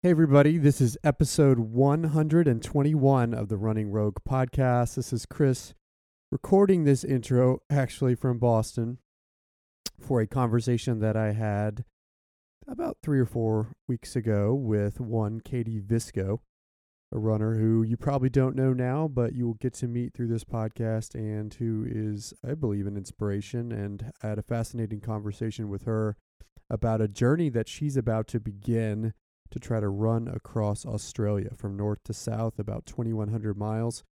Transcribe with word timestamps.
Hey, 0.00 0.10
everybody, 0.10 0.58
this 0.58 0.80
is 0.80 0.96
episode 1.02 1.58
121 1.58 3.34
of 3.34 3.48
the 3.48 3.56
Running 3.56 3.90
Rogue 3.90 4.18
podcast. 4.24 4.94
This 4.94 5.12
is 5.12 5.26
Chris 5.26 5.74
recording 6.30 6.84
this 6.84 7.02
intro 7.02 7.62
actually 7.68 8.14
from 8.14 8.38
Boston 8.38 8.98
for 9.98 10.20
a 10.20 10.28
conversation 10.28 11.00
that 11.00 11.16
I 11.16 11.32
had 11.32 11.84
about 12.68 12.98
three 13.02 13.18
or 13.18 13.26
four 13.26 13.72
weeks 13.88 14.14
ago 14.14 14.54
with 14.54 15.00
one 15.00 15.40
Katie 15.40 15.80
Visco, 15.80 16.42
a 17.10 17.18
runner 17.18 17.58
who 17.58 17.82
you 17.82 17.96
probably 17.96 18.30
don't 18.30 18.54
know 18.54 18.72
now, 18.72 19.08
but 19.08 19.32
you 19.32 19.48
will 19.48 19.54
get 19.54 19.74
to 19.74 19.88
meet 19.88 20.14
through 20.14 20.28
this 20.28 20.44
podcast 20.44 21.16
and 21.16 21.52
who 21.54 21.84
is, 21.84 22.32
I 22.48 22.54
believe, 22.54 22.86
an 22.86 22.96
inspiration. 22.96 23.72
And 23.72 24.12
I 24.22 24.28
had 24.28 24.38
a 24.38 24.42
fascinating 24.42 25.00
conversation 25.00 25.68
with 25.68 25.86
her 25.86 26.16
about 26.70 27.00
a 27.00 27.08
journey 27.08 27.48
that 27.48 27.68
she's 27.68 27.96
about 27.96 28.28
to 28.28 28.38
begin 28.38 29.12
to 29.50 29.58
try 29.58 29.80
to 29.80 29.88
run 29.88 30.28
across 30.28 30.84
Australia 30.84 31.50
from 31.56 31.76
north 31.76 32.02
to 32.04 32.12
south, 32.12 32.58
about 32.58 32.86
2,100 32.86 33.56
miles. 33.56 34.04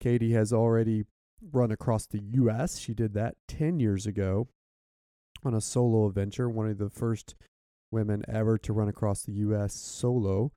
Katie 0.00 0.32
has 0.32 0.52
already 0.52 1.04
run 1.52 1.70
across 1.70 2.06
the 2.06 2.22
U.S. 2.32 2.78
She 2.78 2.94
did 2.94 3.14
that 3.14 3.36
10 3.48 3.80
years 3.80 4.06
ago 4.06 4.48
on 5.44 5.54
a 5.54 5.60
solo 5.60 6.06
adventure, 6.06 6.48
one 6.48 6.68
of 6.68 6.78
the 6.78 6.90
first 6.90 7.34
women 7.90 8.24
ever 8.28 8.58
to 8.58 8.72
run 8.72 8.88
across 8.88 9.22
the 9.22 9.32
U.S. 9.32 9.74
solo. 9.74 10.52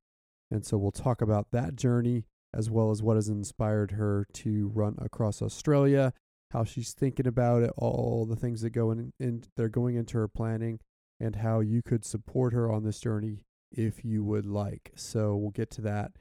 And 0.51 0.65
so 0.65 0.77
we'll 0.77 0.91
talk 0.91 1.21
about 1.21 1.51
that 1.51 1.75
journey 1.75 2.25
as 2.53 2.69
well 2.69 2.91
as 2.91 3.01
what 3.01 3.15
has 3.15 3.29
inspired 3.29 3.91
her 3.91 4.27
to 4.31 4.71
run 4.73 4.95
across 5.01 5.41
Australia, 5.41 6.13
how 6.51 6.63
she's 6.63 6.93
thinking 6.93 7.25
about 7.25 7.63
it, 7.63 7.71
all 7.77 8.25
the 8.29 8.35
things 8.35 8.61
that 8.61 8.69
go 8.69 8.91
in, 8.91 9.11
in 9.19 9.43
they're 9.57 9.69
going 9.69 9.95
into 9.95 10.17
her 10.17 10.27
planning, 10.27 10.79
and 11.19 11.37
how 11.37 11.61
you 11.61 11.81
could 11.81 12.05
support 12.05 12.53
her 12.53 12.71
on 12.71 12.83
this 12.83 12.99
journey 12.99 13.39
if 13.73 14.05
you 14.05 14.23
would 14.23 14.45
like. 14.45 14.91
So 14.95 15.35
we'll 15.35 15.51
get 15.51 15.69
to 15.71 15.81
that 15.81 16.11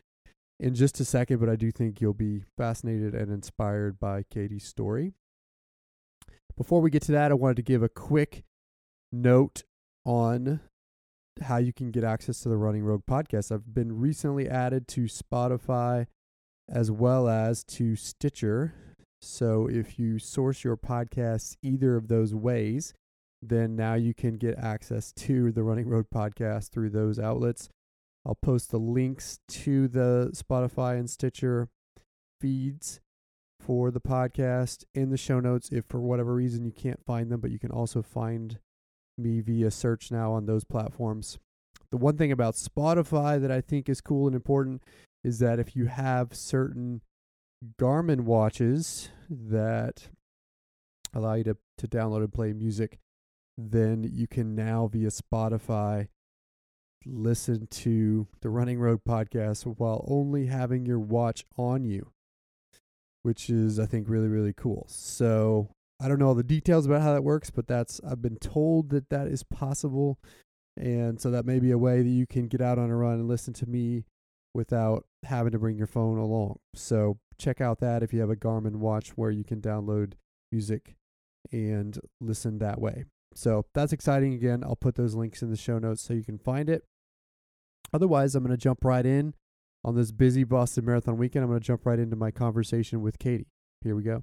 in 0.59 0.75
just 0.75 1.01
a 1.01 1.05
second, 1.05 1.39
but 1.39 1.49
I 1.49 1.57
do 1.57 1.71
think 1.71 2.01
you'll 2.01 2.15
be 2.15 2.45
fascinated 2.57 3.15
and 3.15 3.31
inspired 3.33 3.99
by 3.99 4.25
Katie's 4.31 4.65
story. 4.65 5.13
Before 6.57 6.81
we 6.81 6.91
get 6.91 7.03
to 7.03 7.13
that, 7.13 7.31
I 7.31 7.35
wanted 7.35 7.57
to 7.57 7.63
give 7.63 7.83
a 7.83 7.89
quick 7.89 8.45
note 9.11 9.65
on 10.05 10.61
how 11.41 11.57
you 11.57 11.73
can 11.73 11.91
get 11.91 12.05
access 12.05 12.41
to 12.41 12.49
the 12.49 12.57
Running 12.57 12.85
Rogue 12.85 13.05
podcast. 13.09 13.51
I've 13.51 13.75
been 13.75 13.99
recently 13.99 14.49
added 14.49 14.87
to 14.89 15.03
Spotify 15.03 16.07
as 16.69 16.91
well 16.91 17.29
as 17.29 17.65
to 17.65 17.97
Stitcher. 17.97 18.75
So 19.21 19.69
if 19.69 19.99
you 19.99 20.19
source 20.19 20.63
your 20.63 20.77
podcasts 20.77 21.57
either 21.63 21.97
of 21.97 22.09
those 22.09 22.35
ways, 22.35 22.95
then 23.43 23.75
now 23.75 23.95
you 23.95 24.15
can 24.15 24.35
get 24.35 24.57
access 24.59 25.13
to 25.13 25.51
the 25.51 25.65
Running 25.65 25.89
Rogue 25.89 26.07
podcast 26.15 26.71
through 26.71 26.91
those 26.91 27.19
outlets. 27.19 27.69
I'll 28.25 28.37
post 28.37 28.71
the 28.71 28.79
links 28.79 29.41
to 29.49 29.89
the 29.89 30.31
Spotify 30.33 30.97
and 30.97 31.11
Stitcher 31.11 31.69
feeds 32.41 33.01
for 33.59 33.91
the 33.91 34.01
podcast 34.01 34.85
in 34.95 35.11
the 35.11 35.17
show 35.17 35.41
notes 35.41 35.71
if 35.73 35.85
for 35.85 36.01
whatever 36.01 36.35
reason 36.35 36.65
you 36.65 36.73
can't 36.73 37.05
find 37.05 37.31
them, 37.31 37.41
but 37.41 37.51
you 37.51 37.59
can 37.59 37.71
also 37.71 38.01
find 38.01 38.59
me 39.19 39.41
via 39.41 39.71
search 39.71 40.11
now 40.11 40.33
on 40.33 40.47
those 40.47 40.65
platforms. 40.65 41.39
The 41.91 41.97
one 41.97 42.17
thing 42.17 42.33
about 42.33 42.55
Spotify 42.55 43.41
that 43.41 43.51
I 43.51 43.61
think 43.61 43.89
is 43.89 44.01
cool 44.01 44.27
and 44.27 44.35
important 44.35 44.83
is 45.25 45.41
that 45.41 45.59
if 45.59 45.77
you 45.77 45.87
have 45.87 46.35
certain 46.35 47.03
Garmin 47.81 48.23
watches 48.23 49.11
that 49.29 50.09
allow 51.15 51.35
you 51.35 51.45
to, 51.45 51.57
to 51.79 51.89
download 51.89 52.25
and 52.25 52.33
play 52.33 52.53
music, 52.53 52.99
then 53.71 54.09
you 54.11 54.27
can 54.27 54.55
now 54.55 54.89
via 54.89 55.09
Spotify 55.09 56.09
listen 57.05 57.67
to 57.69 58.27
the 58.41 58.49
Running 58.49 58.79
Rogue 58.79 59.03
podcast 59.07 59.65
while 59.65 60.05
only 60.09 60.47
having 60.47 60.87
your 60.87 60.99
watch 60.99 61.45
on 61.57 61.85
you, 61.85 62.11
which 63.23 63.51
is, 63.51 63.79
I 63.79 63.87
think, 63.87 64.09
really, 64.09 64.29
really 64.29 64.53
cool. 64.53 64.87
So 64.89 65.71
I 66.01 66.09
don't 66.09 66.19
know 66.19 66.29
all 66.29 66.35
the 66.35 66.43
details 66.43 66.87
about 66.87 67.03
how 67.03 67.13
that 67.13 67.25
works, 67.25 67.51
but 67.51 67.67
that's, 67.67 68.01
I've 68.09 68.23
been 68.23 68.37
told 68.37 68.91
that 68.91 69.09
that 69.11 69.29
is 69.29 69.43
possible. 69.43 70.19
And 70.77 71.21
so 71.21 71.31
that 71.31 71.45
may 71.45 71.59
be 71.59 71.71
a 71.71 71.79
way 71.79 72.03
that 72.03 72.09
you 72.09 72.27
can 72.27 72.49
get 72.49 72.61
out 72.61 72.79
on 72.79 72.91
a 72.91 72.97
run 72.97 73.15
and 73.15 73.29
listen 73.29 73.53
to 73.55 73.67
me 73.67 74.05
without 74.55 75.05
having 75.25 75.53
to 75.53 75.59
bring 75.59 75.77
your 75.77 75.87
phone 75.87 76.19
along. 76.19 76.59
So 76.75 77.19
check 77.39 77.61
out 77.61 77.81
that 77.81 78.03
if 78.03 78.13
you 78.13 78.21
have 78.21 78.31
a 78.31 78.37
Garmin 78.37 78.77
watch 78.77 79.11
where 79.11 79.31
you 79.31 79.45
can 79.45 79.61
download 79.61 80.15
music 80.51 80.97
and 81.51 81.99
listen 82.21 82.59
that 82.59 82.81
way. 82.81 83.05
So 83.35 83.67
that's 83.75 83.93
exciting. 83.93 84.35
Again, 84.35 84.63
I'll 84.65 84.77
put 84.77 84.95
those 84.95 85.15
links 85.15 85.43
in 85.43 85.51
the 85.51 85.57
show 85.57 85.79
notes 85.79 86.03
so 86.03 86.15
you 86.15 86.25
can 86.25 86.39
find 86.39 86.69
it. 86.69 86.85
Otherwise, 87.93 88.35
I'm 88.35 88.45
going 88.45 88.57
to 88.57 88.63
jump 88.63 88.85
right 88.85 89.05
in 89.05 89.35
on 89.85 89.97
this 89.97 90.13
busy 90.13 90.45
Boston 90.45 90.85
Marathon 90.85 91.19
weekend. 91.19 91.45
I'm 91.45 91.51
going 91.51 91.61
to 91.61 91.67
jump 91.67 91.85
right 91.85 91.99
into 91.99 92.17
my 92.17 92.31
conversation 92.31 93.03
with 93.03 93.19
Katie. 93.19 93.47
Here 93.83 93.95
we 93.95 94.03
go. 94.03 94.23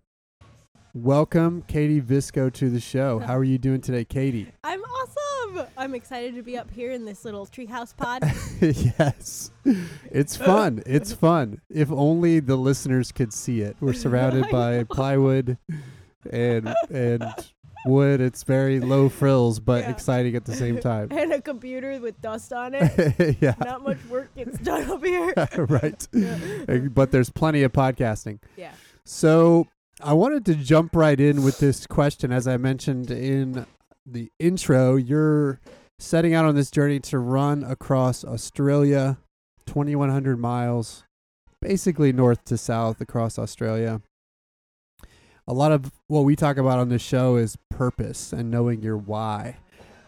Welcome, 0.95 1.63
Katie 1.67 2.01
Visco, 2.01 2.51
to 2.53 2.69
the 2.69 2.79
show. 2.79 3.19
How 3.25 3.37
are 3.37 3.43
you 3.43 3.59
doing 3.59 3.81
today, 3.81 4.05
Katie? 4.05 4.51
I'm 4.63 4.81
awesome. 4.81 5.67
I'm 5.77 5.93
excited 5.93 6.35
to 6.35 6.41
be 6.41 6.57
up 6.57 6.71
here 6.71 6.91
in 6.91 7.05
this 7.05 7.25
little 7.25 7.45
treehouse 7.45 7.95
pod. 7.95 8.23
yes. 8.61 9.51
It's 10.11 10.35
fun. 10.35 10.81
It's 10.85 11.13
fun. 11.13 11.61
If 11.69 11.91
only 11.91 12.39
the 12.39 12.55
listeners 12.55 13.11
could 13.11 13.33
see 13.33 13.61
it. 13.61 13.77
We're 13.79 13.93
surrounded 13.93 14.49
by 14.49 14.83
plywood 14.85 15.57
and 16.31 16.73
and 16.89 17.23
wood. 17.85 18.21
It's 18.21 18.43
very 18.43 18.79
low 18.79 19.09
frills, 19.09 19.59
but 19.59 19.83
Yeah. 19.83 19.91
exciting 19.91 20.35
at 20.35 20.45
the 20.45 20.53
same 20.55 20.79
time. 20.79 21.07
and 21.11 21.31
a 21.33 21.41
computer 21.41 21.99
with 21.99 22.19
dust 22.21 22.51
on 22.53 22.73
it. 22.75 23.37
yeah. 23.41 23.55
Not 23.63 23.83
much 23.83 24.03
work 24.09 24.33
gets 24.35 24.57
done 24.59 24.89
up 24.89 25.03
here. 25.03 25.33
right. 25.57 26.07
Yeah. 26.13 26.37
Uh, 26.67 26.77
But 26.89 27.11
there's 27.11 27.29
plenty 27.29 27.63
of 27.63 27.71
podcasting. 27.73 28.39
Yeah. 28.57 28.71
So 29.05 29.67
I 30.01 30.13
wanted 30.13 30.45
to 30.45 30.55
jump 30.55 30.95
right 30.95 31.19
in 31.19 31.43
with 31.43 31.59
this 31.59 31.87
question. 31.87 32.31
As 32.31 32.47
I 32.47 32.57
mentioned 32.57 33.11
in 33.11 33.65
the 34.05 34.31
intro, 34.39 34.95
you're 34.95 35.59
setting 35.99 36.33
out 36.33 36.45
on 36.45 36.55
this 36.55 36.71
journey 36.71 36.99
to 37.01 37.19
run 37.19 37.63
across 37.63 38.23
Australia, 38.23 39.17
2,100 39.65 40.37
miles, 40.39 41.03
basically 41.61 42.13
north 42.13 42.43
to 42.45 42.57
south 42.57 43.01
across 43.01 43.37
Australia. 43.37 44.01
A 45.49 45.53
lot 45.53 45.71
of 45.71 45.91
what 46.05 46.25
we 46.25 46.35
talk 46.35 46.57
about 46.57 46.77
on 46.77 46.89
this 46.89 47.01
show 47.01 47.35
is 47.35 47.57
purpose 47.71 48.31
and 48.31 48.51
knowing 48.51 48.83
your 48.83 48.97
why. 48.97 49.57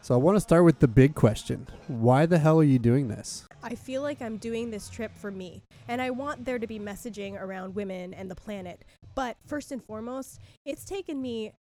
So 0.03 0.13
I 0.13 0.17
want 0.19 0.35
to 0.35 0.39
start 0.39 0.63
with 0.63 0.77
the 0.77 0.87
big 0.87 1.15
question 1.15 1.67
Why 1.87 2.27
the 2.27 2.37
hell 2.37 2.59
are 2.59 2.63
you 2.63 2.77
doing 2.77 3.07
this? 3.07 3.47
I 3.63 3.73
feel 3.73 4.03
like 4.03 4.21
I'm 4.21 4.37
doing 4.37 4.69
this 4.69 4.87
trip 4.87 5.11
for 5.17 5.31
me, 5.31 5.63
and 5.87 5.99
I 5.99 6.11
want 6.11 6.45
there 6.45 6.59
to 6.59 6.67
be 6.67 6.77
messaging 6.77 7.41
around 7.41 7.73
women 7.73 8.13
and 8.13 8.29
the 8.29 8.35
planet. 8.35 8.85
But 9.15 9.35
first 9.47 9.71
and 9.71 9.83
foremost, 9.83 10.39
it's 10.63 10.85
taken 10.85 11.19
me 11.19 11.53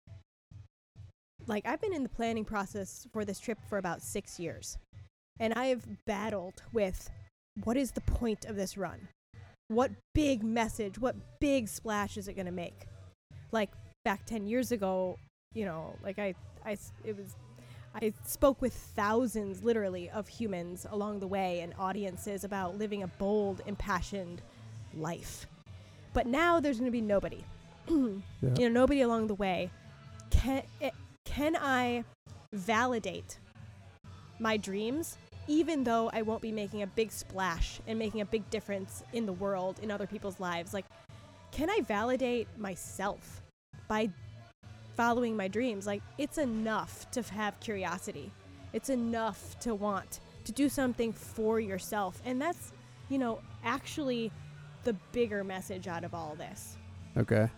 like 1.47 1.65
I've 1.65 1.81
been 1.81 1.93
in 1.93 2.03
the 2.03 2.09
planning 2.09 2.45
process 2.45 3.07
for 3.11 3.25
this 3.25 3.39
trip 3.39 3.57
for 3.67 3.79
about 3.79 4.03
six 4.03 4.39
years, 4.39 4.77
and 5.39 5.55
I 5.55 5.65
have 5.65 6.05
battled 6.05 6.61
with 6.71 7.09
what 7.63 7.77
is 7.77 7.93
the 7.93 8.01
point 8.01 8.45
of 8.45 8.55
this 8.55 8.77
run? 8.77 9.07
What 9.69 9.89
big 10.13 10.43
message, 10.43 10.99
what 10.99 11.15
big 11.39 11.67
splash 11.67 12.15
is 12.15 12.27
it 12.27 12.33
going 12.33 12.45
to 12.45 12.51
make? 12.51 12.85
Like 13.51 13.69
back 14.03 14.25
10 14.25 14.47
years 14.47 14.71
ago, 14.71 15.17
you 15.53 15.65
know, 15.65 15.95
like 16.03 16.19
I, 16.19 16.33
I, 16.65 16.77
it 17.03 17.17
was 17.17 17.35
I 17.93 18.13
spoke 18.25 18.61
with 18.61 18.73
thousands, 18.73 19.63
literally, 19.63 20.09
of 20.09 20.27
humans 20.27 20.85
along 20.89 21.19
the 21.19 21.27
way 21.27 21.59
and 21.59 21.73
audiences 21.77 22.43
about 22.43 22.77
living 22.77 23.03
a 23.03 23.07
bold, 23.07 23.61
impassioned 23.65 24.41
life. 24.93 25.45
But 26.13 26.25
now 26.25 26.59
there's 26.59 26.77
going 26.77 26.87
to 26.87 26.91
be 26.91 27.01
nobody. 27.01 27.43
You 28.41 28.69
know, 28.69 28.69
nobody 28.69 29.01
along 29.01 29.27
the 29.27 29.35
way. 29.35 29.69
Can 30.31 30.63
eh, 30.81 30.89
can 31.25 31.55
I 31.55 32.03
validate 32.53 33.37
my 34.39 34.57
dreams, 34.57 35.17
even 35.47 35.83
though 35.83 36.09
I 36.11 36.23
won't 36.23 36.41
be 36.41 36.51
making 36.51 36.81
a 36.81 36.87
big 36.87 37.11
splash 37.11 37.79
and 37.85 37.99
making 37.99 38.21
a 38.21 38.25
big 38.25 38.49
difference 38.49 39.03
in 39.13 39.25
the 39.27 39.33
world, 39.33 39.79
in 39.83 39.91
other 39.91 40.07
people's 40.07 40.39
lives? 40.39 40.73
Like, 40.73 40.85
can 41.51 41.69
I 41.69 41.81
validate 41.81 42.47
myself 42.57 43.40
by 43.91 44.09
following 44.95 45.35
my 45.35 45.49
dreams. 45.49 45.85
Like, 45.85 46.01
it's 46.17 46.37
enough 46.37 47.11
to 47.11 47.21
have 47.23 47.59
curiosity. 47.59 48.31
It's 48.71 48.89
enough 48.89 49.59
to 49.59 49.75
want 49.75 50.21
to 50.45 50.53
do 50.53 50.69
something 50.69 51.11
for 51.11 51.59
yourself. 51.59 52.21
And 52.23 52.41
that's, 52.41 52.71
you 53.09 53.17
know, 53.17 53.39
actually 53.65 54.31
the 54.85 54.93
bigger 55.11 55.43
message 55.43 55.89
out 55.89 56.05
of 56.05 56.13
all 56.13 56.35
this. 56.37 56.77
Okay. 57.17 57.49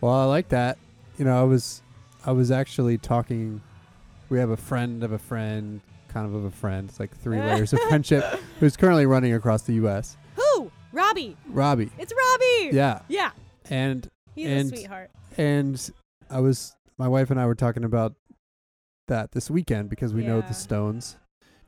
Well, 0.00 0.14
I 0.14 0.24
like 0.24 0.48
that. 0.48 0.78
You 1.18 1.26
know, 1.26 1.38
I 1.38 1.42
was 1.42 1.82
I 2.24 2.32
was 2.32 2.50
actually 2.50 2.96
talking 2.96 3.60
we 4.30 4.38
have 4.38 4.48
a 4.48 4.56
friend 4.56 5.04
of 5.04 5.12
a 5.12 5.18
friend, 5.18 5.82
kind 6.08 6.26
of 6.26 6.32
of 6.32 6.44
a 6.44 6.50
friend. 6.50 6.88
It's 6.88 6.98
like 6.98 7.14
three 7.18 7.38
layers 7.48 7.74
of 7.74 7.80
friendship 7.80 8.24
who's 8.60 8.78
currently 8.78 9.04
running 9.04 9.34
across 9.34 9.60
the 9.62 9.74
US. 9.74 10.16
Who? 10.36 10.70
Robbie. 10.92 11.36
Robbie. 11.50 11.90
It's 11.98 12.14
Robbie. 12.14 12.74
Yeah. 12.74 13.00
Yeah. 13.08 13.32
And 13.68 14.10
He's 14.34 14.48
And- 14.48 14.72
a 14.72 14.76
sweetheart. 14.76 15.10
And 15.36 15.90
I 16.30 16.40
was 16.40 16.74
my 16.98 17.08
wife 17.08 17.30
and 17.30 17.38
I 17.40 17.46
were 17.46 17.54
talking 17.54 17.84
about 17.84 18.14
that 19.08 19.32
this 19.32 19.50
weekend 19.50 19.88
because 19.90 20.12
we 20.12 20.22
know 20.22 20.40
the 20.40 20.54
Stones, 20.54 21.16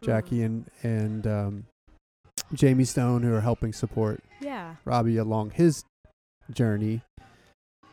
Jackie 0.03 0.43
and 0.43 0.67
and 0.83 1.27
um 1.27 1.67
Jamie 2.53 2.85
Stone 2.85 3.23
who 3.23 3.35
are 3.35 3.41
helping 3.43 3.73
support 3.73 4.23
Yeah. 4.41 4.77
Robbie 4.85 5.17
along 5.19 5.51
his 5.51 5.85
journey 6.51 7.03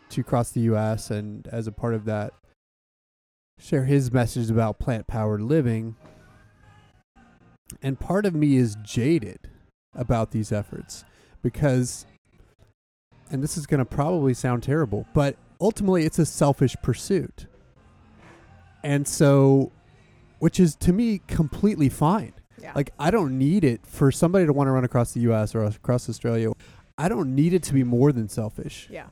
to 0.10 0.24
cross 0.24 0.52
the 0.52 0.62
U.S. 0.62 1.12
and 1.12 1.48
as 1.48 1.68
a 1.68 1.72
part 1.72 1.94
of 1.94 2.06
that, 2.06 2.34
share 3.60 3.86
his 3.86 4.12
message 4.14 4.50
about 4.50 4.80
plant 4.80 5.08
powered 5.08 5.42
living. 5.42 5.96
And 7.82 8.00
part 8.00 8.26
of 8.26 8.34
me 8.36 8.56
is 8.58 8.78
jaded 8.84 9.40
about 9.96 10.32
these 10.32 10.52
efforts 10.52 11.04
because, 11.42 12.06
and 13.32 13.42
this 13.44 13.58
is 13.58 13.66
going 13.66 13.80
to 13.80 13.86
probably 13.86 14.34
sound 14.34 14.62
terrible, 14.64 15.06
but 15.14 15.36
ultimately 15.60 16.06
it's 16.06 16.20
a 16.20 16.26
selfish 16.26 16.76
pursuit. 16.82 17.48
And 18.84 19.08
so, 19.08 19.72
which 20.40 20.60
is 20.60 20.76
to 20.78 20.94
me 20.94 21.22
completely 21.28 21.90
fine. 21.90 22.34
Yeah. 22.62 22.72
Like 22.76 22.92
I 23.00 23.12
don't 23.12 23.38
need 23.38 23.64
it 23.64 23.86
for 23.86 24.12
somebody 24.12 24.46
to 24.46 24.54
want 24.54 24.68
to 24.68 24.72
run 24.72 24.84
across 24.84 25.12
the 25.14 25.22
U.S. 25.22 25.56
or 25.56 25.64
across 25.64 26.10
Australia. 26.10 26.52
I 26.98 27.10
don't 27.10 27.36
need 27.36 27.54
it 27.54 27.64
to 27.64 27.74
be 27.74 27.84
more 27.84 28.12
than 28.12 28.30
selfish. 28.30 28.88
yeah. 28.90 29.08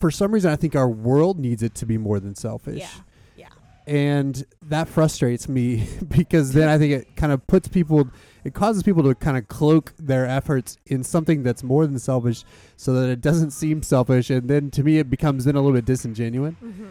For 0.00 0.12
some 0.12 0.30
reason, 0.32 0.52
I 0.52 0.56
think 0.56 0.76
our 0.76 0.88
world 0.88 1.40
needs 1.40 1.60
it 1.62 1.74
to 1.76 1.86
be 1.86 1.98
more 1.98 2.20
than 2.20 2.36
selfish. 2.36 2.78
Yeah. 2.78 2.88
Yeah. 3.36 3.48
And 3.92 4.44
that 4.62 4.88
frustrates 4.88 5.48
me 5.48 5.88
because 6.08 6.52
then 6.52 6.68
I 6.68 6.78
think 6.78 6.92
it 6.92 7.16
kind 7.16 7.32
of 7.32 7.44
puts 7.48 7.66
people, 7.66 8.08
it 8.48 8.54
causes 8.54 8.82
people 8.82 9.02
to 9.02 9.14
kind 9.14 9.36
of 9.36 9.46
cloak 9.46 9.92
their 9.98 10.26
efforts 10.26 10.78
in 10.86 11.04
something 11.04 11.42
that's 11.42 11.62
more 11.62 11.86
than 11.86 11.98
selfish 11.98 12.44
so 12.76 12.94
that 12.94 13.10
it 13.10 13.20
doesn't 13.20 13.50
seem 13.50 13.82
selfish. 13.82 14.30
And 14.30 14.48
then 14.48 14.70
to 14.70 14.82
me, 14.82 14.98
it 14.98 15.10
becomes 15.10 15.44
then 15.44 15.54
a 15.54 15.60
little 15.60 15.76
bit 15.76 15.84
disingenuous. 15.84 16.54
Mm-hmm. 16.54 16.86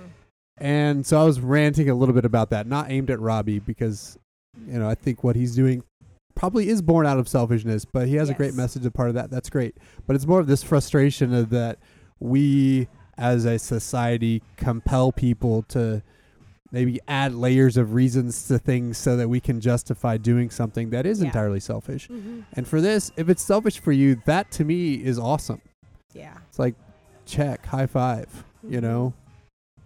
And 0.60 1.06
so 1.06 1.20
I 1.20 1.24
was 1.24 1.40
ranting 1.40 1.90
a 1.90 1.96
little 1.96 2.14
bit 2.14 2.26
about 2.26 2.52
that, 2.52 2.68
not 2.68 2.92
aimed 2.92 3.10
at 3.10 3.20
Robbie 3.20 3.58
because, 3.58 4.20
you 4.68 4.78
know, 4.78 4.88
I 4.88 4.94
think 4.94 5.24
what 5.24 5.36
he's 5.36 5.56
doing 5.56 5.84
probably 6.36 6.70
is 6.70 6.84
born 6.84 7.08
out 7.08 7.18
of 7.18 7.28
selfishness, 7.28 7.86
but 7.86 8.08
he 8.08 8.16
has 8.16 8.30
a 8.30 8.36
great 8.36 8.54
message 8.54 8.86
a 8.86 8.92
part 8.92 9.10
of 9.10 9.16
that. 9.16 9.32
That's 9.32 9.50
great. 9.50 9.76
But 10.06 10.16
it's 10.16 10.28
more 10.28 10.40
of 10.40 10.46
this 10.46 10.62
frustration 10.62 11.34
of 11.34 11.50
that 11.50 11.80
we 12.20 12.88
as 13.18 13.46
a 13.46 13.58
society 13.58 14.44
compel 14.58 15.12
people 15.12 15.64
to 15.64 16.04
maybe 16.72 17.00
add 17.08 17.34
layers 17.34 17.78
of 17.78 17.94
reasons 17.94 18.48
to 18.48 18.60
things 18.60 18.98
so 18.98 19.16
that 19.18 19.30
we 19.30 19.40
can 19.40 19.62
justify 19.62 20.18
doing 20.18 20.50
something 20.50 20.90
that 20.90 21.06
is 21.06 21.20
Yeah. 21.22 21.28
entirely 21.28 21.60
selfish. 21.60 22.08
Mm-hmm. 22.08 22.42
And 22.54 22.68
for 22.68 22.82
this, 22.82 23.12
if 23.18 23.30
it's 23.30 23.42
selfish 23.42 23.80
for 23.80 23.92
you, 23.92 24.22
that 24.26 24.52
to 24.52 24.66
me 24.66 24.96
is 24.96 25.18
awesome. 25.18 25.62
Yeah. 26.14 26.38
It's 26.50 26.60
like 26.60 26.76
check, 27.26 27.66
high 27.66 27.88
five, 27.88 28.44
you 28.64 28.80
Mhm. 28.80 28.82
know. 28.82 29.14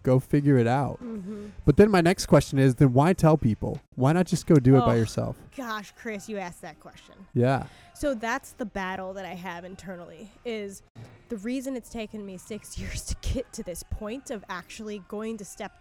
Go 0.03 0.19
figure 0.19 0.57
it 0.57 0.65
out. 0.65 0.97
Mm-hmm. 1.03 1.47
But 1.63 1.77
then 1.77 1.91
my 1.91 2.01
next 2.01 2.25
question 2.25 2.57
is 2.57 2.73
then 2.75 2.91
why 2.93 3.13
tell 3.13 3.37
people? 3.37 3.79
Why 3.95 4.13
not 4.13 4.25
just 4.25 4.47
go 4.47 4.55
do 4.55 4.75
it 4.75 4.79
by 4.79 4.95
Oh. 4.95 4.97
yourself? 4.97 5.35
Gosh, 5.55 5.93
Chris, 5.95 6.27
you 6.27 6.39
asked 6.39 6.61
that 6.63 6.79
question. 6.79 7.13
Yeah. 7.35 7.67
So 7.93 8.15
that's 8.15 8.53
the 8.53 8.65
battle 8.65 9.13
that 9.13 9.25
I 9.25 9.35
have 9.35 9.63
internally 9.63 10.31
is 10.43 10.81
the 11.29 11.37
reason 11.37 11.75
it's 11.75 11.91
taken 11.91 12.25
me 12.25 12.37
6 12.37 12.77
years 12.79 13.03
to 13.05 13.15
get 13.21 13.53
to 13.53 13.61
this 13.61 13.83
point 13.83 14.31
of 14.31 14.43
actually 14.49 15.03
going 15.07 15.37
to 15.37 15.45
step 15.45 15.71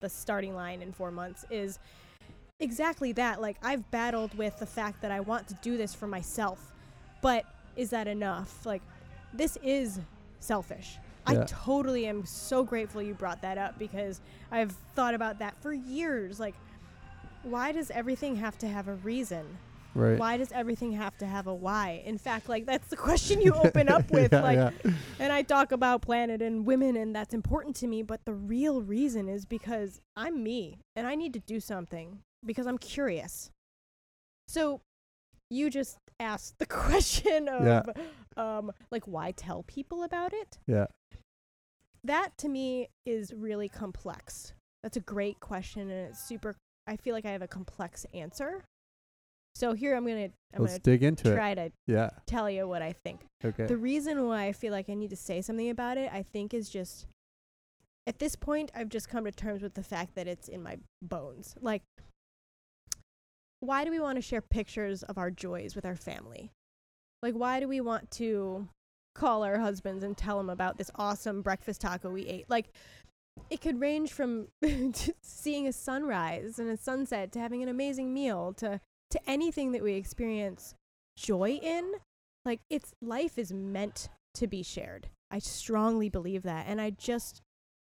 the 0.00 0.08
starting 0.08 0.54
line 0.54 0.82
in 0.82 0.92
4 0.92 1.10
months 1.10 1.44
is 1.50 1.78
exactly 2.58 3.12
that. 3.12 3.40
Like 3.40 3.56
I've 3.62 3.90
battled 3.90 4.36
with 4.36 4.58
the 4.58 4.66
fact 4.66 5.02
that 5.02 5.10
I 5.10 5.20
want 5.20 5.48
to 5.48 5.54
do 5.62 5.76
this 5.76 5.94
for 5.94 6.06
myself. 6.06 6.74
But 7.22 7.44
is 7.76 7.90
that 7.90 8.08
enough? 8.08 8.66
Like 8.66 8.82
this 9.32 9.56
is 9.62 10.00
selfish. 10.40 10.98
I 11.26 11.36
totally 11.46 12.06
am 12.06 12.26
so 12.26 12.64
grateful 12.64 13.00
you 13.02 13.14
brought 13.14 13.42
that 13.42 13.56
up 13.56 13.78
because 13.78 14.20
I've 14.50 14.72
thought 14.94 15.14
about 15.14 15.38
that 15.38 15.54
for 15.62 15.72
years. 15.72 16.40
Like 16.40 16.54
why 17.42 17.72
does 17.72 17.90
everything 17.90 18.36
have 18.36 18.58
to 18.58 18.68
have 18.68 18.88
a 18.88 18.94
reason? 18.94 19.46
Right. 19.94 20.18
why 20.18 20.36
does 20.36 20.52
everything 20.52 20.92
have 20.92 21.16
to 21.18 21.26
have 21.26 21.46
a 21.46 21.54
why? 21.54 22.02
In 22.04 22.16
fact, 22.18 22.48
like 22.48 22.66
that's 22.66 22.88
the 22.88 22.96
question 22.96 23.40
you 23.40 23.52
open 23.64 23.88
up 23.88 24.10
with. 24.10 24.32
Yeah, 24.32 24.40
like, 24.42 24.56
yeah. 24.56 24.92
and 25.18 25.32
I 25.32 25.42
talk 25.42 25.72
about 25.72 26.02
planet 26.02 26.40
and 26.42 26.64
women, 26.64 26.96
and 26.96 27.14
that's 27.14 27.34
important 27.34 27.76
to 27.76 27.86
me. 27.86 28.02
But 28.02 28.24
the 28.24 28.32
real 28.34 28.82
reason 28.82 29.28
is 29.28 29.44
because 29.44 30.00
I'm 30.16 30.42
me, 30.42 30.78
and 30.96 31.06
I 31.06 31.14
need 31.14 31.32
to 31.34 31.40
do 31.40 31.60
something 31.60 32.20
because 32.44 32.66
I'm 32.66 32.78
curious. 32.78 33.50
So, 34.48 34.80
you 35.50 35.70
just 35.70 35.98
asked 36.18 36.58
the 36.58 36.66
question 36.80 37.48
of, 37.48 37.64
Yeah. 37.64 37.82
um, 38.36 38.72
like, 38.90 39.04
why 39.06 39.32
tell 39.32 39.62
people 39.64 40.02
about 40.04 40.32
it? 40.32 40.58
Yeah. 40.66 40.86
That 42.04 42.36
to 42.38 42.48
me 42.48 42.88
is 43.04 43.32
really 43.34 43.68
complex. 43.68 44.54
That's 44.82 44.96
a 44.96 45.00
great 45.00 45.40
question, 45.40 45.82
and 45.90 46.08
it's 46.10 46.20
super. 46.20 46.56
I 46.86 46.96
feel 46.96 47.14
like 47.14 47.26
I 47.26 47.30
have 47.32 47.42
a 47.42 47.48
complex 47.48 48.06
answer. 48.14 48.64
So 49.60 49.74
here 49.74 49.94
I'm 49.94 50.06
gonna 50.06 50.30
I'm 50.54 50.62
Let's 50.62 50.72
gonna 50.72 50.78
dig 50.78 51.02
into 51.02 51.30
it. 51.30 51.34
try 51.34 51.54
to 51.54 51.70
Yeah. 51.86 52.08
tell 52.26 52.48
you 52.48 52.66
what 52.66 52.80
I 52.80 52.94
think. 52.94 53.26
Okay. 53.44 53.66
The 53.66 53.76
reason 53.76 54.26
why 54.26 54.46
I 54.46 54.52
feel 54.52 54.72
like 54.72 54.88
I 54.88 54.94
need 54.94 55.10
to 55.10 55.16
say 55.16 55.42
something 55.42 55.68
about 55.68 55.98
it, 55.98 56.10
I 56.10 56.22
think, 56.22 56.54
is 56.54 56.70
just 56.70 57.06
at 58.06 58.18
this 58.18 58.36
point, 58.36 58.72
I've 58.74 58.88
just 58.88 59.10
come 59.10 59.26
to 59.26 59.30
terms 59.30 59.60
with 59.60 59.74
the 59.74 59.82
fact 59.82 60.14
that 60.14 60.26
it's 60.26 60.48
in 60.48 60.62
my 60.62 60.78
bones. 61.02 61.54
Like, 61.60 61.82
why 63.60 63.84
do 63.84 63.90
we 63.90 64.00
want 64.00 64.16
to 64.16 64.22
share 64.22 64.40
pictures 64.40 65.02
of 65.02 65.18
our 65.18 65.30
joys 65.30 65.76
with 65.76 65.84
our 65.84 65.94
family? 65.94 66.52
Like, 67.22 67.34
why 67.34 67.60
do 67.60 67.68
we 67.68 67.82
want 67.82 68.10
to 68.12 68.66
call 69.14 69.44
our 69.44 69.58
husbands 69.58 70.02
and 70.02 70.16
tell 70.16 70.38
them 70.38 70.48
about 70.48 70.78
this 70.78 70.90
awesome 70.94 71.42
breakfast 71.42 71.82
taco 71.82 72.08
we 72.08 72.26
ate? 72.26 72.48
Like, 72.48 72.70
it 73.50 73.60
could 73.60 73.78
range 73.78 74.10
from 74.12 74.48
seeing 75.22 75.66
a 75.66 75.72
sunrise 75.72 76.58
and 76.58 76.70
a 76.70 76.78
sunset 76.78 77.30
to 77.32 77.38
having 77.38 77.62
an 77.62 77.68
amazing 77.68 78.14
meal 78.14 78.54
to 78.54 78.80
to 79.10 79.20
anything 79.30 79.72
that 79.72 79.82
we 79.82 79.94
experience 79.94 80.74
joy 81.16 81.58
in 81.62 81.92
like 82.44 82.60
it's 82.70 82.92
life 83.02 83.36
is 83.38 83.52
meant 83.52 84.08
to 84.34 84.46
be 84.46 84.62
shared 84.62 85.08
i 85.30 85.38
strongly 85.38 86.08
believe 86.08 86.42
that 86.42 86.66
and 86.68 86.80
i 86.80 86.90
just 86.90 87.42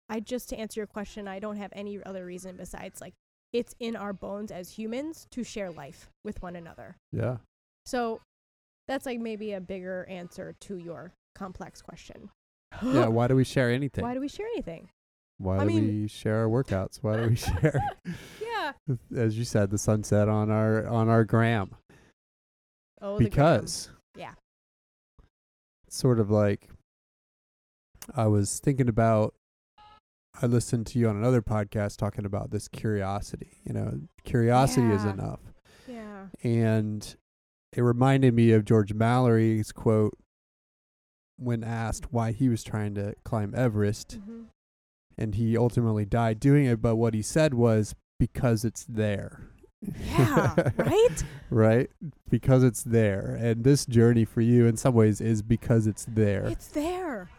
i 0.09 0.19
just 0.19 0.49
to 0.49 0.57
answer 0.57 0.79
your 0.79 0.87
question 0.87 1.27
i 1.27 1.37
don't 1.39 1.57
have 1.57 1.71
any 1.73 1.99
other 2.03 2.25
reason 2.25 2.55
besides 2.55 2.99
like 3.01 3.13
it's 3.53 3.75
in 3.79 3.95
our 3.95 4.13
bones 4.13 4.51
as 4.51 4.71
humans 4.71 5.27
to 5.31 5.43
share 5.43 5.69
life 5.71 6.09
with 6.23 6.41
one 6.41 6.55
another 6.55 6.95
yeah. 7.11 7.37
so 7.85 8.19
that's 8.87 9.05
like 9.05 9.19
maybe 9.19 9.53
a 9.53 9.61
bigger 9.61 10.05
answer 10.09 10.55
to 10.61 10.77
your 10.77 11.11
complex 11.35 11.81
question 11.81 12.29
Yeah. 12.81 13.07
Why 13.07 13.27
do 13.27 13.35
we 13.35 13.43
share 13.43 13.69
anything? 13.69 14.03
why 14.05 14.13
do 14.13 14.19
we 14.19 14.27
share 14.27 14.47
anything 14.47 14.89
Why 15.37 15.57
I 15.57 15.59
do 15.59 15.65
mean- 15.67 16.01
we 16.03 16.07
share 16.07 16.37
our 16.41 16.47
workouts? 16.47 16.99
Why 17.01 17.17
do 17.17 17.29
we 17.29 17.35
share, 17.47 17.79
yeah 18.41 18.46
as 19.15 19.37
you 19.37 19.43
said, 19.45 19.69
the 19.69 19.77
sunset 19.77 20.27
on 20.29 20.49
our 20.51 20.87
on 20.87 21.09
our 21.09 21.23
gram? 21.23 21.75
oh 23.01 23.17
the 23.19 23.29
gram. 23.29 23.61
because 23.61 23.89
Yeah. 24.15 24.33
sort 25.89 26.19
of 26.19 26.29
like 26.31 26.69
I 28.15 28.27
was 28.27 28.59
thinking 28.59 28.89
about 28.89 29.33
I 30.41 30.45
listened 30.45 30.85
to 30.87 30.99
you 30.99 31.09
on 31.09 31.15
another 31.15 31.41
podcast 31.41 31.97
talking 31.97 32.25
about 32.25 32.51
this 32.51 32.67
curiosity. 32.67 33.57
You 33.63 33.73
know, 33.73 34.01
curiosity 34.23 34.91
is 34.91 35.03
enough. 35.03 35.39
yeah 35.87 36.27
And 36.43 37.15
it 37.73 37.81
reminded 37.81 38.33
me 38.33 38.51
of 38.51 38.65
George 38.65 38.93
Mallory's 38.93 39.71
quote 39.71 40.17
when 41.37 41.63
asked 41.63 42.11
why 42.11 42.31
he 42.31 42.49
was 42.49 42.63
trying 42.63 42.95
to 42.95 43.13
climb 43.23 43.53
Everest 43.55 44.19
hmm 44.23 44.43
and 45.19 45.33
he 45.33 45.57
ultimately 45.57 46.05
died 46.05 46.39
doing 46.39 46.65
it, 46.65 46.79
but 46.79 46.95
what 46.95 47.15
he 47.15 47.23
said 47.23 47.55
was 47.55 47.95
because 48.19 48.65
it's 48.65 48.85
there. 48.85 49.41
yeah 50.09 50.55
right 50.77 51.23
right? 51.49 51.89
Because 52.29 52.63
it's 52.63 52.83
there. 52.83 53.37
And 53.39 53.63
this 53.63 53.85
journey 53.85 54.25
for 54.25 54.41
you 54.41 54.65
in 54.65 54.77
some 54.77 54.93
ways 54.93 55.21
is 55.21 55.41
because 55.41 55.87
it's 55.87 56.05
there. 56.09 56.45
It's 56.45 56.67
there. 56.67 57.29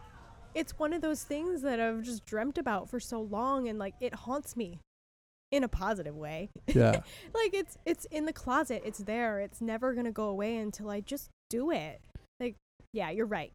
It's 0.55 0.77
one 0.79 0.93
of 0.93 1.01
those 1.01 1.23
things 1.23 1.61
that 1.61 1.79
I've 1.79 2.01
just 2.01 2.25
dreamt 2.25 2.57
about 2.57 2.89
for 2.89 2.99
so 2.99 3.21
long 3.21 3.67
and 3.67 3.77
like 3.77 3.95
it 3.99 4.13
haunts 4.13 4.55
me 4.55 4.79
in 5.51 5.63
a 5.63 5.67
positive 5.67 6.15
way. 6.15 6.49
yeah. 6.67 7.01
like 7.33 7.53
it's 7.53 7.77
it's 7.85 8.05
in 8.05 8.25
the 8.25 8.33
closet. 8.33 8.81
It's 8.85 8.99
there. 8.99 9.39
It's 9.39 9.61
never 9.61 9.93
going 9.93 10.05
to 10.05 10.11
go 10.11 10.25
away 10.25 10.57
until 10.57 10.89
I 10.89 11.01
just 11.01 11.29
do 11.49 11.71
it. 11.71 12.01
Like 12.39 12.55
yeah, 12.93 13.09
you're 13.09 13.25
right. 13.25 13.51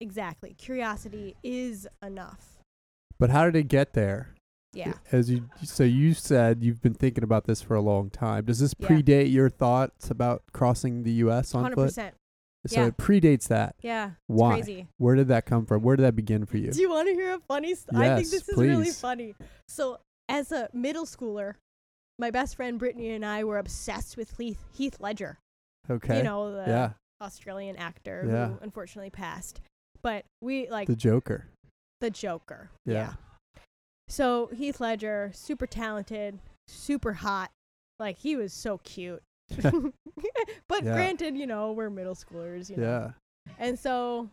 Exactly. 0.00 0.54
Curiosity 0.54 1.36
is 1.42 1.88
enough. 2.02 2.58
But 3.18 3.30
how 3.30 3.44
did 3.44 3.56
it 3.56 3.68
get 3.68 3.94
there? 3.94 4.35
Yeah. 4.76 4.94
As 5.12 5.30
you 5.30 5.48
so 5.64 5.84
you 5.84 6.14
said 6.14 6.62
you've 6.62 6.82
been 6.82 6.94
thinking 6.94 7.24
about 7.24 7.44
this 7.44 7.62
for 7.62 7.74
a 7.74 7.80
long 7.80 8.10
time. 8.10 8.44
Does 8.44 8.58
this 8.60 8.74
Yeah. 8.78 8.88
predate 8.88 9.32
your 9.32 9.48
thoughts 9.48 10.10
about 10.10 10.42
crossing 10.52 11.02
the 11.02 11.12
US 11.12 11.54
on 11.54 11.64
foot? 11.74 11.92
100%. 11.92 12.14
So 12.66 12.80
Yeah. 12.80 12.86
it 12.88 12.96
predates 12.96 13.46
that. 13.48 13.76
Yeah. 13.80 14.12
Why? 14.26 14.54
crazy. 14.54 14.88
Where 14.98 15.14
did 15.14 15.28
that 15.28 15.46
come 15.46 15.66
from? 15.66 15.82
Where 15.82 15.94
did 15.96 16.02
that 16.02 16.16
begin 16.16 16.46
for 16.46 16.56
you? 16.58 16.72
Do 16.72 16.80
you 16.80 16.90
want 16.90 17.06
to 17.08 17.14
hear 17.14 17.34
a 17.34 17.38
funny 17.40 17.74
st- 17.74 17.96
I 17.96 18.16
think 18.16 18.28
this 18.30 18.48
is 18.48 18.58
really 18.58 18.90
funny. 18.90 19.34
So, 19.68 20.00
as 20.28 20.50
a 20.50 20.68
middle 20.72 21.04
schooler, 21.06 21.54
my 22.18 22.30
best 22.32 22.56
friend 22.56 22.78
Brittany 22.78 23.10
and 23.10 23.24
I 23.24 23.44
were 23.44 23.58
obsessed 23.58 24.16
with 24.16 24.36
Heath, 24.36 24.58
Heath 24.72 24.96
Ledger. 25.00 25.38
Okay. 25.88 26.18
You 26.18 26.22
know, 26.24 26.50
the 26.50 26.64
yeah. 26.66 26.90
Australian 27.20 27.76
actor 27.76 28.24
Yeah. 28.26 28.48
who 28.48 28.58
unfortunately 28.62 29.10
passed. 29.10 29.60
But 30.02 30.24
we 30.40 30.68
like 30.68 30.88
The 30.88 30.96
Joker. 30.96 31.46
the, 32.00 32.10
Joker. 32.10 32.70
Joker. 32.86 32.92
Yeah. 32.94 33.14
So 34.08 34.48
Heath 34.54 34.80
Ledger, 34.80 35.30
super 35.34 35.66
talented, 35.66 36.38
super 36.68 37.14
hot. 37.14 37.50
Like 37.98 38.18
he 38.18 38.36
was 38.36 38.52
so 38.52 38.78
cute. 38.78 39.22
but 39.60 40.84
Yeah. 40.84 40.92
granted, 40.92 41.36
you 41.36 41.46
know, 41.46 41.72
we're 41.72 41.90
middle 41.90 42.14
schoolers, 42.14 42.70
you 42.70 42.76
know. 42.76 42.82
Yeah. 42.82 43.52
And 43.58 43.78
so 43.78 44.28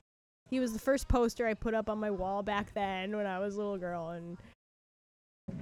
he 0.50 0.60
was 0.60 0.74
the 0.74 0.80
first 0.80 1.08
poster 1.08 1.48
I 1.48 1.54
put 1.54 1.74
up 1.74 1.90
on 1.90 2.00
my 2.00 2.12
wall 2.12 2.44
back 2.44 2.74
then 2.74 3.16
when 3.16 3.26
I 3.26 3.40
was 3.40 3.56
a 3.56 3.58
little 3.58 3.78
girl 3.78 4.10
and 4.10 4.38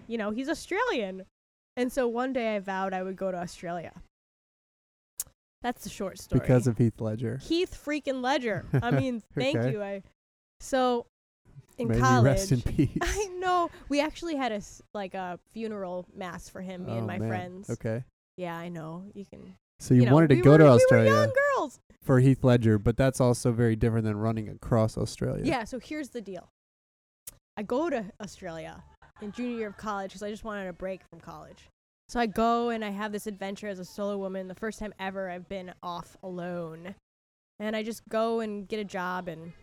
you 0.08 0.18
know, 0.18 0.32
he's 0.32 0.48
Australian. 0.50 1.24
And 1.77 1.91
so 1.91 2.08
one 2.08 2.34
day 2.34 2.56
I 2.56 2.60
vowed 2.60 2.94
I 2.94 3.03
would 3.03 3.15
go 3.15 3.32
to 3.32 3.38
Australia. 3.38 3.94
That's 5.62 5.84
the 5.84 5.89
short 5.89 6.20
story. 6.20 6.39
Because 6.39 6.68
of 6.68 6.77
Heath 6.77 7.00
Ledger. 7.00 7.38
Heath 7.38 7.80
freaking 7.86 8.22
Ledger. 8.22 8.65
I 8.82 8.91
mean, 9.00 9.22
thank 9.36 9.58
Okay. 9.58 9.72
you. 9.72 9.82
I 9.84 10.03
so 10.60 11.06
in 11.78 11.88
May 11.88 12.00
college 12.00 12.25
rest 12.25 12.51
in 12.51 12.62
peace. 12.75 12.98
I 13.01 13.28
know. 13.40 13.70
We 13.90 14.01
actually 14.01 14.36
had 14.36 14.51
a 14.51 14.56
s- 14.56 14.82
like 14.94 15.13
a 15.13 15.40
funeral 15.54 16.06
mass 16.16 16.50
for 16.50 16.62
him, 16.62 16.86
me 16.86 16.94
Oh, 16.94 16.98
and 17.00 17.08
my 17.08 17.18
man. 17.20 17.30
friends. 17.30 17.70
Okay. 17.70 18.04
Yeah, 18.38 18.56
I 18.58 18.70
know. 18.70 19.06
You 19.13 19.25
can. 19.25 19.56
So 19.80 19.94
you, 19.94 20.06
know, 20.06 20.13
wanted 20.13 20.30
to 20.30 20.36
we 20.36 20.42
go 20.42 20.51
were, 20.51 20.58
to 20.60 20.63
We 20.66 20.70
Australia 20.70 21.12
were 21.12 21.18
young 21.25 21.34
girls. 21.58 21.80
for 22.04 22.20
Heath 22.20 22.44
Ledger, 22.44 22.78
but 22.78 22.98
that's 22.98 23.20
also 23.20 23.51
very 23.51 23.75
different 23.75 24.06
than 24.06 24.16
running 24.18 24.48
across 24.50 24.98
Australia. 24.98 25.44
Yeah. 25.46 25.63
So 25.63 25.80
here's 25.80 26.10
the 26.10 26.22
deal. 26.22 26.50
I 27.58 27.63
go 27.63 27.90
to 27.90 28.06
Australia 28.22 28.84
in 29.22 29.32
junior 29.32 29.58
year 29.58 29.68
of 29.68 29.78
college 29.78 30.12
because 30.12 30.24
I 30.24 30.30
just 30.30 30.44
wanted 30.44 30.68
a 30.68 30.74
break 30.74 31.01
from 31.10 31.20
college. 31.20 31.68
So 32.10 32.20
I 32.20 32.25
go 32.25 32.70
and 32.70 32.84
I 32.84 32.90
have 32.90 33.12
this 33.12 33.25
adventure 33.28 33.68
as 33.68 33.80
a 33.80 33.86
solo 33.86 34.18
woman. 34.18 34.48
The 34.48 34.56
first 34.56 34.80
time 34.80 34.94
ever 35.00 35.30
I've 35.30 35.48
been 35.50 35.74
off 35.82 36.16
alone, 36.24 36.96
and 37.60 37.75
I 37.75 37.84
just 37.84 38.08
go 38.10 38.40
and 38.40 38.68
get 38.68 38.80
a 38.80 38.84
job 38.84 39.28
and 39.28 39.54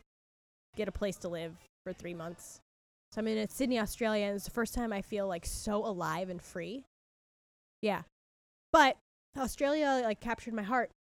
get 0.77 0.89
a 0.89 0.93
place 0.93 1.17
to 1.19 1.29
live 1.29 1.55
for 1.89 1.95
three 1.95 2.15
months. 2.15 2.61
So 3.13 3.21
I'm 3.21 3.29
in 3.29 3.49
Sydney, 3.49 3.79
Australia, 3.79 4.27
and 4.27 4.37
it's 4.37 4.45
the 4.45 4.51
first 4.51 4.75
time 4.75 4.93
I 4.93 5.01
feel 5.01 5.27
like 5.27 5.47
so 5.47 5.85
alive 5.85 6.29
and 6.29 6.43
free. 6.43 6.85
Yeah, 7.81 8.03
but 8.73 8.99
Australia 9.37 10.01
like 10.05 10.21
captured 10.21 10.53
my 10.53 10.63
heart 10.63 10.91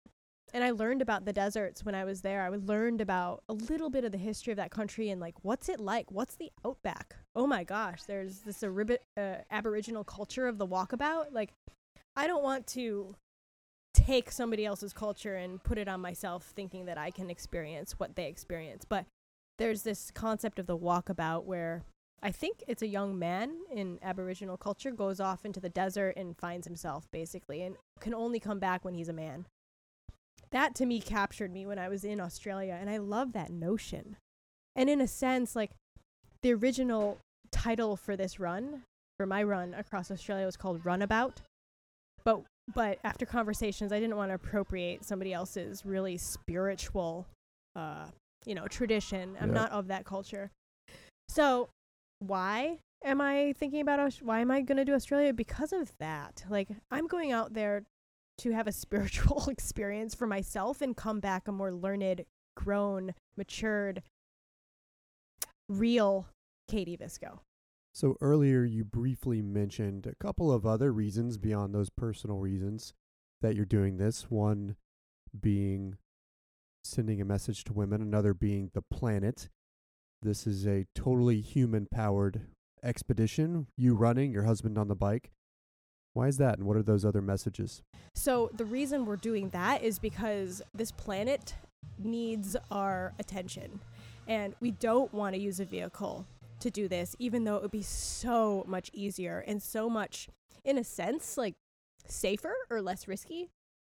and 0.54 0.64
I 0.64 0.71
learned 0.71 1.02
about 1.02 1.26
the 1.26 1.33
deserts 1.33 1.85
when 1.85 1.95
I 1.95 2.04
was 2.04 2.23
there. 2.23 2.42
I 2.42 2.49
learned 2.49 3.02
about 3.02 3.42
a 3.49 3.52
little 3.52 3.90
bit 3.90 4.04
of 4.04 4.12
the 4.12 4.18
history 4.18 4.52
of 4.52 4.57
that 4.57 4.71
country 4.71 5.11
and 5.11 5.21
like 5.21 5.35
what's 5.42 5.68
it 5.68 5.78
like? 5.78 6.11
What's 6.11 6.37
the 6.37 6.50
outback? 6.64 7.16
Oh 7.37 7.47
my 7.47 7.64
gosh, 7.64 8.04
there's 8.04 8.40
this 8.40 8.62
aribi- 8.62 8.99
uh, 9.16 9.37
Aboriginal 9.50 10.04
culture 10.04 10.47
of 10.47 10.57
the 10.57 10.66
walkabout. 10.66 11.33
Like, 11.33 11.52
I 12.16 12.26
don't 12.26 12.42
want 12.42 12.66
to 12.68 13.14
take 13.92 14.30
somebody 14.33 14.64
else's 14.64 14.95
culture 14.95 15.35
and 15.35 15.62
put 15.62 15.76
it 15.76 15.88
on 15.88 16.00
myself, 16.00 16.52
thinking 16.57 16.87
that 16.87 16.97
I 16.97 17.11
can 17.11 17.28
experience 17.28 17.99
what 17.99 18.16
they 18.16 18.26
experience. 18.26 18.87
But 18.88 19.04
there's 19.59 19.83
this 19.83 20.11
concept 20.11 20.59
of 20.59 20.67
the 20.67 20.79
walkabout 20.79 21.45
where 21.45 21.85
I 22.23 22.31
think 22.31 22.65
it's 22.67 22.83
a 22.83 22.87
young 22.88 23.19
man 23.19 23.53
in 23.71 23.99
Aboriginal 24.03 24.57
culture 24.57 24.91
goes 24.91 25.21
off 25.21 25.45
into 25.45 25.61
the 25.61 25.69
desert 25.69 26.15
and 26.17 26.37
finds 26.37 26.67
himself 26.67 27.07
basically 27.12 27.62
and 27.62 27.77
can 28.00 28.15
only 28.15 28.41
come 28.41 28.59
back 28.59 28.85
when 28.85 28.95
he's 28.95 29.09
a 29.09 29.12
man 29.12 29.47
that 30.50 30.75
to 30.77 30.87
me 30.87 31.00
captured 31.00 31.53
me 31.53 31.67
when 31.67 31.79
I 31.79 31.88
was 31.88 32.05
in 32.05 32.21
Australia, 32.21 32.77
and 32.81 32.88
I 32.88 32.99
love 32.99 33.33
that 33.33 33.50
notion. 33.50 34.17
And 34.75 34.88
in 34.88 35.00
a 35.00 35.09
sense, 35.09 35.55
like 35.55 35.71
the 36.43 36.55
original 36.55 37.19
title 37.50 37.97
for 37.97 38.17
this 38.17 38.38
run, 38.38 38.83
for 39.19 39.27
my 39.27 39.43
run 39.43 39.75
across 39.75 40.11
Australia, 40.11 40.47
was 40.47 40.57
called 40.57 40.85
Runabout. 40.85 41.41
But 42.25 42.43
but 42.73 42.99
after 43.03 43.25
conversations, 43.25 43.93
I 43.93 44.00
didn't 44.00 44.17
want 44.17 44.31
to 44.31 44.35
appropriate 44.35 45.05
somebody 45.05 45.33
else's 45.33 45.87
really 45.87 46.19
spiritual, 46.19 47.27
uh, 47.75 48.07
you 48.45 48.54
know, 48.54 48.66
tradition. 48.68 49.37
I'm 49.40 49.49
Yeah. 49.49 49.54
not 49.54 49.71
of 49.73 49.88
that 49.88 50.04
culture. 50.04 50.50
So 51.28 51.68
why 52.21 52.80
am 53.04 53.21
I 53.21 53.52
thinking 53.59 53.80
about 53.80 54.00
Aus- 54.00 54.23
why 54.23 54.40
am 54.40 54.50
I 54.50 54.61
going 54.62 54.78
to 54.78 54.85
do 54.85 54.95
Australia? 54.95 55.33
Because 55.33 55.73
of 55.73 55.92
that. 55.99 56.45
Like 56.49 56.68
I'm 56.90 57.07
going 57.07 57.33
out 57.33 57.54
there 57.54 57.85
to 58.38 58.50
have 58.52 58.66
a 58.66 58.73
spiritual 58.85 59.49
experience 59.49 60.14
for 60.14 60.26
myself 60.26 60.80
and 60.80 60.97
come 60.97 61.21
back 61.21 61.47
a 61.49 61.52
more 61.52 61.73
learned, 61.73 62.25
grown, 62.57 63.14
matured, 63.37 64.02
real 65.68 66.26
Katie 66.68 66.97
Visco. 66.97 67.40
So 67.95 68.16
earlier 68.21 68.64
you 68.64 68.85
briefly 68.85 69.42
mentioned 69.42 70.07
a 70.07 70.14
couple 70.14 70.52
of 70.52 70.64
other 70.64 70.92
reasons 70.92 71.37
beyond 71.37 71.75
those 71.75 71.90
personal 71.90 72.38
reasons 72.38 72.95
that 73.42 73.57
you're 73.57 73.64
doing 73.64 73.97
this. 73.97 74.30
One 74.30 74.76
being 75.38 75.97
sending 76.88 77.21
a 77.21 77.25
message 77.25 77.64
to 77.64 77.73
women, 77.73 78.02
another 78.02 78.35
being 78.35 78.71
the 78.75 78.83
planet. 78.83 79.49
This 80.23 80.47
is 80.47 80.66
a 80.66 80.87
totally 80.95 81.40
human 81.40 81.87
powered 81.87 82.40
expedition. 82.83 83.66
You 83.76 83.95
running, 83.95 84.33
your 84.33 84.45
husband 84.45 84.78
on 84.78 84.88
the 84.88 84.97
bike. 84.97 85.30
Why 86.14 86.26
is 86.26 86.38
that? 86.38 86.59
And 86.59 86.66
what 86.66 86.76
are 86.76 86.83
those 86.83 87.04
other 87.04 87.23
messages? 87.23 87.83
So 88.14 88.50
the 88.54 88.64
reason 88.64 89.07
we're 89.07 89.16
doing 89.16 89.50
that 89.50 89.83
is 89.85 89.99
because 89.99 90.62
this 90.75 90.90
planet 90.90 91.54
needs 91.99 92.57
our 92.71 93.12
attention. 93.18 93.80
And 94.26 94.54
we 94.61 94.73
don't 94.73 95.12
want 95.14 95.35
to 95.35 95.40
use 95.40 95.61
a 95.61 95.64
vehicle 95.64 96.26
to 96.61 96.71
do 96.71 96.88
this, 96.88 97.14
even 97.18 97.45
though 97.45 97.57
it 97.57 97.62
would 97.62 97.71
be 97.71 97.83
so 97.83 98.64
much 98.66 98.90
easier 98.92 99.45
and 99.47 99.62
so 99.62 99.88
much, 99.88 100.28
in 100.64 100.76
a 100.76 100.85
sense, 100.85 101.38
like 101.38 101.54
safer 102.07 102.54
or 102.68 102.83
less 102.83 103.07
risky. 103.07 103.50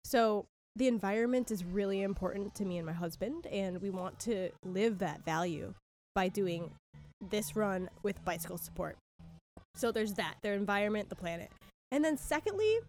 So 0.06 0.46
the 0.76 0.88
environment 0.88 1.52
is 1.52 1.64
really 1.64 2.02
important 2.02 2.56
to 2.56 2.66
me 2.66 2.78
and 2.78 2.86
my 2.86 2.94
husband, 2.94 3.46
and 3.48 3.82
we 3.82 3.90
want 3.90 4.20
to 4.22 4.50
live 4.66 5.00
that 5.00 5.24
value 5.24 5.74
by 6.16 6.28
doing 6.28 6.72
this 7.30 7.56
run 7.56 7.90
with 8.02 8.24
bicycle 8.26 8.58
support. 8.58 8.98
So 9.76 9.92
there's 9.92 10.14
that, 10.14 10.36
their 10.42 10.54
environment, 10.54 11.10
the 11.10 11.16
planet. 11.16 11.50
And 11.92 12.04
then 12.04 12.18
secondly, 12.18 12.80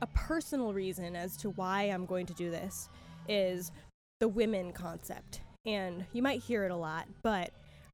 a 0.00 0.06
personal 0.08 0.72
reason 0.72 1.16
as 1.16 1.36
to 1.38 1.50
why 1.50 1.84
I'm 1.84 2.06
going 2.06 2.26
to 2.26 2.34
do 2.34 2.50
this 2.50 2.88
is 3.28 3.72
the 4.20 4.28
women 4.28 4.72
concept. 4.72 5.40
And 5.64 6.06
you 6.12 6.22
might 6.22 6.42
hear 6.42 6.64
it 6.64 6.70
a 6.70 6.76
lot, 6.76 7.06
but 7.22 7.50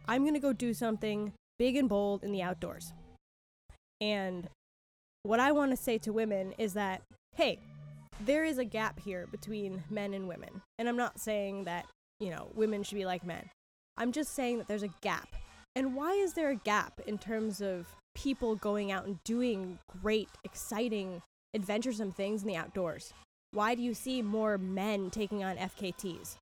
I'm 0.06 0.22
going 0.22 0.34
to 0.34 0.40
go 0.40 0.52
do 0.52 0.74
something 0.74 1.32
big 1.58 1.76
and 1.76 1.88
bold 1.88 2.22
in 2.22 2.32
the 2.32 2.42
outdoors. 2.42 2.92
And 4.00 4.48
what 5.22 5.40
I 5.40 5.52
want 5.52 5.70
to 5.70 5.76
say 5.76 5.98
to 5.98 6.12
women 6.12 6.54
is 6.58 6.74
that, 6.74 7.02
hey, 7.36 7.60
there 8.24 8.44
is 8.44 8.58
a 8.58 8.64
gap 8.64 9.00
here 9.00 9.26
between 9.30 9.82
men 9.90 10.14
and 10.14 10.28
women. 10.28 10.62
And 10.78 10.88
I'm 10.88 10.96
not 10.96 11.20
saying 11.20 11.64
that, 11.64 11.86
you 12.20 12.30
know, 12.30 12.48
women 12.54 12.82
should 12.82 12.96
be 12.96 13.06
like 13.06 13.24
men. 13.24 13.50
I'm 13.96 14.12
just 14.12 14.34
saying 14.34 14.58
that 14.58 14.68
there's 14.68 14.82
a 14.82 14.90
gap. 15.00 15.28
And 15.74 15.94
why 15.94 16.12
is 16.12 16.34
there 16.34 16.50
a 16.50 16.56
gap 16.56 17.00
in 17.06 17.18
terms 17.18 17.60
of 17.60 17.86
people 18.14 18.56
going 18.56 18.92
out 18.92 19.06
and 19.06 19.22
doing 19.24 19.78
great, 20.02 20.28
exciting, 20.44 21.22
adventuresome 21.54 22.12
things 22.12 22.42
in 22.42 22.48
the 22.48 22.56
outdoors? 22.56 23.12
Why 23.52 23.74
do 23.74 23.82
you 23.82 23.94
see 23.94 24.22
more 24.22 24.56
men 24.58 25.10
taking 25.10 25.44
on 25.44 25.56
FKTs? 25.56 26.36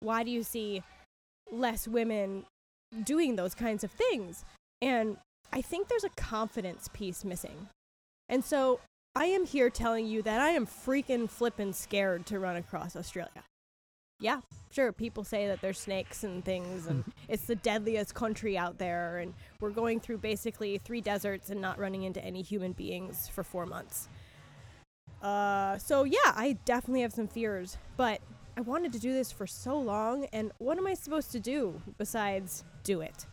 Why 0.00 0.22
do 0.22 0.30
you 0.30 0.42
see 0.42 0.82
less 1.50 1.88
women 1.88 2.44
doing 3.04 3.36
those 3.36 3.54
kinds 3.54 3.84
of 3.84 3.90
things? 3.90 4.44
And 4.80 5.16
I 5.52 5.60
think 5.60 5.88
there's 5.88 6.04
a 6.04 6.10
confidence 6.10 6.88
piece 6.92 7.24
missing. 7.24 7.68
And 8.28 8.44
so 8.44 8.80
I 9.18 9.24
am 9.24 9.44
here 9.44 9.68
telling 9.68 10.06
you 10.06 10.22
that 10.22 10.40
I 10.40 10.50
am 10.50 10.64
freaking 10.64 11.28
flippin' 11.28 11.72
scared 11.72 12.24
to 12.26 12.38
run 12.38 12.54
across 12.54 12.94
Australia. 12.94 13.42
Yeah, 14.20 14.42
sure, 14.70 14.92
people 14.92 15.24
say 15.24 15.48
that 15.48 15.60
there's 15.60 15.80
snakes 15.80 16.22
and 16.22 16.44
things, 16.44 16.86
and 16.86 17.02
it's 17.28 17.46
the 17.46 17.56
deadliest 17.56 18.14
country 18.14 18.56
out 18.56 18.78
there, 18.78 19.18
and 19.18 19.34
we're 19.58 19.70
going 19.70 19.98
through 19.98 20.18
basically 20.18 20.78
three 20.78 21.00
deserts 21.00 21.50
and 21.50 21.60
not 21.60 21.80
running 21.80 22.04
into 22.04 22.24
any 22.24 22.42
human 22.42 22.70
beings 22.70 23.28
for 23.28 23.42
four 23.42 23.66
months. 23.66 24.08
Uh, 25.20 25.78
so 25.78 26.04
yeah, 26.04 26.18
I 26.26 26.56
definitely 26.64 27.02
have 27.02 27.12
some 27.12 27.26
fears, 27.26 27.76
but 27.96 28.20
I 28.56 28.60
wanted 28.60 28.92
to 28.92 29.00
do 29.00 29.12
this 29.12 29.32
for 29.32 29.48
so 29.48 29.76
long, 29.76 30.26
and 30.32 30.52
what 30.58 30.78
am 30.78 30.86
I 30.86 30.94
supposed 30.94 31.32
to 31.32 31.40
do 31.40 31.82
besides 31.96 32.62
do 32.84 33.00
it? 33.00 33.26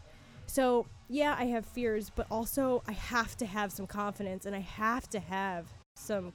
So 0.48 0.88
yeah, 1.08 1.36
I 1.38 1.46
have 1.46 1.66
fears, 1.66 2.12
but 2.16 2.28
also 2.32 2.84
I 2.88 2.94
have 2.94 3.36
to 3.38 3.46
have 3.46 3.72
some 3.72 3.88
confidence, 3.88 4.46
and 4.46 4.56
I 4.56 4.60
have 4.60 5.10
to 5.12 5.20
have 5.20 5.68
some 5.96 6.34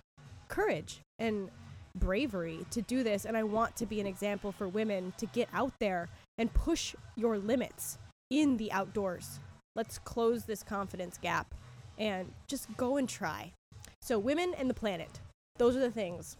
courage 0.48 1.00
and 1.18 1.50
bravery 1.94 2.64
to 2.70 2.82
do 2.82 3.02
this 3.02 3.24
and 3.24 3.36
I 3.36 3.42
want 3.42 3.76
to 3.76 3.86
be 3.86 4.00
an 4.00 4.06
example 4.06 4.52
for 4.52 4.68
women 4.68 5.12
to 5.18 5.26
get 5.26 5.48
out 5.52 5.72
there 5.80 6.08
and 6.38 6.52
push 6.52 6.94
your 7.16 7.38
limits 7.38 7.98
in 8.30 8.56
the 8.56 8.70
outdoors. 8.72 9.40
Let's 9.74 9.98
close 9.98 10.44
this 10.44 10.62
confidence 10.62 11.18
gap 11.20 11.54
and 11.98 12.32
just 12.46 12.74
go 12.76 12.96
and 12.96 13.08
try. 13.08 13.52
So 14.02 14.18
women 14.18 14.54
and 14.56 14.70
the 14.70 14.74
planet. 14.74 15.20
Those 15.58 15.76
are 15.76 15.80
the 15.80 15.90
things. 15.90 16.36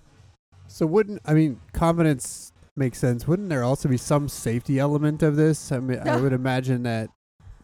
So 0.68 0.86
wouldn't 0.86 1.20
I 1.24 1.34
mean 1.34 1.60
confidence 1.72 2.52
makes 2.76 2.98
sense. 2.98 3.26
Wouldn't 3.26 3.48
there 3.48 3.64
also 3.64 3.88
be 3.88 3.96
some 3.96 4.28
safety 4.28 4.78
element 4.78 5.22
of 5.22 5.36
this? 5.36 5.72
I 5.72 5.80
mean 5.80 5.98
I 5.98 6.16
would 6.20 6.32
imagine 6.32 6.84
that 6.84 7.10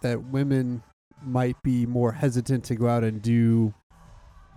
that 0.07 0.31
women 0.31 0.83
might 1.23 1.61
be 1.63 1.87
more 1.87 2.13
hesitant 2.13 2.65
to 2.65 2.75
go 2.75 2.89
out 2.89 3.03
and 3.03 3.23
do 3.23 3.75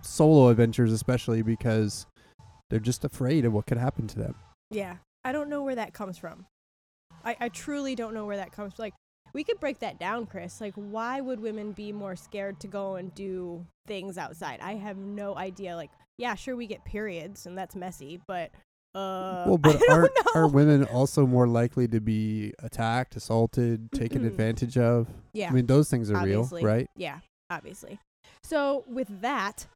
solo 0.02 0.48
adventures 0.48 0.92
especially 0.92 1.42
because 1.42 2.06
they're 2.68 2.78
just 2.78 3.04
afraid 3.04 3.44
of 3.44 3.52
what 3.52 3.66
could 3.66 3.78
happen 3.78 4.06
to 4.06 4.18
them. 4.18 4.34
Yeah. 4.70 4.96
I 5.24 5.32
don't 5.32 5.50
know 5.50 5.62
where 5.62 5.74
that 5.74 5.92
comes 5.92 6.16
from. 6.16 6.46
I, 7.24 7.36
I 7.40 7.48
truly 7.48 7.94
don't 7.94 8.14
know 8.14 8.24
where 8.24 8.36
that 8.36 8.52
comes 8.52 8.74
from. 8.74 8.84
Like 8.84 8.94
we 9.32 9.44
could 9.44 9.60
break 9.60 9.80
that 9.80 9.98
down, 9.98 10.26
Chris. 10.26 10.60
Like 10.60 10.74
why 10.74 11.20
would 11.20 11.40
women 11.40 11.72
be 11.72 11.92
more 11.92 12.16
scared 12.16 12.60
to 12.60 12.68
go 12.68 12.94
and 12.94 13.14
do 13.14 13.66
things 13.86 14.16
outside? 14.16 14.60
I 14.62 14.74
have 14.74 14.96
no 14.96 15.36
idea. 15.36 15.76
Like 15.76 15.90
yeah, 16.18 16.34
sure 16.34 16.56
we 16.56 16.66
get 16.66 16.84
periods 16.84 17.46
and 17.46 17.58
that's 17.58 17.74
messy, 17.74 18.20
but 18.28 18.50
uh 18.94 19.44
well, 19.46 19.58
but 19.58 19.76
I 19.76 19.78
don't 19.78 19.90
are 19.90 20.02
know. 20.02 20.32
are 20.34 20.46
women 20.48 20.84
also 20.84 21.26
more 21.26 21.46
likely 21.46 21.86
to 21.88 22.00
be 22.00 22.52
attacked, 22.60 23.16
assaulted, 23.16 23.92
taken 23.92 24.24
advantage 24.24 24.76
of? 24.76 25.08
yeah. 25.32 25.48
I 25.48 25.52
mean, 25.52 25.66
those 25.66 25.88
things 25.88 26.10
are 26.10 26.16
obviously. 26.16 26.62
real, 26.62 26.72
right? 26.72 26.90
Yeah, 26.96 27.18
obviously. 27.50 27.98
So 28.42 28.84
with 28.88 29.20
that, 29.20 29.66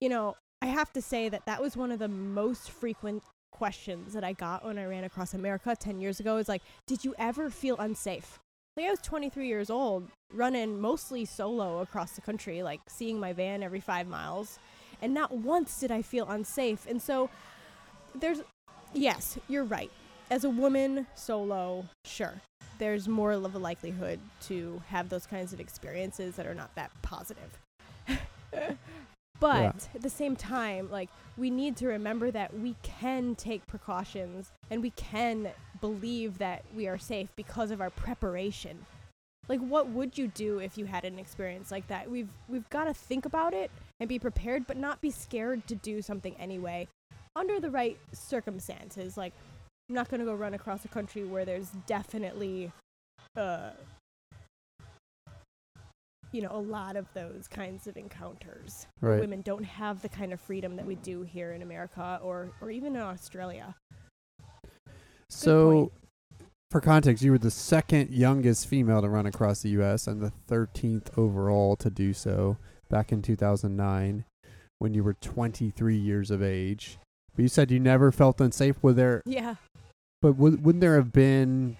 you 0.00 0.08
know, 0.08 0.36
I 0.60 0.66
have 0.66 0.92
to 0.94 1.02
say 1.02 1.28
that 1.28 1.46
that 1.46 1.60
was 1.60 1.76
one 1.76 1.92
of 1.92 1.98
the 1.98 2.08
most 2.08 2.70
frequent 2.70 3.22
questions 3.52 4.12
that 4.12 4.24
I 4.24 4.32
got 4.32 4.64
when 4.64 4.78
I 4.78 4.84
ran 4.84 5.04
across 5.04 5.34
America 5.34 5.76
10 5.78 6.00
years 6.00 6.20
ago 6.20 6.36
is 6.36 6.48
like, 6.48 6.62
did 6.86 7.04
you 7.04 7.14
ever 7.18 7.50
feel 7.50 7.76
unsafe? 7.78 8.38
Like 8.76 8.86
I 8.86 8.90
was 8.90 9.00
23 9.00 9.48
years 9.48 9.70
old, 9.70 10.08
running 10.32 10.80
mostly 10.80 11.24
solo 11.24 11.80
across 11.80 12.12
the 12.12 12.20
country, 12.20 12.62
like 12.62 12.80
seeing 12.88 13.18
my 13.18 13.32
van 13.32 13.62
every 13.62 13.80
5 13.80 14.06
miles, 14.06 14.58
and 15.02 15.12
not 15.12 15.32
once 15.32 15.80
did 15.80 15.90
I 15.90 16.02
feel 16.02 16.28
unsafe. 16.28 16.86
And 16.88 17.02
so 17.02 17.30
there's 18.20 18.42
yes, 18.92 19.38
you're 19.48 19.64
right. 19.64 19.90
As 20.30 20.44
a 20.44 20.50
woman 20.50 21.06
solo, 21.14 21.86
sure 22.04 22.34
there's 22.78 23.08
more 23.08 23.32
of 23.32 23.54
a 23.54 23.58
likelihood 23.58 24.20
to 24.42 24.82
have 24.88 25.08
those 25.08 25.26
kinds 25.26 25.52
of 25.52 25.60
experiences 25.60 26.36
that 26.36 26.46
are 26.46 26.54
not 26.54 26.74
that 26.76 26.90
positive. 27.02 27.58
but 29.40 29.88
at 29.94 30.02
the 30.02 30.10
same 30.10 30.36
time, 30.36 30.90
like 30.90 31.10
we 31.36 31.50
need 31.50 31.76
to 31.76 31.88
remember 31.88 32.30
that 32.30 32.56
we 32.58 32.76
can 32.82 33.34
take 33.34 33.66
precautions 33.66 34.52
and 34.70 34.82
we 34.82 34.90
can 34.90 35.50
believe 35.80 36.38
that 36.38 36.64
we 36.74 36.86
are 36.86 36.98
safe 36.98 37.28
because 37.36 37.70
of 37.70 37.80
our 37.80 37.90
preparation. 37.90 38.86
Like 39.48 39.60
what 39.60 39.88
would 39.88 40.16
you 40.16 40.28
do 40.28 40.58
if 40.58 40.76
you 40.76 40.86
had 40.86 41.04
an 41.04 41.18
experience 41.18 41.70
like 41.70 41.86
that? 41.88 42.10
We've 42.10 42.28
we've 42.48 42.68
got 42.70 42.84
to 42.84 42.94
think 42.94 43.26
about 43.26 43.54
it 43.54 43.70
and 44.00 44.08
be 44.08 44.18
prepared 44.18 44.66
but 44.66 44.76
not 44.76 45.00
be 45.00 45.10
scared 45.10 45.66
to 45.68 45.74
do 45.74 46.02
something 46.02 46.34
anyway 46.38 46.86
under 47.38 47.60
the 47.60 47.70
right 47.70 47.96
circumstances. 48.12 49.16
Like 49.16 49.32
I'm 49.88 49.94
not 49.94 50.10
going 50.10 50.20
to 50.20 50.26
go 50.26 50.34
run 50.34 50.54
across 50.54 50.84
a 50.84 50.88
country 50.88 51.24
where 51.24 51.44
there's 51.44 51.68
definitely, 51.86 52.70
uh, 53.36 53.70
you 56.30 56.42
know, 56.42 56.50
a 56.50 56.60
lot 56.60 56.96
of 56.96 57.06
those 57.14 57.48
kinds 57.48 57.86
of 57.86 57.96
encounters. 57.96 58.86
Right. 59.00 59.20
Women 59.20 59.40
don't 59.40 59.64
have 59.64 60.02
the 60.02 60.10
kind 60.10 60.32
of 60.32 60.40
freedom 60.40 60.76
that 60.76 60.84
we 60.84 60.96
do 60.96 61.22
here 61.22 61.52
in 61.52 61.62
America 61.62 62.20
or, 62.22 62.50
or 62.60 62.70
even 62.70 62.96
in 62.96 63.00
Australia. 63.00 63.74
So, 65.30 65.92
for 66.70 66.80
context, 66.80 67.22
you 67.22 67.30
were 67.30 67.38
the 67.38 67.50
second 67.50 68.10
youngest 68.10 68.66
female 68.66 69.00
to 69.00 69.08
run 69.08 69.26
across 69.26 69.62
the 69.62 69.70
U.S. 69.70 70.06
and 70.06 70.20
the 70.20 70.32
13th 70.50 71.16
overall 71.16 71.76
to 71.76 71.88
do 71.88 72.12
so 72.12 72.58
back 72.90 73.12
in 73.12 73.22
2009 73.22 74.24
when 74.78 74.94
you 74.94 75.02
were 75.02 75.14
23 75.14 75.96
years 75.96 76.30
of 76.30 76.42
age. 76.42 76.98
But 77.38 77.44
you 77.44 77.48
said 77.48 77.70
you 77.70 77.78
never 77.78 78.10
felt 78.10 78.40
unsafe. 78.40 78.82
Were 78.82 78.92
there, 78.92 79.22
Yeah. 79.24 79.54
but 80.20 80.32
w- 80.32 80.56
wouldn't 80.56 80.80
there 80.80 80.96
have 80.96 81.12
been 81.12 81.76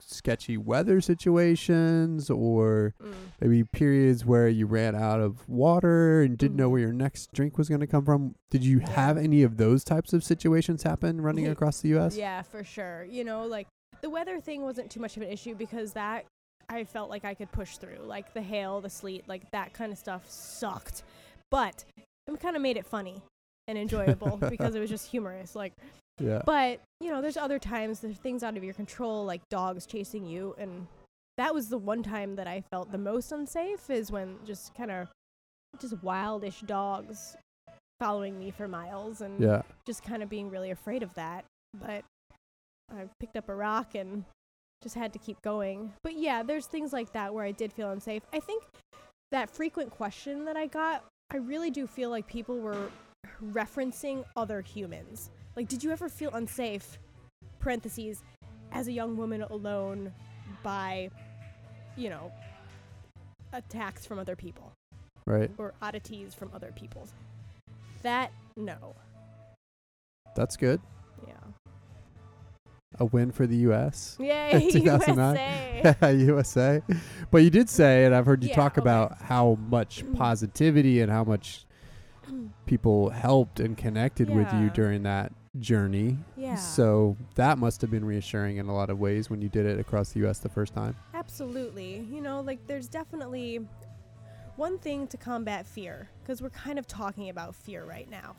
sketchy 0.00 0.56
weather 0.56 1.00
situations 1.00 2.30
or 2.30 2.94
Mm. 3.02 3.12
maybe 3.40 3.64
periods 3.64 4.24
where 4.24 4.48
you 4.48 4.66
ran 4.66 4.94
out 4.94 5.18
of 5.20 5.48
water 5.48 6.22
and 6.22 6.38
didn't 6.38 6.56
know 6.56 6.68
Mhm. 6.68 6.70
where 6.70 6.80
your 6.80 6.92
next 6.92 7.32
drink 7.32 7.58
was 7.58 7.68
going 7.68 7.80
to 7.80 7.88
come 7.88 8.04
from? 8.04 8.36
Did 8.52 8.64
you 8.64 8.78
have 8.78 9.16
any 9.18 9.42
of 9.42 9.56
those 9.56 9.82
types 9.82 10.12
of 10.12 10.22
situations 10.22 10.84
happen 10.84 11.20
running 11.22 11.48
across 11.48 11.80
the 11.80 11.88
U.S.? 11.88 12.16
Yeah, 12.16 12.42
for 12.42 12.62
sure. 12.62 13.02
You 13.02 13.24
know, 13.24 13.46
like 13.46 13.66
the 14.00 14.10
weather 14.10 14.40
thing 14.40 14.62
wasn't 14.62 14.92
too 14.92 15.00
much 15.00 15.16
of 15.16 15.24
an 15.24 15.28
issue 15.28 15.56
because 15.56 15.94
that 15.94 16.24
I 16.68 16.84
felt 16.84 17.10
like 17.10 17.24
I 17.24 17.34
could 17.34 17.50
push 17.50 17.78
through. 17.78 17.98
Like 18.04 18.32
the 18.32 18.42
hail, 18.42 18.80
the 18.80 18.90
sleet, 18.90 19.26
like 19.26 19.50
that 19.50 19.72
kind 19.72 19.90
of 19.90 19.98
stuff 19.98 20.30
sucked. 20.30 21.02
But 21.50 21.84
it 22.28 22.38
kind 22.38 22.54
of 22.54 22.62
made 22.62 22.76
it 22.76 22.86
funny 22.86 23.22
and 23.68 23.78
enjoyable 23.78 24.36
because 24.50 24.74
it 24.74 24.80
was 24.80 24.90
just 24.90 25.08
humorous. 25.10 25.54
Like, 25.54 25.74
Yeah. 26.18 26.42
but 26.44 26.80
you 27.00 27.10
know, 27.10 27.22
there's 27.22 27.36
other 27.36 27.60
times 27.60 28.00
there's 28.00 28.16
things 28.18 28.42
out 28.42 28.56
of 28.56 28.64
your 28.64 28.74
control, 28.74 29.24
like 29.24 29.48
dogs 29.48 29.86
chasing 29.86 30.26
you, 30.26 30.56
and 30.58 30.88
that 31.36 31.54
was 31.54 31.68
the 31.68 31.78
one 31.78 32.02
time 32.02 32.34
that 32.34 32.48
I 32.48 32.64
felt 32.72 32.90
the 32.90 32.98
most 32.98 33.30
unsafe 33.30 33.88
is 33.90 34.10
when 34.10 34.38
just 34.44 34.74
kind 34.74 34.90
of 34.90 35.08
just 35.80 35.94
wildish 36.02 36.66
dogs 36.66 37.36
following 38.00 38.38
me 38.38 38.50
for 38.50 38.66
miles 38.66 39.20
and 39.20 39.40
yeah. 39.40 39.62
just 39.86 40.02
kind 40.02 40.22
of 40.22 40.28
being 40.28 40.50
really 40.50 40.70
afraid 40.70 41.02
of 41.02 41.14
that. 41.14 41.44
But 41.74 42.04
I 42.90 43.04
picked 43.20 43.36
up 43.36 43.48
a 43.48 43.54
rock 43.54 43.94
and 43.94 44.24
just 44.82 44.94
had 44.94 45.12
to 45.12 45.18
keep 45.18 45.40
going. 45.42 45.92
But 46.02 46.14
yeah, 46.14 46.42
there's 46.42 46.66
things 46.66 46.92
like 46.92 47.12
that 47.12 47.34
where 47.34 47.44
I 47.44 47.52
did 47.52 47.72
feel 47.72 47.90
unsafe. 47.90 48.22
I 48.32 48.40
think 48.40 48.64
that 49.30 49.50
frequent 49.50 49.90
question 49.90 50.44
that 50.46 50.56
I 50.56 50.66
got, 50.66 51.04
I 51.30 51.36
really 51.36 51.70
do 51.70 51.86
feel 51.86 52.10
like 52.10 52.26
people 52.26 52.58
were 52.58 52.90
referencing 53.42 54.24
other 54.36 54.60
humans. 54.60 55.30
Like, 55.56 55.68
did 55.68 55.82
you 55.82 55.90
ever 55.90 56.08
feel 56.08 56.30
unsafe? 56.34 56.98
Parentheses, 57.60 58.22
as 58.72 58.86
a 58.88 58.92
young 58.92 59.16
woman 59.16 59.42
alone 59.42 60.12
by, 60.62 61.10
you 61.96 62.08
know, 62.08 62.30
attacks 63.52 64.06
from 64.06 64.18
other 64.18 64.36
people 64.36 64.72
Right. 65.26 65.50
or 65.58 65.74
oddities 65.82 66.34
from 66.34 66.50
other 66.54 66.72
people. 66.74 67.08
That, 68.02 68.30
no. 68.56 68.94
That's 70.36 70.56
good. 70.56 70.80
Yeah. 71.26 71.32
A 73.00 73.04
win 73.06 73.32
for 73.32 73.46
the 73.46 73.56
U.S. 73.56 74.16
Yay, 74.20 74.70
2009. 74.72 75.84
USA. 75.84 76.14
USA. 76.14 76.82
But 77.30 77.38
you 77.38 77.50
did 77.50 77.68
say, 77.68 78.04
and 78.04 78.14
I've 78.14 78.24
heard 78.26 78.42
you 78.42 78.50
Yeah, 78.50 78.54
talk 78.56 78.72
okay. 78.78 78.82
about 78.82 79.18
how 79.20 79.58
much 79.68 80.04
mm-hmm. 80.04 80.14
positivity 80.14 81.00
and 81.00 81.10
how 81.10 81.24
much 81.24 81.66
people 82.66 83.10
helped 83.10 83.60
and 83.60 83.76
connected 83.76 84.28
with 84.30 84.52
you 84.54 84.70
during 84.70 85.02
that 85.04 85.32
journey. 85.58 86.16
yeah. 86.36 86.54
So 86.54 87.16
that 87.34 87.58
must 87.58 87.80
have 87.80 87.90
been 87.90 88.04
reassuring 88.04 88.58
in 88.58 88.66
a 88.68 88.74
lot 88.74 88.90
of 88.90 88.98
ways 88.98 89.28
when 89.30 89.40
you 89.42 89.48
did 89.48 89.66
it 89.66 89.78
across 89.80 90.10
the 90.12 90.20
U.S. 90.20 90.38
the 90.38 90.48
first 90.48 90.72
time. 90.74 90.94
Absolutely. 91.14 92.06
You 92.12 92.20
know, 92.20 92.40
like 92.40 92.64
there's 92.66 92.88
definitely 92.88 93.60
one 94.56 94.78
thing 94.78 95.06
to 95.08 95.16
combat 95.16 95.66
fear 95.66 96.08
because 96.22 96.42
we're 96.42 96.50
kind 96.50 96.78
of 96.78 96.86
talking 96.86 97.28
about 97.28 97.54
fear 97.54 97.84
right 97.84 98.08
now. 98.10 98.36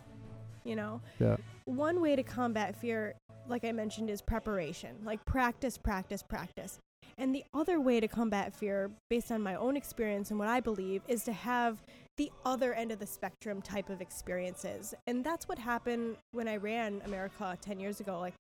You 0.63 0.75
know, 0.75 1.01
Yeah. 1.19 1.37
one 1.65 2.01
way 2.01 2.15
to 2.15 2.23
combat 2.23 2.75
fear, 2.75 3.15
like 3.47 3.63
I 3.63 3.71
mentioned, 3.71 4.09
is 4.09 4.21
preparation. 4.21 4.95
Like 5.03 5.23
practice, 5.25 5.77
practice, 5.77 6.21
practice. 6.21 6.79
And 7.17 7.33
the 7.35 7.43
other 7.53 7.79
way 7.81 7.99
to 7.99 8.07
combat 8.07 8.53
fear, 8.53 8.91
based 9.09 9.31
on 9.31 9.41
my 9.41 9.55
own 9.55 9.75
experience 9.75 10.29
and 10.29 10.39
what 10.39 10.47
I 10.47 10.59
believe, 10.61 11.01
is 11.07 11.23
to 11.25 11.33
have 11.33 11.81
the 12.19 12.29
other 12.45 12.73
end 12.73 12.91
of 12.91 12.99
the 12.99 13.07
spectrum 13.07 13.61
type 13.61 13.89
of 13.89 14.01
experiences. 14.01 14.93
And 15.07 15.23
that's 15.23 15.47
what 15.47 15.57
happened 15.57 16.17
when 16.33 16.49
I 16.49 16.57
ran 16.57 17.01
America 17.05 17.57
10 17.61 17.79
years 17.79 18.01
ago. 18.01 18.19
Like 18.19 18.33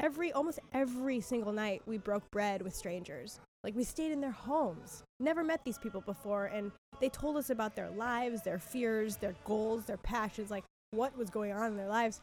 every, 0.00 0.32
almost 0.32 0.58
every 0.72 1.20
single 1.20 1.52
night, 1.52 1.80
we 1.86 1.96
broke 1.96 2.28
bread 2.32 2.60
with 2.60 2.74
strangers. 2.74 3.38
Like 3.62 3.76
we 3.76 3.84
stayed 3.84 4.10
in 4.10 4.20
their 4.20 4.32
homes, 4.32 5.04
never 5.20 5.44
met 5.44 5.64
these 5.64 5.78
people 5.78 6.00
before, 6.00 6.46
and 6.46 6.72
they 6.98 7.08
told 7.08 7.36
us 7.36 7.50
about 7.50 7.76
their 7.76 7.90
lives, 7.90 8.42
their 8.42 8.58
fears, 8.58 9.16
their 9.16 9.36
goals, 9.44 9.84
their 9.84 9.98
passions, 9.98 10.50
like 10.50 10.64
what 10.90 11.16
was 11.16 11.30
going 11.30 11.52
on 11.52 11.70
in 11.70 11.76
their 11.76 11.86
lives. 11.86 12.20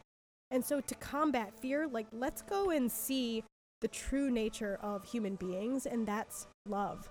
And 0.50 0.62
so 0.62 0.82
to 0.82 0.94
combat 0.96 1.54
fear, 1.58 1.88
like 1.88 2.06
let's 2.12 2.42
go 2.42 2.68
and 2.68 2.92
see 2.92 3.44
the 3.80 3.88
true 3.88 4.30
nature 4.30 4.78
of 4.82 5.04
human 5.04 5.36
beings, 5.36 5.86
and 5.86 6.06
that's 6.06 6.48
love. 6.66 7.08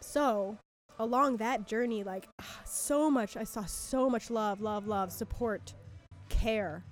So, 0.00 0.56
along 0.98 1.38
that 1.38 1.66
journey, 1.66 2.04
like 2.04 2.28
so 2.64 3.10
much, 3.10 3.36
I 3.36 3.44
saw 3.44 3.64
so 3.64 4.08
much 4.08 4.30
love, 4.30 4.60
love, 4.60 4.86
love, 4.86 5.12
support, 5.12 5.74
care, 6.28 6.84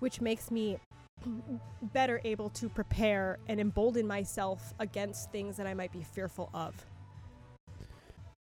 which 0.00 0.20
makes 0.20 0.50
me 0.50 0.78
better 1.92 2.20
able 2.24 2.50
to 2.50 2.68
prepare 2.68 3.38
and 3.48 3.60
embolden 3.60 4.06
myself 4.06 4.74
against 4.78 5.30
things 5.30 5.56
that 5.56 5.66
I 5.66 5.74
might 5.74 5.92
be 5.92 6.02
fearful 6.02 6.50
of. 6.54 6.74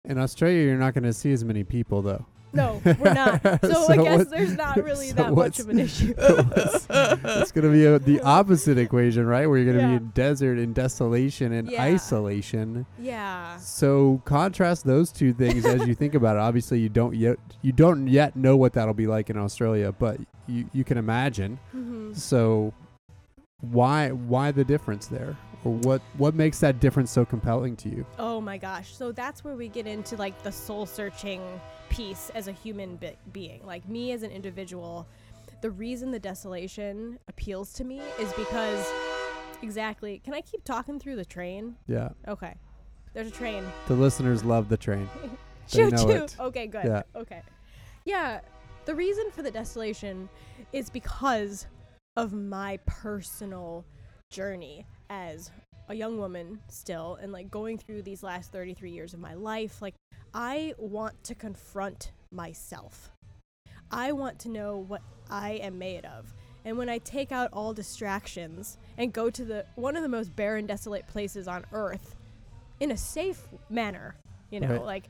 In 0.05 0.19
Australia, 0.19 0.65
you're 0.65 0.79
not 0.79 0.95
going 0.95 1.05
to 1.05 1.13
see 1.13 1.33
as 1.33 1.45
many 1.45 1.65
people, 1.65 2.03
though. 2.03 2.25
No, 2.57 2.81
we're 2.99 3.15
not. 3.15 3.41
So, 3.63 3.89
I 3.89 3.97
guess 3.97 4.19
what- 4.19 4.31
there's 4.31 4.57
not 4.57 4.77
really 4.77 5.09
so 5.09 5.15
that 5.15 5.33
much 5.33 5.59
of 5.61 5.69
an 5.69 5.79
issue. 5.79 6.15
It's 6.19 7.53
going 7.53 7.65
to 7.67 7.73
be 7.73 7.85
a, 7.85 7.99
the 7.99 8.21
opposite 8.25 8.79
equation, 8.79 9.27
right? 9.27 9.47
Where 9.47 9.59
you're 9.59 9.73
going 9.73 9.85
to 9.85 9.93
Yeah. 9.93 9.99
be 9.99 10.05
in 10.05 10.11
desert, 10.11 10.59
and 10.59 10.75
desolation, 10.75 11.53
and 11.53 11.71
Yeah. 11.71 11.83
isolation. 11.83 12.87
yeah. 12.99 13.57
So 13.59 14.21
contrast 14.25 14.85
those 14.85 15.13
two 15.13 15.33
things 15.33 15.65
as 15.65 15.87
you 15.87 15.95
think 15.95 16.15
about 16.15 16.37
it. 16.37 16.41
Obviously, 16.41 16.81
you 16.81 16.89
don't 16.89 17.15
yet 17.15 17.39
you 17.63 17.73
don't 17.73 18.07
yet 18.09 18.37
know 18.37 18.57
what 18.57 18.73
that'll 18.75 18.95
be 18.95 19.07
like 19.07 19.31
in 19.31 19.37
Australia, 19.37 19.93
but 19.93 20.19
you 20.47 20.69
you 20.73 20.85
can 20.85 20.99
imagine. 20.99 21.59
hmm 21.73 22.13
So 22.15 22.73
why 23.61 24.11
why 24.11 24.51
the 24.53 24.65
difference 24.65 25.07
there, 25.07 25.37
or 25.67 25.73
what 25.81 26.01
what 26.17 26.35
makes 26.35 26.61
that 26.61 26.79
difference 26.81 27.11
so 27.11 27.25
compelling 27.25 27.77
to 27.77 27.89
you? 27.89 28.07
Oh 28.19 28.41
my 28.41 28.57
gosh. 28.57 28.95
So 28.95 29.11
that's 29.13 29.43
where 29.45 29.57
we 29.57 29.69
get 29.69 29.87
into 29.87 30.17
like 30.17 30.41
the 30.43 30.53
soul 30.53 30.87
searching 30.87 31.43
piece 31.89 32.31
as 32.35 32.47
a 32.49 32.53
human 32.53 32.97
be- 32.97 33.17
being. 33.33 33.65
Like 33.67 33.89
me 33.89 34.13
as 34.13 34.23
an 34.23 34.31
individual, 34.31 35.07
the 35.63 35.71
reason 35.71 36.11
the 36.13 36.19
desolation 36.19 37.19
appeals 37.29 37.73
to 37.75 37.85
me 37.85 38.01
is 38.21 38.33
because 38.35 38.87
exactly. 39.63 40.21
Can 40.25 40.35
I 40.35 40.41
keep 40.41 40.63
talking 40.65 40.99
through 41.01 41.17
the 41.17 41.25
train? 41.25 41.77
Yeah, 41.87 42.11
Okay. 42.29 42.55
There's 43.13 43.29
a 43.29 43.31
train. 43.31 43.65
the 43.89 43.95
listeners 43.95 44.45
love 44.45 44.69
the 44.69 44.77
train. 44.77 45.09
They 45.73 45.79
Choo 45.79 45.91
know 45.91 46.05
choo. 46.05 46.11
it. 46.11 46.37
Okay, 46.39 46.67
good. 46.69 46.85
Yeah. 46.85 47.03
Okay. 47.17 47.43
Yeah, 48.05 48.39
the 48.85 48.95
reason 48.95 49.33
for 49.33 49.43
the 49.43 49.51
desolation 49.51 50.29
is 50.73 50.91
because 50.91 51.67
of 52.17 52.33
my 52.33 52.79
personal 52.87 53.85
journey 54.31 54.87
as 55.11 55.51
a 55.89 55.95
young 55.95 56.19
woman 56.19 56.59
still 56.69 57.17
and 57.23 57.33
like 57.33 57.51
going 57.51 57.79
through 57.79 58.03
these 58.03 58.23
last 58.23 58.51
33 58.53 58.91
years 58.91 59.15
of 59.15 59.21
my 59.21 59.35
life 59.35 59.81
like 59.81 59.95
I 60.35 60.75
want 60.79 61.23
to 61.25 61.35
confront 61.35 62.11
myself. 62.31 63.11
I 63.91 64.13
want 64.13 64.39
to 64.41 64.49
know 64.49 64.77
what 64.77 65.01
I 65.31 65.53
am 65.53 65.79
made 65.79 66.05
of. 66.05 66.35
And 66.65 66.77
when 66.77 66.89
I 66.89 66.99
take 66.99 67.31
out 67.31 67.51
all 67.53 67.73
distractions 67.73 68.77
and 68.99 69.13
go 69.13 69.31
to 69.31 69.45
the 69.45 69.65
one 69.77 69.97
of 69.97 70.03
the 70.03 70.09
most 70.09 70.35
barren 70.35 70.67
desolate 70.67 71.07
places 71.07 71.47
on 71.47 71.65
earth 71.73 72.17
in 72.81 72.91
a 72.91 72.97
safe 72.97 73.47
manner, 73.71 74.17
you 74.51 74.61
know, 74.61 74.73
Right. 74.73 74.83
like 74.85 75.09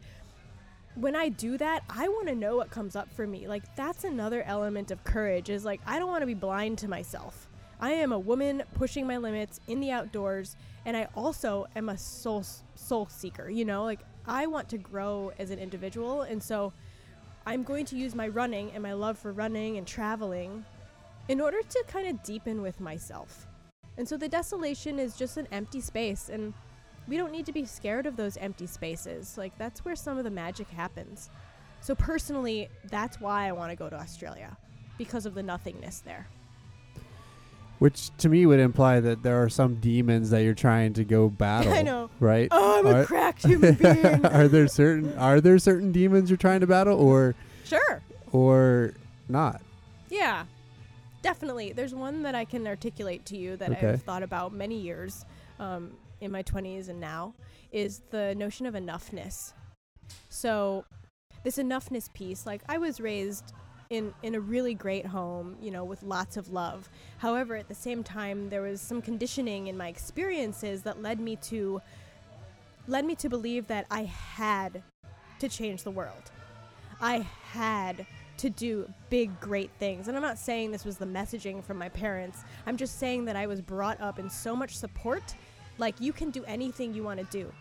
when 0.94 1.16
I 1.16 1.28
do 1.28 1.58
that, 1.58 1.82
I 1.90 2.08
want 2.08 2.28
to 2.28 2.34
know 2.34 2.56
what 2.56 2.70
comes 2.70 2.94
up 2.94 3.10
for 3.12 3.26
me. 3.26 3.48
Like 3.48 3.74
that's 3.74 4.04
another 4.04 4.42
element 4.42 4.90
of 4.90 5.02
courage 5.04 5.48
is 5.50 5.64
like 5.64 5.80
I 5.86 5.98
don't 5.98 6.08
want 6.08 6.22
to 6.22 6.26
be 6.26 6.34
blind 6.34 6.78
to 6.78 6.88
myself. 6.88 7.45
I 7.80 7.92
am 7.92 8.12
a 8.12 8.18
woman 8.18 8.62
pushing 8.74 9.06
my 9.06 9.18
limits 9.18 9.60
in 9.68 9.80
the 9.80 9.90
outdoors 9.90 10.56
and 10.84 10.96
I 10.96 11.08
also 11.14 11.66
am 11.76 11.88
a 11.88 11.98
soul 11.98 12.44
soul 12.74 13.06
seeker, 13.10 13.50
you 13.50 13.64
know? 13.64 13.84
Like 13.84 14.00
I 14.26 14.46
want 14.46 14.68
to 14.70 14.78
grow 14.78 15.32
as 15.38 15.50
an 15.50 15.58
individual 15.58 16.22
and 16.22 16.42
so 16.42 16.72
I'm 17.44 17.62
going 17.62 17.84
to 17.86 17.96
use 17.96 18.14
my 18.14 18.28
running 18.28 18.70
and 18.72 18.82
my 18.82 18.92
love 18.92 19.18
for 19.18 19.32
running 19.32 19.76
and 19.76 19.86
traveling 19.86 20.64
in 21.28 21.40
order 21.40 21.62
to 21.62 21.84
kind 21.86 22.08
of 22.08 22.22
deepen 22.22 22.62
with 22.62 22.80
myself. 22.80 23.46
And 23.98 24.08
so 24.08 24.16
the 24.16 24.28
desolation 24.28 24.98
is 24.98 25.16
just 25.16 25.36
an 25.36 25.48
empty 25.52 25.80
space 25.80 26.28
and 26.28 26.54
we 27.08 27.16
don't 27.16 27.32
need 27.32 27.46
to 27.46 27.52
be 27.52 27.64
scared 27.64 28.06
of 28.06 28.16
those 28.16 28.36
empty 28.36 28.66
spaces. 28.66 29.38
Like 29.38 29.56
that's 29.58 29.84
where 29.84 29.96
some 29.96 30.18
of 30.18 30.24
the 30.24 30.30
magic 30.30 30.68
happens. 30.68 31.30
So 31.80 31.94
personally, 31.94 32.68
that's 32.90 33.20
why 33.20 33.46
I 33.46 33.52
want 33.52 33.70
to 33.70 33.76
go 33.76 33.88
to 33.88 33.96
Australia 33.96 34.56
because 34.98 35.26
of 35.26 35.34
the 35.34 35.42
nothingness 35.42 36.00
there. 36.00 36.26
Which 37.78 38.10
to 38.18 38.28
me 38.30 38.46
would 38.46 38.58
imply 38.60 39.00
that 39.00 39.22
there 39.22 39.42
are 39.42 39.48
some 39.50 39.76
demons 39.76 40.30
that 40.30 40.42
you're 40.42 40.54
trying 40.54 40.94
to 40.94 41.04
go 41.04 41.28
battle. 41.44 41.72
I 41.72 41.82
know. 41.82 42.08
Right? 42.20 42.48
Oh, 42.50 42.78
I'm 42.78 42.86
a 42.86 43.00
Are- 43.00 43.04
cracked 43.04 43.44
human 43.44 43.74
being. 43.80 44.24
are 44.26 44.48
there 44.48 44.66
certain 44.66 45.16
are 45.18 45.40
there 45.40 45.58
certain 45.58 45.92
demons 45.92 46.30
you're 46.30 46.36
trying 46.38 46.60
to 46.60 46.66
battle 46.66 46.98
or 46.98 47.34
sure. 47.64 48.02
or 48.32 48.94
not? 49.28 49.60
Yeah. 50.08 50.44
Definitely. 51.22 51.72
There's 51.72 51.94
one 51.94 52.22
that 52.22 52.34
I 52.34 52.44
can 52.44 52.66
articulate 52.66 53.24
to 53.26 53.36
you 53.36 53.56
that 53.56 53.72
Okay. 53.72 53.90
I've 53.90 54.02
thought 54.02 54.22
about 54.22 54.52
many 54.52 54.78
years 54.78 55.24
um, 55.58 55.92
in 56.20 56.30
my 56.30 56.42
20s 56.42 56.88
and 56.88 57.00
now 57.00 57.34
is 57.72 58.00
the 58.10 58.34
notion 58.36 58.64
of 58.66 58.74
enoughness. 58.74 59.52
So, 60.28 60.84
this 61.42 61.56
enoughness 61.58 62.12
piece, 62.14 62.46
like 62.46 62.62
I 62.68 62.78
was 62.78 63.00
raised 63.00 63.52
in 63.90 64.12
in 64.22 64.34
a 64.34 64.40
really 64.40 64.74
great 64.74 65.06
home, 65.06 65.56
you 65.60 65.70
know, 65.70 65.84
with 65.84 66.02
lots 66.02 66.36
of 66.36 66.52
love. 66.52 66.88
However, 67.18 67.56
at 67.56 67.68
the 67.68 67.74
same 67.74 68.02
time 68.02 68.48
there 68.50 68.62
was 68.62 68.80
some 68.80 69.00
conditioning 69.00 69.68
in 69.68 69.76
my 69.76 69.88
experiences 69.88 70.82
that 70.82 71.02
led 71.02 71.20
me 71.20 71.36
to 71.36 71.80
led 72.88 73.04
me 73.04 73.14
to 73.16 73.28
believe 73.28 73.66
that 73.68 73.86
I 73.90 74.04
had 74.04 74.82
to 75.40 75.48
change 75.48 75.82
the 75.82 75.90
world. 75.90 76.30
I 77.00 77.26
had 77.50 78.06
to 78.38 78.50
do 78.50 78.90
big, 79.10 79.38
great 79.40 79.70
things. 79.78 80.08
And 80.08 80.16
I'm 80.16 80.22
not 80.22 80.38
saying 80.38 80.70
this 80.70 80.84
was 80.84 80.98
the 80.98 81.06
messaging 81.06 81.64
from 81.64 81.78
my 81.78 81.88
parents. 81.88 82.44
I'm 82.66 82.76
just 82.76 82.98
saying 82.98 83.24
that 83.26 83.36
I 83.36 83.46
was 83.46 83.60
brought 83.60 84.00
up 84.00 84.18
in 84.18 84.28
so 84.28 84.54
much 84.54 84.76
support. 84.76 85.34
Like, 85.78 86.00
you 86.00 86.12
can 86.12 86.30
do 86.30 86.44
anything 86.44 86.94
you 86.94 87.02
want 87.02 87.18
to 87.18 87.26
do. 87.26 87.52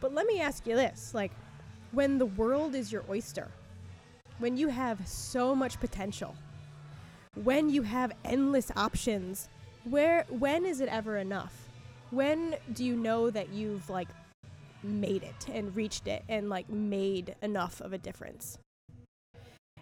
But 0.00 0.14
let 0.14 0.26
me 0.26 0.40
ask 0.40 0.66
you 0.66 0.76
this 0.76 1.14
like, 1.14 1.32
when 1.92 2.18
the 2.18 2.26
world 2.26 2.74
is 2.74 2.92
your 2.92 3.04
oyster, 3.08 3.48
when 4.38 4.56
you 4.56 4.68
have 4.68 5.06
so 5.06 5.54
much 5.54 5.78
potential, 5.80 6.34
when 7.42 7.70
you 7.70 7.82
have 7.82 8.12
endless 8.24 8.70
options, 8.76 9.48
where 9.84 10.24
when 10.28 10.64
is 10.64 10.80
it 10.80 10.88
ever 10.88 11.16
enough? 11.16 11.68
When 12.10 12.56
do 12.72 12.84
you 12.84 12.96
know 12.96 13.30
that 13.30 13.50
you've 13.50 13.88
like 13.90 14.08
made 14.82 15.22
it 15.22 15.46
and 15.52 15.74
reached 15.74 16.06
it 16.06 16.24
and 16.28 16.48
like 16.48 16.68
made 16.70 17.34
enough 17.42 17.80
of 17.80 17.92
a 17.92 17.98
difference? 17.98 18.58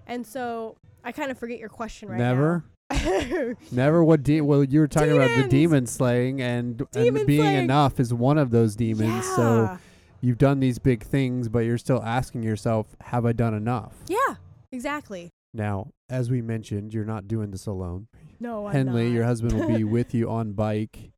And 0.06 0.26
so 0.26 0.76
I 1.04 1.12
kind 1.12 1.30
of 1.30 1.38
forget 1.38 1.58
your 1.58 1.68
question 1.68 2.08
right 2.08 2.18
Never. 2.18 2.64
now. 2.64 2.96
Never 3.04 3.56
Never 3.72 4.04
what 4.04 4.22
de- 4.22 4.40
well 4.40 4.62
you 4.62 4.78
were 4.80 4.86
talking 4.88 5.12
about 5.12 5.42
the 5.42 5.48
demon 5.48 5.86
slaying 5.86 6.40
and, 6.40 6.78
Demon 6.92 7.18
and 7.18 7.26
being 7.26 7.42
slaying. 7.42 7.64
enough 7.64 7.98
is 7.98 8.14
one 8.14 8.38
of 8.38 8.50
those 8.50 8.76
demons. 8.76 9.24
So 9.34 9.76
you've 10.20 10.38
done 10.38 10.60
these 10.60 10.78
big 10.78 11.02
things 11.02 11.48
but 11.48 11.60
you're 11.60 11.78
still 11.78 12.02
asking 12.02 12.42
yourself 12.44 12.94
have 13.00 13.26
I 13.26 13.32
done 13.32 13.54
enough? 13.54 13.92
Yeah, 14.08 14.36
exactly. 14.72 15.30
Now, 15.54 15.92
as 16.10 16.30
we 16.30 16.42
mentioned, 16.42 16.92
you're 16.92 17.04
not 17.04 17.28
doing 17.28 17.50
this 17.50 17.66
alone. 17.66 18.08
No, 18.38 18.66
I'm 18.66 18.72
Henley, 18.72 19.04
not. 19.04 19.14
your 19.14 19.24
husband 19.24 19.54
will 19.54 19.68
be 19.68 19.84
with 19.96 20.14
you 20.14 20.30
on 20.30 20.52
bike. 20.52 21.12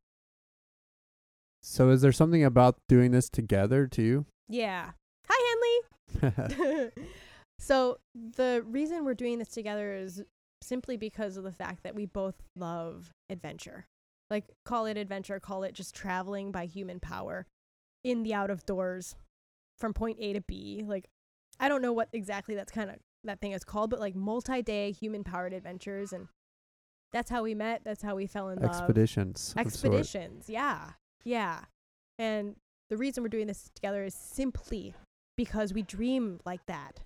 So 1.61 1.89
is 1.89 2.01
there 2.01 2.13
something 2.13 2.43
about 2.43 2.77
doing 2.87 3.11
this 3.11 3.29
together 3.29 3.85
too? 3.85 4.25
Yeah. 4.47 4.91
Hi, 5.29 5.81
Henley. 6.21 6.91
so 7.59 7.97
the 8.13 8.63
reason 8.65 9.03
we're 9.03 9.13
doing 9.13 9.39
this 9.39 9.49
together 9.49 9.93
is 9.93 10.23
simply 10.61 10.97
because 10.97 11.37
of 11.37 11.43
the 11.43 11.51
fact 11.51 11.83
that 11.83 11.95
we 11.95 12.05
both 12.05 12.35
love 12.55 13.11
adventure. 13.29 13.85
Like 14.29 14.45
call 14.63 14.85
it 14.85 14.97
adventure, 14.97 15.39
call 15.39 15.63
it 15.63 15.73
just 15.73 15.95
traveling 15.95 16.51
by 16.51 16.65
human 16.65 16.99
power 16.99 17.45
in 18.03 18.23
the 18.23 18.33
out 18.33 18.49
of 18.49 18.65
doors 18.65 19.15
from 19.77 19.93
point 19.93 20.17
A 20.19 20.33
to 20.33 20.41
B. 20.41 20.83
Like 20.85 21.09
I 21.59 21.67
don't 21.67 21.81
know 21.81 21.93
what 21.93 22.09
exactly 22.13 22.55
that's 22.55 22.71
kind 22.71 22.89
of 22.89 22.97
that 23.23 23.41
thing 23.41 23.51
is 23.51 23.63
called, 23.63 23.89
but 23.89 23.99
like 23.99 24.15
multi-day 24.15 24.91
human 24.91 25.23
powered 25.23 25.53
adventures 25.53 26.13
and 26.13 26.27
that's 27.11 27.29
how 27.29 27.43
we 27.43 27.55
met, 27.55 27.81
that's 27.83 28.03
how 28.03 28.15
we 28.15 28.27
fell 28.27 28.49
in 28.49 28.59
love. 28.59 28.69
Expeditions. 28.69 29.53
Expeditions, 29.57 30.45
yeah. 30.47 30.91
Yeah. 31.23 31.61
And 32.17 32.55
the 32.89 32.97
reason 32.97 33.23
we're 33.23 33.29
doing 33.29 33.47
this 33.47 33.69
together 33.73 34.03
is 34.03 34.13
simply 34.13 34.93
because 35.35 35.73
we 35.73 35.81
dream 35.81 36.39
like 36.45 36.65
that. 36.67 37.01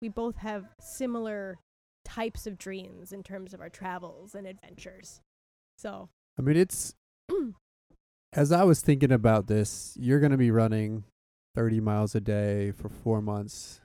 We 0.00 0.08
both 0.08 0.36
have 0.36 0.66
similar 0.80 1.58
types 2.04 2.46
of 2.46 2.56
dreams 2.56 3.12
in 3.12 3.22
terms 3.22 3.52
of 3.52 3.60
our 3.60 3.68
travels 3.68 4.34
and 4.34 4.46
adventures. 4.46 5.20
So, 5.76 6.08
I 6.38 6.42
mean, 6.42 6.56
it's 6.56 6.94
as 8.32 8.52
I 8.52 8.62
was 8.64 8.80
thinking 8.80 9.12
about 9.12 9.48
this, 9.48 9.96
you're 9.98 10.20
going 10.20 10.32
to 10.32 10.38
be 10.38 10.50
running 10.50 11.04
30 11.54 11.80
miles 11.80 12.14
a 12.14 12.20
day 12.20 12.70
for 12.70 12.88
four 12.88 13.20
months 13.20 13.80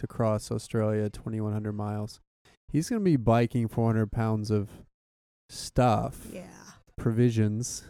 to 0.00 0.06
cross 0.06 0.50
Australia, 0.50 1.08
2,100 1.08 1.72
miles. 1.72 2.20
He's 2.68 2.88
going 2.88 3.00
to 3.00 3.04
be 3.04 3.16
biking 3.16 3.68
400 3.68 4.12
pounds 4.12 4.50
of 4.50 4.68
stuff, 5.48 6.26
yeah. 6.32 6.42
provisions, 6.96 7.84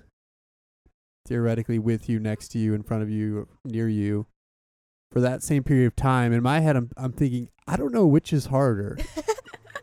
theoretically 1.27 1.79
with 1.79 2.09
you, 2.09 2.19
next 2.19 2.49
to 2.49 2.59
you, 2.59 2.75
in 2.75 2.83
front 2.83 3.03
of 3.03 3.11
you, 3.11 3.49
near 3.65 3.89
you, 3.89 4.27
for 5.13 5.21
that 5.21 5.43
same 5.43 5.63
period 5.63 5.87
of 5.87 5.97
time. 5.97 6.33
In 6.33 6.43
my 6.43 6.61
head, 6.61 6.77
I'm, 6.77 6.91
I'm 6.97 7.13
thinking, 7.13 7.49
I 7.67 7.77
don't 7.77 7.93
know 7.93 8.07
which 8.07 8.33
is 8.33 8.47
harder. 8.47 8.99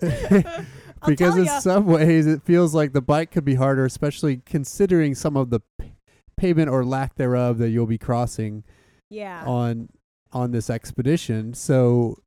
Because 1.06 1.38
in 1.38 1.46
ya. 1.46 1.60
some 1.60 1.86
ways 1.86 2.26
it 2.26 2.42
feels 2.44 2.74
like 2.74 2.94
the 2.94 3.02
bike 3.02 3.32
could 3.32 3.46
be 3.46 3.56
harder, 3.56 3.86
especially 3.86 4.42
considering 4.46 5.16
some 5.16 5.38
of 5.38 5.50
the 5.50 5.62
p- 5.80 5.94
pavement 6.38 6.70
or 6.70 6.84
lack 6.84 7.16
thereof 7.16 7.58
that 7.60 7.70
you'll 7.70 7.86
be 7.86 7.98
crossing 7.98 8.64
yeah. 9.10 9.44
on 9.46 9.90
on 10.34 10.52
this 10.52 10.70
expedition. 10.70 11.54
So 11.54 12.20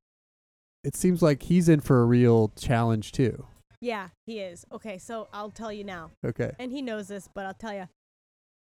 it 0.84 0.94
seems 0.96 1.22
like 1.22 1.42
he's 1.44 1.68
in 1.68 1.80
for 1.80 2.02
a 2.02 2.04
real 2.06 2.52
challenge 2.56 3.12
too. 3.12 3.46
Yeah, 3.80 4.08
he 4.26 4.40
is. 4.40 4.66
Okay, 4.72 4.98
so 4.98 5.28
I'll 5.32 5.50
tell 5.50 5.72
you 5.72 5.84
now. 5.84 6.10
Okay. 6.24 6.52
And 6.58 6.70
he 6.70 6.82
knows 6.82 7.08
this, 7.08 7.28
but 7.34 7.46
I'll 7.46 7.54
tell 7.54 7.72
you. 7.74 7.88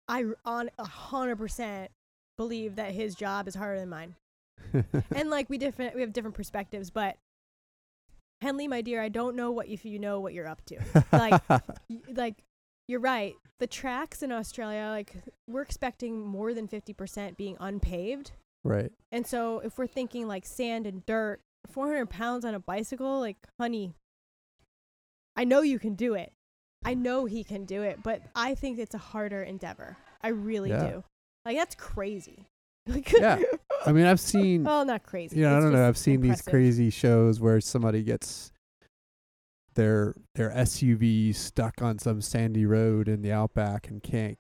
I 0.08 0.26
on 0.46 0.70
a 0.80 0.84
100% 0.86 1.88
believe 2.38 2.76
that 2.78 2.94
his 2.94 3.16
job 3.16 3.48
is 3.48 3.56
harder 3.56 3.80
than 3.80 3.90
mine. 3.90 4.16
and 5.16 5.30
like 5.30 5.50
we 5.50 5.58
different 5.58 5.96
we 5.96 6.02
have 6.02 6.12
different 6.12 6.36
perspectives 6.36 6.90
but 6.90 7.16
henley 8.42 8.68
my 8.68 8.82
dear 8.82 9.02
i 9.02 9.08
don't 9.08 9.36
know 9.36 9.52
what 9.52 9.68
if 9.70 9.86
you 9.86 9.98
know 9.98 10.20
what 10.20 10.34
you're 10.34 10.48
up 10.48 10.62
to 10.66 10.78
like- 11.14 11.42
Y- 11.90 12.02
like 12.14 12.36
you're 12.88 13.00
right 13.00 13.36
the 13.60 13.68
tracks 13.68 14.22
in 14.22 14.34
australia 14.34 14.88
like 14.90 15.16
we're 15.48 15.62
expecting 15.62 16.20
more 16.26 16.54
than 16.54 16.68
50% 16.68 17.38
being 17.38 17.56
unpaved 17.60 18.32
right. 18.64 18.92
and 19.12 19.26
so 19.26 19.60
if 19.60 19.78
we're 19.78 19.88
thinking 19.88 20.28
like 20.28 20.46
sand 20.46 20.86
and 20.88 21.06
dirt 21.06 21.40
400 21.72 22.10
pounds 22.10 22.46
on 22.46 22.54
a 22.54 22.60
bicycle 22.60 23.20
like 23.20 23.38
honey 23.60 23.94
i 25.36 25.44
know 25.44 25.62
you 25.62 25.78
can 25.80 25.94
do 25.96 26.14
it 26.16 26.32
i 26.86 26.94
know 26.94 27.26
he 27.26 27.44
can 27.44 27.66
do 27.66 27.82
it 27.84 28.02
but 28.04 28.22
i 28.36 28.56
think 28.56 28.80
it's 28.80 28.96
a 28.96 29.00
harder 29.00 29.42
endeavor 29.44 29.98
i 30.22 30.30
really 30.30 30.70
Yeah. 30.70 30.90
do 30.90 31.04
like 31.46 31.58
that's 31.58 31.76
crazy 31.76 32.48
Yeah. 32.88 33.40
I 33.86 33.94
mean, 33.94 34.06
I've 34.06 34.20
seen 34.20 34.64
well 34.66 34.84
not 34.84 35.04
crazy 35.04 35.38
you 35.38 35.44
know, 35.44 35.58
I 35.58 35.62
don't 35.62 35.72
know. 35.72 35.88
I've 35.88 35.98
seen 35.98 36.20
these 36.22 36.42
crazy 36.42 36.90
shows 36.90 37.40
where 37.40 37.62
somebody 37.62 38.04
gets 38.04 38.52
their 39.76 40.16
their 40.36 40.50
SUV 40.52 41.34
stuck 41.34 41.82
on 41.82 41.98
some 42.00 42.20
sandy 42.22 42.66
road 42.66 43.08
in 43.08 43.22
the 43.22 43.32
outback 43.32 43.88
and 43.88 44.04
can't 44.04 44.38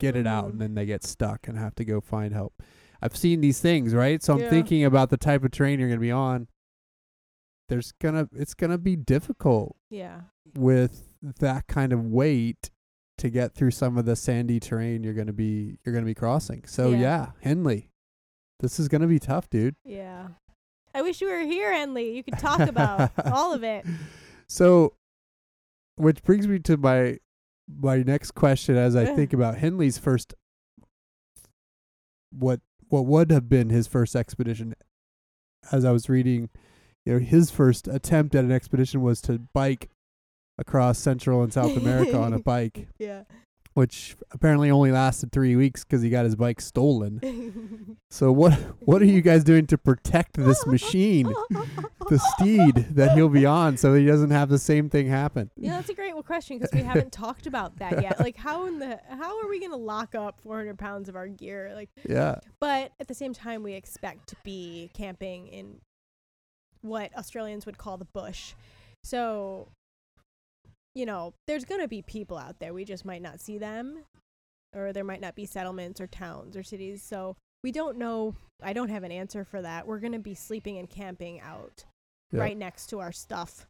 get 0.00 0.16
it 0.16 0.26
out, 0.26 0.46
Mhm. 0.46 0.50
and 0.50 0.60
then 0.60 0.74
they 0.74 0.84
get 0.86 1.04
stuck 1.04 1.46
and 1.46 1.56
have 1.58 1.74
to 1.76 1.84
go 1.84 2.00
find 2.00 2.34
help. 2.34 2.60
I've 3.02 3.16
seen 3.16 3.40
these 3.40 3.60
things, 3.60 3.94
right? 3.94 4.22
So 4.22 4.34
I'm 4.34 4.40
Yeah. 4.40 4.50
thinking 4.50 4.84
about 4.84 5.10
the 5.10 5.16
type 5.16 5.44
of 5.44 5.50
terrain 5.50 5.78
you're 5.78 5.88
going 5.88 5.98
to 6.00 6.04
be 6.04 6.10
on. 6.10 6.48
there's 7.68 7.90
gonna 8.00 8.28
it's 8.32 8.54
gonna 8.54 8.78
be 8.78 8.94
difficult 8.94 9.74
Yeah. 9.90 10.20
with 10.54 11.16
that 11.40 11.66
kind 11.66 11.92
of 11.92 12.04
weight 12.06 12.70
to 13.18 13.28
get 13.28 13.54
through 13.56 13.72
some 13.72 13.98
of 13.98 14.04
the 14.04 14.14
sandy 14.14 14.60
terrain 14.60 15.02
you're 15.02 15.14
gonna 15.14 15.32
be 15.32 15.76
you're 15.84 15.92
gonna 15.92 16.06
be 16.06 16.14
crossing. 16.14 16.62
So 16.66 16.90
Yeah. 16.90 16.98
yeah, 17.00 17.30
Henley, 17.40 17.90
this 18.60 18.78
is 18.78 18.86
gonna 18.86 19.08
be 19.08 19.18
tough, 19.18 19.50
dude. 19.50 19.74
Yeah. 19.84 20.28
I 20.94 21.02
wish 21.02 21.20
you 21.20 21.26
were 21.28 21.40
here, 21.40 21.72
Henley. 21.72 22.16
You 22.16 22.22
could 22.22 22.38
talk 22.38 22.60
about 22.60 23.10
all 23.26 23.52
of 23.52 23.64
it. 23.64 23.84
So, 24.48 24.94
which 25.96 26.22
brings 26.22 26.46
me 26.46 26.60
to 26.60 26.76
my 26.76 27.18
my 27.66 28.04
next 28.04 28.36
question 28.36 28.76
as 28.76 28.94
I 28.94 29.06
think 29.06 29.32
about 29.32 29.58
Henley's 29.58 29.98
first 29.98 30.34
what 32.30 32.60
what 32.88 33.06
would 33.06 33.30
have 33.30 33.48
been 33.48 33.70
his 33.70 33.86
first 33.86 34.14
expedition. 34.16 34.74
As 35.72 35.84
I 35.84 35.90
was 35.92 36.08
reading, 36.08 36.48
you 37.04 37.14
know, 37.14 37.18
his 37.18 37.50
first 37.50 37.88
attempt 37.88 38.34
at 38.34 38.44
an 38.44 38.52
expedition 38.52 39.02
was 39.02 39.20
to 39.22 39.40
bike 39.52 39.90
across 40.58 40.98
Central 40.98 41.42
and 41.42 41.52
South 41.52 41.76
America 41.76 42.18
on 42.18 42.32
a 42.32 42.38
bike, 42.42 42.88
Yeah. 42.98 43.22
Which 43.76 44.16
apparently 44.30 44.70
only 44.70 44.90
lasted 44.90 45.30
three 45.30 45.54
weeks 45.54 45.84
because 45.84 46.00
he 46.00 46.08
got 46.08 46.24
his 46.24 46.34
bike 46.34 46.62
stolen. 46.62 47.98
So 48.08 48.32
what 48.32 48.54
what 48.80 49.02
are 49.02 49.06
you 49.06 49.20
guys 49.20 49.44
doing 49.44 49.66
to 49.66 49.76
protect 49.76 50.34
this 50.38 50.64
machine, 50.66 51.26
the 52.08 52.18
steed 52.18 52.76
that 52.92 53.14
he'll 53.14 53.28
be 53.28 53.44
on, 53.44 53.76
so 53.76 53.92
he 53.92 54.06
doesn't 54.06 54.30
have 54.30 54.48
the 54.48 54.58
same 54.58 54.88
thing 54.88 55.08
happen? 55.08 55.50
Yeah, 55.56 55.72
that's 55.72 55.90
a 55.90 55.94
great 55.94 56.14
question 56.24 56.56
because 56.56 56.72
we 56.72 56.82
haven't 56.82 57.12
talked 57.24 57.46
about 57.46 57.76
that 57.78 58.00
yet. 58.00 58.18
Like, 58.18 58.36
how 58.36 58.66
in 58.66 58.78
the 58.78 59.00
how 59.10 59.38
are 59.42 59.48
we 59.50 59.60
gonna 59.60 59.76
lock 59.76 60.14
up 60.14 60.40
400 60.40 60.78
pounds 60.78 61.10
of 61.10 61.16
our 61.16 61.28
gear? 61.28 61.72
Like, 61.74 61.90
Yeah, 62.08 62.36
but 62.58 62.92
at 63.00 63.08
the 63.08 63.14
same 63.14 63.34
time, 63.34 63.62
we 63.62 63.74
expect 63.74 64.28
to 64.28 64.36
be 64.44 64.90
camping 64.94 65.48
in 65.48 65.80
what 66.80 67.14
Australians 67.18 67.66
would 67.66 67.76
call 67.76 67.98
the 67.98 68.06
bush. 68.06 68.54
So, 69.04 69.68
you 70.96 71.04
know, 71.06 71.34
there's 71.46 71.64
gonna 71.64 71.86
be 71.86 72.00
people 72.02 72.38
out 72.38 72.58
there. 72.58 72.72
We 72.74 72.84
just 72.84 73.04
might 73.04 73.20
not 73.22 73.40
see 73.40 73.58
them, 73.58 73.98
or 74.74 74.92
there 74.92 75.04
might 75.04 75.20
not 75.20 75.34
be 75.36 75.44
settlements 75.46 76.00
or 76.00 76.06
towns 76.06 76.56
or 76.56 76.62
cities. 76.62 77.02
So 77.02 77.36
we 77.62 77.70
don't 77.70 77.98
know. 77.98 78.34
I 78.62 78.72
don't 78.72 78.88
have 78.88 79.02
an 79.04 79.12
answer 79.12 79.44
for 79.44 79.60
that. 79.62 79.86
We're 79.86 80.00
gonna 80.00 80.18
be 80.18 80.34
sleeping 80.34 80.78
and 80.78 80.88
camping 80.88 81.38
out 81.40 81.84
Yeah. 82.32 82.40
right 82.40 82.56
next 82.56 82.86
to 82.88 83.00
our 83.00 83.12
stuff. 83.12 83.66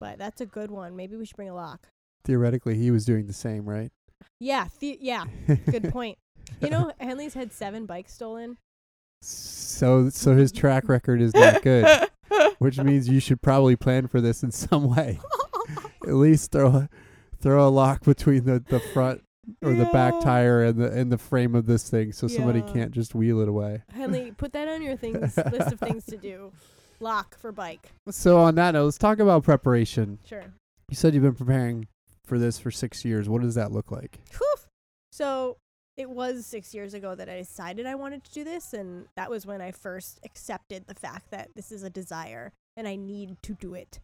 But 0.00 0.18
that's 0.18 0.40
a 0.40 0.46
good 0.46 0.70
one. 0.70 0.96
Maybe 0.96 1.14
we 1.16 1.26
should 1.26 1.36
bring 1.36 1.50
a 1.50 1.54
lock. 1.54 1.88
theoretically 2.24 2.76
he 2.76 2.90
was 2.90 3.04
doing 3.04 3.26
the 3.26 3.32
same, 3.32 3.68
right? 3.68 3.90
Yeah, 4.38 4.68
the- 4.78 4.98
yeah, 5.00 5.24
good 5.70 5.84
point. 5.92 6.16
You 6.60 6.68
know, 6.70 6.92
Henley's 7.00 7.34
had 7.34 7.52
seven 7.52 7.86
bikes 7.86 8.12
stolen. 8.14 8.56
So 9.22 10.08
so 10.10 10.34
his 10.36 10.52
track 10.52 10.88
record 10.88 11.20
is 11.20 11.34
not 11.34 11.62
good, 11.62 12.08
which 12.58 12.78
means 12.78 13.08
you 13.08 13.20
should 13.20 13.42
probably 13.42 13.76
plan 13.76 14.06
for 14.08 14.20
this 14.20 14.42
in 14.42 14.50
some 14.50 14.84
way. 14.84 15.18
At 16.06 16.14
least 16.14 16.52
throw 16.52 16.68
a, 16.68 16.88
throw 17.40 17.66
a 17.66 17.70
lock 17.70 18.04
between 18.04 18.44
the, 18.44 18.62
the 18.68 18.80
front 18.80 19.22
or 19.62 19.72
the 19.72 19.86
back 19.86 20.14
tire 20.20 20.62
and 20.62 20.78
the 20.78 20.92
and 20.92 21.10
the 21.10 21.18
frame 21.18 21.54
of 21.54 21.66
this 21.66 21.88
thing, 21.88 22.12
so 22.12 22.28
somebody 22.28 22.62
can't 22.62 22.92
just 22.92 23.14
wheel 23.14 23.40
it 23.40 23.48
away. 23.48 23.82
Henley, 23.92 24.32
put 24.36 24.52
that 24.52 24.68
on 24.68 24.82
your 24.82 24.96
things 24.96 25.36
list 25.36 25.72
of 25.72 25.80
things 25.80 26.04
to 26.06 26.16
do. 26.16 26.52
Lock 27.00 27.38
for 27.38 27.50
bike. 27.50 27.90
So 28.10 28.38
on 28.38 28.54
that 28.56 28.72
note, 28.72 28.84
let's 28.84 28.98
talk 28.98 29.18
about 29.18 29.42
preparation. 29.42 30.18
Sure. 30.26 30.44
You 30.90 30.96
said 30.96 31.14
you've 31.14 31.22
been 31.22 31.34
preparing 31.34 31.88
for 32.26 32.38
this 32.38 32.58
for 32.58 32.70
six 32.70 33.04
years. 33.04 33.28
What 33.28 33.42
does 33.42 33.54
that 33.54 33.72
look 33.72 33.90
like? 33.90 34.20
Whew. 34.32 34.54
So 35.12 35.56
it 35.96 36.10
was 36.10 36.46
six 36.46 36.74
years 36.74 36.94
ago 36.94 37.14
that 37.14 37.28
I 37.28 37.38
decided 37.38 37.86
I 37.86 37.94
wanted 37.94 38.24
to 38.24 38.32
do 38.32 38.44
this, 38.44 38.72
and 38.72 39.06
that 39.16 39.30
was 39.30 39.46
when 39.46 39.60
I 39.60 39.70
first 39.70 40.20
accepted 40.24 40.86
the 40.86 40.94
fact 40.94 41.30
that 41.30 41.50
this 41.54 41.72
is 41.72 41.82
a 41.82 41.90
desire 41.90 42.52
and 42.76 42.86
I 42.86 42.96
need 42.96 43.36
to 43.42 43.54
do 43.54 43.74
it. 43.74 44.00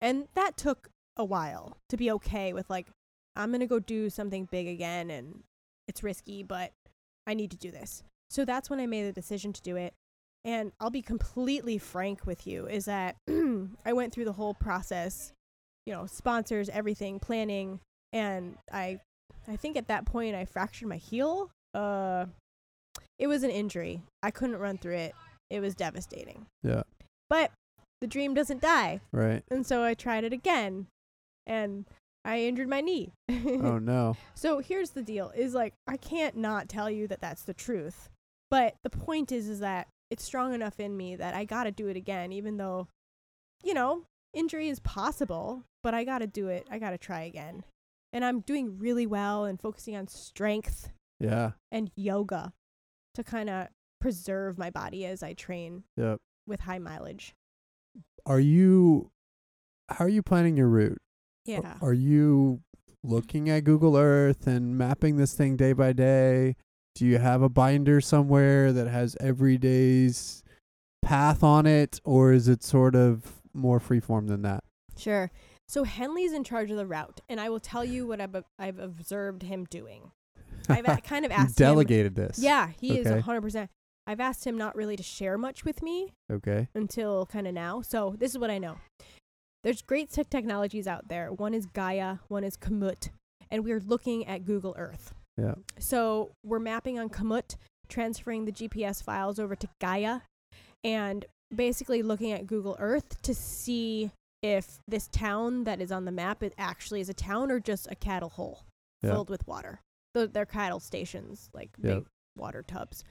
And 0.00 0.28
that 0.34 0.56
took 0.56 0.90
a 1.16 1.24
while 1.24 1.76
to 1.88 1.96
be 1.96 2.10
okay 2.12 2.52
with 2.52 2.68
like, 2.70 2.88
I'm 3.36 3.50
gonna 3.50 3.66
go 3.66 3.78
do 3.78 4.10
something 4.10 4.46
big 4.50 4.68
again, 4.68 5.10
and 5.10 5.42
it's 5.88 6.02
risky, 6.02 6.42
but 6.42 6.72
I 7.26 7.34
need 7.34 7.50
to 7.50 7.56
do 7.56 7.70
this. 7.70 8.02
So 8.30 8.44
that's 8.44 8.70
when 8.70 8.80
I 8.80 8.86
made 8.86 9.04
the 9.04 9.12
decision 9.12 9.52
to 9.52 9.62
do 9.62 9.76
it. 9.76 9.94
And 10.44 10.72
I'll 10.78 10.90
be 10.90 11.02
completely 11.02 11.78
frank 11.78 12.26
with 12.26 12.46
you 12.46 12.66
is 12.66 12.84
that 12.84 13.16
I 13.28 13.92
went 13.92 14.12
through 14.12 14.26
the 14.26 14.32
whole 14.32 14.54
process, 14.54 15.32
you 15.86 15.92
know, 15.92 16.06
sponsors, 16.06 16.68
everything, 16.68 17.18
planning, 17.18 17.80
and 18.12 18.56
I 18.70 19.00
I 19.48 19.56
think 19.56 19.76
at 19.76 19.88
that 19.88 20.04
point 20.04 20.34
I 20.34 20.44
fractured 20.44 20.88
my 20.88 20.96
heel. 20.96 21.50
Uh 21.72 22.26
it 23.18 23.26
was 23.26 23.42
an 23.42 23.50
injury. 23.50 24.02
I 24.22 24.30
couldn't 24.30 24.56
run 24.56 24.78
through 24.78 24.96
it. 24.96 25.14
It 25.48 25.60
was 25.60 25.74
devastating. 25.74 26.46
Yeah. 26.62 26.82
But 27.30 27.52
the 28.00 28.06
dream 28.06 28.34
doesn't 28.34 28.60
die. 28.60 29.00
Right. 29.12 29.42
And 29.50 29.66
so 29.66 29.82
I 29.82 29.94
tried 29.94 30.24
it 30.24 30.32
again 30.32 30.88
and 31.46 31.84
I 32.24 32.40
injured 32.40 32.68
my 32.68 32.80
knee. 32.80 33.12
oh 33.28 33.78
no. 33.78 34.16
So 34.34 34.58
here's 34.60 34.90
the 34.90 35.02
deal 35.02 35.30
is 35.36 35.54
like 35.54 35.74
I 35.86 35.96
can't 35.96 36.36
not 36.36 36.68
tell 36.68 36.90
you 36.90 37.06
that 37.08 37.20
that's 37.20 37.42
the 37.42 37.54
truth. 37.54 38.08
But 38.50 38.76
the 38.82 38.90
point 38.90 39.32
is 39.32 39.48
is 39.48 39.60
that 39.60 39.88
it's 40.10 40.24
strong 40.24 40.54
enough 40.54 40.78
in 40.80 40.96
me 40.96 41.16
that 41.16 41.34
I 41.34 41.44
got 41.44 41.64
to 41.64 41.70
do 41.70 41.88
it 41.88 41.96
again 41.96 42.32
even 42.32 42.56
though 42.56 42.88
you 43.62 43.72
know, 43.74 44.02
injury 44.34 44.68
is 44.68 44.78
possible, 44.80 45.62
but 45.82 45.94
I 45.94 46.04
got 46.04 46.18
to 46.18 46.26
do 46.26 46.48
it. 46.48 46.66
I 46.70 46.78
got 46.78 46.90
to 46.90 46.98
try 46.98 47.22
again. 47.22 47.64
And 48.12 48.22
I'm 48.24 48.40
doing 48.40 48.78
really 48.78 49.06
well 49.06 49.44
and 49.46 49.58
focusing 49.60 49.96
on 49.96 50.06
strength 50.06 50.90
Yeah. 51.18 51.52
and 51.72 51.90
yoga 51.96 52.52
to 53.14 53.24
kind 53.24 53.48
of 53.48 53.68
preserve 54.00 54.58
my 54.58 54.68
body 54.70 55.06
as 55.06 55.22
I 55.22 55.32
train 55.32 55.84
Yep. 55.96 56.18
with 56.46 56.60
high 56.60 56.78
mileage. 56.78 57.34
Are 58.26 58.40
you 58.40 59.10
how 59.88 60.04
are 60.04 60.08
you 60.10 60.22
planning 60.22 60.56
your 60.56 60.68
route? 60.68 60.98
Yeah. 61.44 61.74
Are 61.82 61.92
you 61.92 62.60
looking 63.02 63.50
at 63.50 63.64
Google 63.64 63.96
Earth 63.96 64.46
and 64.46 64.76
mapping 64.78 65.16
this 65.16 65.34
thing 65.34 65.56
day 65.56 65.72
by 65.72 65.92
day? 65.92 66.56
Do 66.94 67.04
you 67.06 67.18
have 67.18 67.42
a 67.42 67.48
binder 67.48 68.00
somewhere 68.00 68.72
that 68.72 68.86
has 68.86 69.16
every 69.20 69.58
day's 69.58 70.42
path 71.02 71.42
on 71.42 71.66
it, 71.66 72.00
or 72.04 72.32
is 72.32 72.48
it 72.48 72.62
sort 72.62 72.94
of 72.94 73.42
more 73.52 73.80
freeform 73.80 74.28
than 74.28 74.42
that? 74.42 74.64
Sure. 74.96 75.30
So 75.68 75.84
Henley's 75.84 76.32
in 76.32 76.44
charge 76.44 76.70
of 76.70 76.76
the 76.76 76.86
route, 76.86 77.20
and 77.28 77.40
I 77.40 77.48
will 77.48 77.60
tell 77.60 77.84
you 77.84 78.06
what 78.06 78.20
I've, 78.20 78.36
I've 78.58 78.78
observed 78.78 79.42
him 79.42 79.66
doing. 79.70 80.12
I've 80.68 81.02
kind 81.02 81.24
of 81.24 81.32
asked 81.32 81.58
him. 81.60 81.66
delegated 81.66 82.14
this. 82.14 82.38
Yeah, 82.38 82.70
he 82.80 82.98
is 82.98 83.06
Okay. 83.06 83.18
is 83.18 83.24
hundred 83.24 83.40
percent. 83.42 83.70
I've 84.06 84.20
asked 84.20 84.46
him 84.46 84.56
not 84.56 84.76
really 84.76 84.96
to 84.96 85.02
share 85.02 85.36
much 85.38 85.64
with 85.64 85.82
me 85.82 86.12
Okay. 86.30 86.68
until 86.74 87.26
kind 87.26 87.46
of 87.46 87.54
now. 87.54 87.80
So 87.82 88.14
this 88.18 88.30
is 88.32 88.38
what 88.38 88.50
I 88.50 88.58
know. 88.58 88.76
There's 89.64 89.82
great 89.82 90.10
tech 90.12 90.28
technologies 90.30 90.86
out 90.86 91.08
there. 91.08 91.32
One 91.32 91.54
is 91.54 91.66
Gaia, 91.66 92.18
one 92.28 92.44
is 92.44 92.56
Komoot, 92.56 93.08
and 93.50 93.64
we're 93.64 93.80
looking 93.80 94.26
at 94.26 94.44
Google 94.44 94.74
Earth. 94.78 95.14
Yeah. 95.36 95.54
So 95.78 96.30
we're 96.44 96.58
mapping 96.60 96.98
on 96.98 97.08
Komoot, 97.08 97.56
transferring 97.88 98.44
the 98.44 98.52
GPS 98.52 99.02
files 99.02 99.38
over 99.40 99.56
to 99.56 99.68
Gaia, 99.80 100.20
and 100.84 101.24
basically 101.54 102.02
looking 102.02 102.30
at 102.32 102.46
Google 102.46 102.76
Earth 102.78 103.20
to 103.22 103.34
see 103.34 104.10
if 104.42 104.78
this 104.86 105.08
town 105.08 105.64
that 105.64 105.80
is 105.80 105.90
on 105.90 106.04
the 106.04 106.12
map 106.12 106.42
it 106.42 106.52
actually 106.58 107.00
is 107.00 107.08
a 107.08 107.14
town 107.14 107.50
or 107.50 107.58
just 107.58 107.90
a 107.90 107.94
cattle 107.94 108.28
hole 108.28 108.60
Yeah. 109.02 109.12
filled 109.12 109.30
with 109.30 109.46
water. 109.46 109.80
Th- 110.14 110.30
They're 110.30 110.44
cattle 110.44 110.80
stations, 110.80 111.48
like 111.54 111.70
Yeah. 111.78 111.94
big 111.94 112.06
water 112.36 112.62
tubs. 112.62 113.02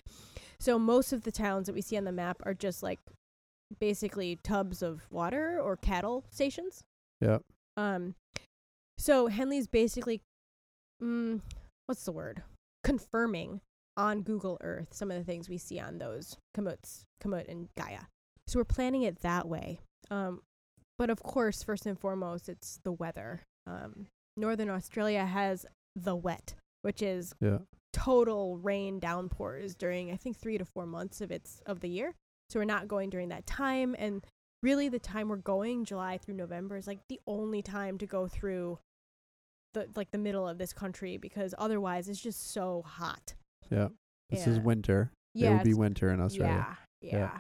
So 0.60 0.78
most 0.78 1.12
of 1.12 1.24
the 1.24 1.32
towns 1.32 1.66
that 1.66 1.74
we 1.74 1.82
see 1.82 1.98
on 1.98 2.04
the 2.04 2.12
map 2.12 2.38
are 2.46 2.54
just 2.54 2.84
like 2.84 3.00
basically 3.80 4.38
tubs 4.44 4.82
of 4.82 5.08
water 5.12 5.60
or 5.60 5.76
cattle 5.78 6.26
stations. 6.30 6.84
Yeah. 7.22 7.40
Um, 7.78 8.16
so 8.98 9.28
Henley's 9.28 9.68
basically, 9.68 10.22
mm, 11.02 11.42
what's 11.88 12.06
the 12.06 12.12
word? 12.12 12.44
Confirming 12.84 13.62
on 13.96 14.22
Google 14.22 14.58
Earth 14.62 14.90
some 14.92 15.12
of 15.12 15.18
the 15.18 15.24
things 15.24 15.50
we 15.50 15.58
see 15.58 15.80
on 15.80 15.98
those 15.98 16.38
Komoots, 16.58 17.04
Komoot 17.24 17.48
and 17.48 17.70
Gaia. 17.76 18.02
So 18.48 18.60
we're 18.60 18.66
planning 18.66 19.04
it 19.04 19.22
that 19.22 19.48
way. 19.48 19.80
Um, 20.12 20.42
but 21.00 21.10
of 21.10 21.24
course, 21.24 21.64
first 21.64 21.86
and 21.86 21.98
foremost, 22.00 22.50
it's 22.50 22.80
the 22.84 22.92
weather. 22.92 23.42
Um, 23.66 24.08
Northern 24.36 24.70
Australia 24.70 25.26
has 25.26 25.66
the 25.96 26.16
wet, 26.16 26.56
which 26.82 27.02
is 27.02 27.34
Yeah. 27.40 27.60
total 27.94 28.58
rain 28.58 29.00
downpours 29.00 29.76
during 29.76 30.12
I 30.12 30.18
think 30.18 30.38
three 30.38 30.58
to 30.58 30.66
four 30.66 30.86
months 30.86 31.22
of 31.22 31.32
its 31.32 31.62
of 31.66 31.80
the 31.80 31.90
year. 31.90 32.16
So 32.50 32.60
we're 32.60 32.66
not 32.66 32.88
going 32.88 33.10
during 33.10 33.30
that 33.30 33.46
time, 33.46 33.96
and 33.98 34.26
really 34.62 34.90
the 34.90 35.00
time 35.00 35.30
we're 35.30 35.38
going, 35.38 35.86
July 35.86 36.18
through 36.18 36.36
November, 36.36 36.78
is 36.78 36.88
like 36.88 37.00
the 37.10 37.20
only 37.28 37.62
time 37.62 37.98
to 37.98 38.06
go 38.06 38.28
through 38.28 38.80
the 39.74 39.88
like 39.96 40.12
the 40.12 40.18
middle 40.18 40.48
of 40.48 40.58
this 40.58 40.72
country 40.74 41.18
because 41.18 41.56
otherwise 41.58 42.08
it's 42.08 42.22
just 42.22 42.52
so 42.52 42.84
hot. 42.86 43.34
Yeah. 43.72 43.88
This 44.30 44.48
is 44.48 44.60
winter. 44.60 45.12
Yeah. 45.34 45.48
it 45.48 45.50
Yeah, 45.50 45.58
would 45.58 45.64
be 45.64 45.74
winter 45.74 46.12
in 46.12 46.20
Australia. 46.22 46.78
yeah, 47.02 47.12
yeah. 47.18 47.40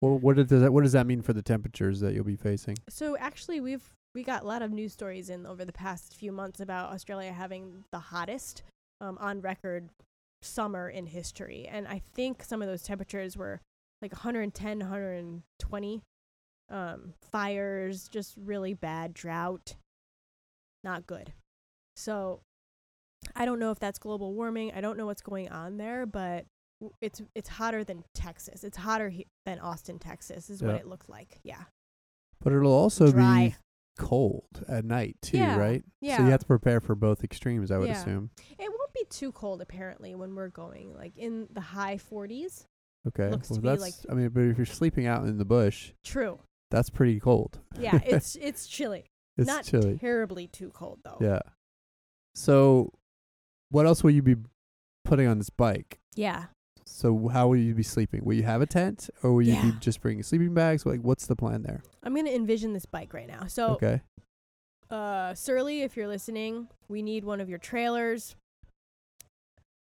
Well, 0.00 0.18
what 0.18 0.36
does 0.36 0.48
that 0.48 0.72
what 0.72 0.82
does 0.82 0.92
that 0.92 1.06
mean 1.06 1.22
for 1.22 1.32
the 1.32 1.42
temperatures 1.42 2.00
that 2.00 2.12
you'll 2.14 2.24
be 2.24 2.36
facing? 2.36 2.76
So 2.88 3.16
actually, 3.16 3.60
we've 3.60 3.94
we 4.14 4.22
got 4.22 4.42
a 4.42 4.46
lot 4.46 4.60
of 4.62 4.70
news 4.70 4.92
stories 4.92 5.30
in 5.30 5.46
over 5.46 5.64
the 5.64 5.72
past 5.72 6.14
few 6.16 6.32
months 6.32 6.60
about 6.60 6.92
Australia 6.92 7.32
having 7.32 7.84
the 7.90 7.98
hottest 7.98 8.62
um, 9.00 9.16
on 9.20 9.40
record 9.40 9.88
summer 10.42 10.88
in 10.90 11.06
history, 11.06 11.66
and 11.70 11.88
I 11.88 12.02
think 12.14 12.44
some 12.44 12.60
of 12.60 12.68
those 12.68 12.82
temperatures 12.82 13.36
were 13.36 13.60
like 14.04 14.12
110, 14.12 14.80
120 14.80 16.02
um, 16.70 17.14
fires, 17.30 18.06
just 18.08 18.34
really 18.36 18.74
bad 18.74 19.14
drought. 19.14 19.76
Not 20.82 21.06
good. 21.06 21.32
So 21.96 22.40
I 23.34 23.46
don't 23.46 23.58
know 23.58 23.70
if 23.70 23.78
that's 23.78 23.98
global 23.98 24.34
warming. 24.34 24.72
I 24.74 24.82
don't 24.82 24.98
know 24.98 25.06
what's 25.06 25.22
going 25.22 25.48
on 25.48 25.78
there, 25.78 26.04
but 26.04 26.44
it's 27.00 27.22
it's 27.34 27.48
hotter 27.48 27.82
than 27.82 28.04
Texas. 28.14 28.62
It's 28.62 28.76
hotter 28.76 29.08
he- 29.08 29.26
than 29.46 29.58
Austin, 29.58 29.98
Texas, 29.98 30.50
is 30.50 30.62
what 30.62 30.74
it 30.74 30.86
looked 30.86 31.08
like. 31.08 31.40
Yeah, 31.42 31.62
But 32.42 32.52
it'll 32.52 32.74
also 32.74 33.10
dry. 33.10 33.48
be 33.48 33.54
cold 33.96 34.64
at 34.68 34.84
night 34.84 35.16
too, 35.22 35.38
Yeah, 35.38 35.56
right? 35.56 35.82
Yeah, 36.02 36.18
So 36.18 36.24
you 36.24 36.30
have 36.30 36.40
to 36.40 36.46
prepare 36.46 36.80
for 36.82 36.94
both 36.94 37.24
extremes, 37.24 37.70
I 37.70 37.78
would 37.78 37.88
Yeah. 37.88 38.02
assume. 38.02 38.30
it 38.58 38.68
won't 38.68 38.92
be 38.92 39.04
too 39.08 39.32
cold 39.32 39.62
apparently 39.62 40.14
when 40.14 40.34
we're 40.34 40.48
going 40.50 40.92
like 40.94 41.16
in 41.16 41.48
the 41.50 41.60
high 41.62 41.96
40s. 41.96 42.66
Okay. 43.08 43.30
Looks 43.30 43.50
well, 43.50 43.56
to 43.56 43.62
be 43.62 43.76
like- 43.76 43.94
I 44.10 44.14
mean, 44.14 44.28
but 44.30 44.44
if 44.44 44.56
you're 44.56 44.64
sleeping 44.66 45.06
out 45.06 45.24
in 45.26 45.36
the 45.38 45.44
bush, 45.44 45.92
True. 46.02 46.38
that's 46.70 46.88
pretty 46.90 47.20
cold. 47.20 47.60
Yeah, 47.78 47.98
it's 48.06 48.36
it's 48.36 48.66
chilly. 48.66 49.04
It's 49.36 49.46
Not 49.48 49.64
chilly. 49.64 49.98
terribly 49.98 50.46
too 50.46 50.70
cold 50.70 51.00
though. 51.04 51.18
Yeah. 51.20 51.40
So, 52.34 52.92
what 53.70 53.86
else 53.86 54.02
will 54.02 54.10
you 54.12 54.22
be 54.22 54.36
putting 55.04 55.26
on 55.26 55.38
this 55.38 55.50
bike? 55.50 55.98
Yeah. 56.14 56.46
So, 56.86 57.28
how 57.28 57.48
will 57.48 57.56
you 57.56 57.74
be 57.74 57.82
sleeping? 57.82 58.24
Will 58.24 58.34
you 58.34 58.42
have 58.44 58.60
a 58.62 58.66
tent, 58.66 59.08
or 59.22 59.32
will 59.34 59.42
you 59.42 59.54
Yeah. 59.54 59.62
be 59.62 59.72
just 59.80 60.00
bringing 60.00 60.22
sleeping 60.22 60.54
bags? 60.54 60.84
Like, 60.86 61.00
what's 61.00 61.26
the 61.26 61.36
plan 61.36 61.62
there? 61.62 61.82
I'm 62.02 62.14
gonna 62.14 62.30
envision 62.30 62.72
this 62.72 62.86
bike 62.86 63.12
right 63.14 63.26
now. 63.28 63.46
So 63.46 63.70
Okay. 63.74 64.02
uh 64.90 65.34
Surly, 65.34 65.82
if 65.82 65.96
you're 65.96 66.08
listening, 66.08 66.68
we 66.88 67.02
need 67.02 67.24
one 67.24 67.40
of 67.40 67.48
your 67.48 67.58
trailers. 67.58 68.36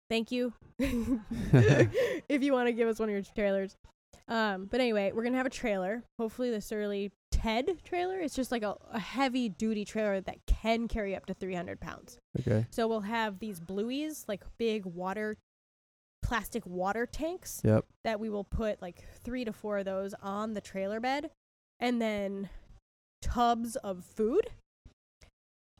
Thank 0.09 0.31
you. 0.31 0.53
if 0.79 2.41
you 2.41 2.53
want 2.53 2.67
to 2.67 2.73
give 2.73 2.87
us 2.87 2.99
one 2.99 3.09
of 3.09 3.13
your 3.13 3.21
trailers. 3.21 3.75
Um, 4.27 4.67
but 4.69 4.79
anyway, 4.79 5.11
we're 5.13 5.23
gonna 5.23 5.37
have 5.37 5.45
a 5.45 5.51
trailer. 5.51 6.03
Hopefully 6.19 6.51
the 6.51 6.61
Surly 6.61 7.11
TED 7.31 7.79
trailer. 7.83 8.19
It's 8.19 8.35
just 8.35 8.51
like 8.51 8.63
a, 8.63 8.75
a 8.91 8.99
heavy 8.99 9.49
duty 9.49 9.85
trailer 9.85 10.21
that 10.21 10.37
can 10.45 10.87
carry 10.87 11.15
up 11.15 11.25
to 11.27 11.33
300 11.33 11.79
pounds. 11.79 12.19
Okay. 12.39 12.67
So 12.69 12.87
we'll 12.87 13.01
have 13.01 13.39
these 13.39 13.59
blueies, 13.59 14.25
like 14.27 14.43
big 14.57 14.85
water, 14.85 15.37
plastic 16.21 16.65
water 16.65 17.05
tanks 17.07 17.61
Yep. 17.63 17.85
that 18.03 18.19
we 18.19 18.29
will 18.29 18.43
put 18.43 18.81
like 18.81 19.03
three 19.23 19.45
to 19.45 19.53
four 19.53 19.79
of 19.79 19.85
those 19.85 20.13
on 20.21 20.53
the 20.53 20.61
trailer 20.61 20.99
bed, 20.99 21.31
and 21.79 22.01
then 22.01 22.49
tubs 23.21 23.75
of 23.77 24.03
food. 24.05 24.47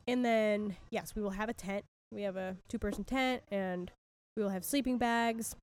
And 0.08 0.24
then, 0.24 0.76
yes, 0.90 1.14
we 1.14 1.22
will 1.22 1.30
have 1.30 1.48
a 1.48 1.54
tent. 1.54 1.84
We 2.10 2.22
have 2.22 2.36
a 2.36 2.56
two 2.68 2.78
person 2.80 3.04
tent, 3.04 3.42
and 3.48 3.92
we 4.36 4.42
will 4.42 4.50
have 4.50 4.64
sleeping 4.64 4.98
bags. 4.98 5.56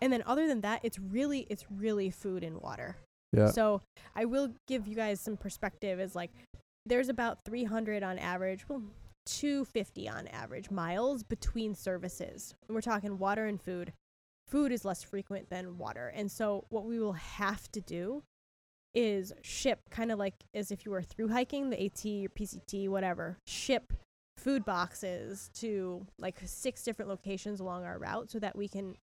And 0.00 0.12
then, 0.12 0.22
other 0.26 0.46
than 0.46 0.60
that, 0.60 0.80
it's 0.82 0.98
really, 0.98 1.46
it's 1.48 1.64
really 1.70 2.10
food 2.10 2.44
and 2.44 2.60
water. 2.60 2.96
Yeah. 3.32 3.50
So 3.50 3.82
I 4.14 4.24
will 4.24 4.50
give 4.66 4.86
you 4.86 4.94
guys 4.94 5.20
some 5.20 5.36
perspective. 5.36 6.00
Is 6.00 6.14
like 6.14 6.30
there's 6.84 7.08
about 7.08 7.44
300 7.44 8.02
on 8.02 8.18
average, 8.18 8.68
well, 8.68 8.82
250 9.26 10.08
on 10.08 10.28
average 10.28 10.70
miles 10.70 11.22
between 11.22 11.74
services. 11.74 12.54
And 12.68 12.74
we're 12.74 12.82
talking 12.82 13.18
water 13.18 13.46
and 13.46 13.60
food. 13.60 13.92
Food 14.48 14.70
is 14.70 14.84
less 14.84 15.02
frequent 15.02 15.50
than 15.50 15.76
water, 15.76 16.12
and 16.14 16.30
so 16.30 16.64
what 16.68 16.84
we 16.84 17.00
will 17.00 17.14
have 17.14 17.70
to 17.72 17.80
do 17.80 18.22
is 18.94 19.32
ship, 19.42 19.80
kind 19.90 20.10
of 20.10 20.18
like 20.18 20.34
as 20.54 20.70
if 20.70 20.86
you 20.86 20.90
were 20.90 21.02
through 21.02 21.28
hiking, 21.28 21.68
the 21.70 21.84
AT 21.84 22.04
or 22.04 22.30
PCT, 22.30 22.88
whatever. 22.88 23.36
Ship 23.46 23.92
food 24.46 24.64
boxes 24.64 25.50
to 25.54 26.06
like 26.18 26.36
six 26.46 26.82
different 26.84 27.10
locations 27.10 27.60
along 27.60 27.84
our 27.84 27.98
route, 27.98 28.30
so 28.30 28.38
that 28.38 28.56
we 28.56 28.68
can, 28.68 28.94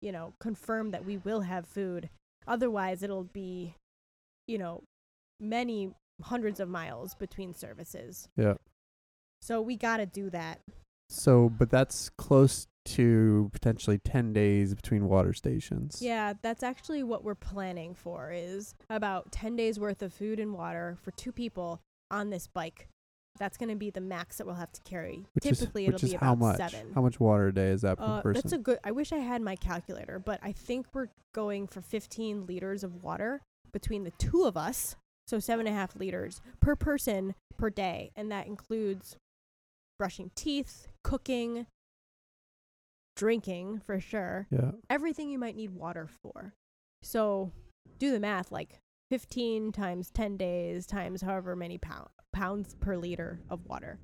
you 0.00 0.12
know, 0.12 0.32
confirm 0.38 0.92
that 0.92 1.04
we 1.04 1.18
will 1.18 1.40
have 1.40 1.66
food 1.66 2.08
Otherwise, 2.46 3.02
it'll 3.02 3.24
be, 3.24 3.74
you 4.46 4.58
know, 4.58 4.82
many 5.40 5.92
hundreds 6.22 6.60
of 6.60 6.68
miles 6.68 7.14
between 7.14 7.54
services. 7.54 8.28
Yeah. 8.36 8.54
So 9.40 9.60
we 9.60 9.76
got 9.76 9.98
to 9.98 10.06
do 10.06 10.30
that. 10.30 10.60
So, 11.08 11.48
but 11.48 11.70
that's 11.70 12.08
close 12.10 12.66
to 12.84 13.50
potentially 13.52 13.98
10 13.98 14.32
days 14.32 14.74
between 14.74 15.08
water 15.08 15.32
stations. 15.32 16.00
Yeah, 16.00 16.34
that's 16.40 16.62
actually 16.62 17.02
what 17.02 17.22
we're 17.22 17.34
planning 17.34 17.94
for 17.94 18.32
is 18.32 18.74
about 18.88 19.30
10 19.30 19.56
days 19.56 19.78
worth 19.78 20.02
of 20.02 20.12
food 20.12 20.40
and 20.40 20.52
water 20.52 20.96
for 21.02 21.10
two 21.12 21.32
people 21.32 21.80
on 22.10 22.30
this 22.30 22.46
bike. 22.46 22.88
That's 23.38 23.56
going 23.56 23.70
to 23.70 23.76
be 23.76 23.90
the 23.90 24.00
max 24.00 24.36
that 24.38 24.46
we'll 24.46 24.56
have 24.56 24.72
to 24.72 24.80
carry. 24.82 25.26
Which 25.34 25.44
Typically, 25.44 25.86
is, 25.86 25.94
it'll 25.94 26.08
be 26.08 26.14
how 26.16 26.32
about 26.34 26.58
much? 26.58 26.70
seven. 26.72 26.92
How 26.94 27.00
much 27.02 27.18
water 27.18 27.48
a 27.48 27.54
day 27.54 27.68
is 27.70 27.80
that 27.82 27.98
per 27.98 28.04
Uh, 28.04 28.20
person? 28.20 28.40
that's 28.42 28.52
a 28.52 28.58
good. 28.58 28.78
I 28.84 28.90
wish 28.92 29.10
I 29.12 29.18
had 29.18 29.40
my 29.42 29.56
calculator, 29.56 30.18
but 30.18 30.38
I 30.42 30.52
think 30.52 30.86
we're 30.92 31.08
going 31.34 31.66
for 31.66 31.80
15 31.80 32.46
liters 32.46 32.84
of 32.84 33.02
water 33.02 33.40
between 33.72 34.04
the 34.04 34.10
two 34.12 34.44
of 34.44 34.56
us. 34.56 34.96
So 35.26 35.38
seven 35.38 35.66
and 35.66 35.74
a 35.74 35.78
half 35.78 35.96
liters 35.96 36.40
per 36.60 36.76
person 36.76 37.34
per 37.56 37.70
day, 37.70 38.10
and 38.16 38.30
that 38.30 38.46
includes 38.46 39.16
brushing 39.98 40.30
teeth, 40.34 40.88
cooking, 41.04 41.66
drinking 43.16 43.80
for 43.86 44.00
sure, 44.00 44.46
yeah. 44.50 44.72
everything 44.90 45.30
you 45.30 45.38
might 45.38 45.56
need 45.56 45.70
water 45.70 46.06
for. 46.22 46.54
So 47.02 47.50
do 47.98 48.10
the 48.10 48.20
math, 48.20 48.50
like 48.52 48.80
15 49.12 49.72
times 49.72 50.10
10 50.10 50.38
days 50.38 50.86
times 50.86 51.20
however 51.20 51.54
many 51.54 51.76
pound, 51.76 52.08
pounds 52.32 52.74
per 52.80 52.96
liter 52.96 53.40
of 53.50 53.66
water. 53.66 53.98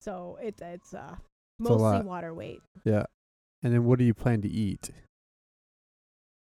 So 0.00 0.36
it, 0.42 0.60
it's 0.60 0.92
uh, 0.92 1.14
It's 1.60 1.70
mostly 1.70 2.00
water 2.02 2.34
weight. 2.34 2.58
Yeah. 2.84 3.04
And 3.62 3.72
then 3.72 3.84
what 3.84 4.00
do 4.00 4.04
you 4.04 4.14
plan 4.14 4.42
to 4.42 4.48
eat? 4.48 4.90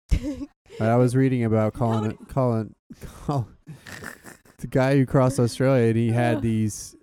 I 0.80 0.96
was 0.96 1.18
reading 1.18 1.44
about 1.44 1.74
Colin, 1.74 2.18
Colin, 2.30 2.76
Colin, 3.26 3.58
the 4.60 4.68
guy 4.68 4.96
who 4.96 5.06
crossed 5.06 5.38
Australia, 5.38 5.90
and 5.90 5.98
he 5.98 6.12
had 6.14 6.42
these 6.42 6.96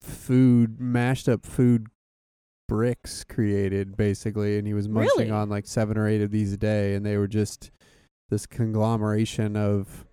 food, 0.00 0.80
mashed 0.80 1.28
up 1.28 1.46
food 1.46 1.86
bricks 2.66 3.22
created, 3.22 3.96
basically, 3.96 4.58
and 4.58 4.66
he 4.66 4.74
was 4.74 4.88
munching 4.88 5.12
Really? 5.16 5.30
on 5.30 5.48
like 5.48 5.68
seven 5.68 5.96
or 5.96 6.08
eight 6.08 6.22
of 6.22 6.32
these 6.32 6.52
a 6.52 6.56
day, 6.56 6.96
and 6.96 7.06
they 7.06 7.16
were 7.16 7.28
just 7.28 7.70
this 8.32 8.46
conglomeration 8.46 9.56
of 9.56 10.06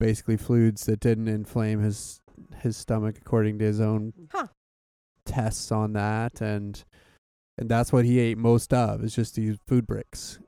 basically 0.00 0.36
fluids 0.36 0.84
that 0.86 0.98
didn't 0.98 1.28
inflame 1.28 1.80
his 1.80 2.20
his 2.60 2.76
stomach 2.76 3.16
according 3.18 3.58
to 3.60 3.64
his 3.64 3.80
own 3.80 4.12
Huh. 4.32 4.48
tests 5.24 5.70
on 5.70 5.92
that, 5.92 6.40
and 6.40 6.84
and 7.56 7.68
that's 7.68 7.92
what 7.92 8.04
he 8.04 8.18
ate 8.18 8.36
most 8.36 8.74
of. 8.74 9.02
Is 9.04 9.14
just 9.14 9.36
these 9.36 9.58
food 9.66 9.86
bricks. 9.86 10.40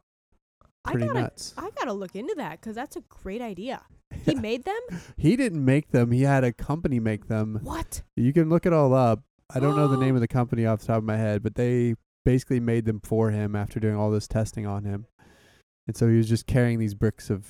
I 0.85 0.93
Pretty 0.93 1.07
gotta, 1.07 1.21
nuts. 1.21 1.55
I 1.57 1.71
gotta 1.77 1.93
look 1.93 2.17
into 2.17 2.35
that 2.39 2.61
because 2.61 2.75
that's 2.75 2.97
a 2.97 3.03
great 3.09 3.41
idea. 3.41 3.83
He 4.25 4.35
made 4.35 4.65
them. 4.65 4.81
He 5.17 5.37
didn't 5.37 5.65
make 5.65 5.93
them. 5.93 6.11
He 6.11 6.23
had 6.23 6.43
a 6.43 6.53
company 6.53 6.99
make 6.99 7.29
them. 7.29 7.61
What? 7.63 8.03
You 8.17 8.33
can 8.33 8.49
look 8.49 8.67
it 8.67 8.73
all 8.73 8.93
up. 8.93 9.23
I 9.55 9.61
don't 9.61 9.77
know 9.77 9.87
the 9.87 9.97
name 9.97 10.15
of 10.17 10.21
the 10.21 10.29
company 10.29 10.67
off 10.67 10.81
the 10.81 10.89
top 10.89 10.99
of 10.99 11.05
my 11.05 11.17
head, 11.17 11.45
but 11.45 11.55
they 11.55 11.95
basically 12.25 12.59
made 12.59 12.87
them 12.87 13.01
for 13.05 13.31
him 13.31 13.55
after 13.55 13.79
doing 13.79 13.95
all 13.95 14.11
this 14.11 14.27
testing 14.27 14.67
on 14.67 14.83
him. 14.85 15.07
And 15.87 15.97
so 15.97 16.09
he 16.09 16.17
was 16.17 16.29
just 16.29 16.47
carrying 16.47 16.79
these 16.79 16.95
bricks 16.95 17.31
of 17.31 17.47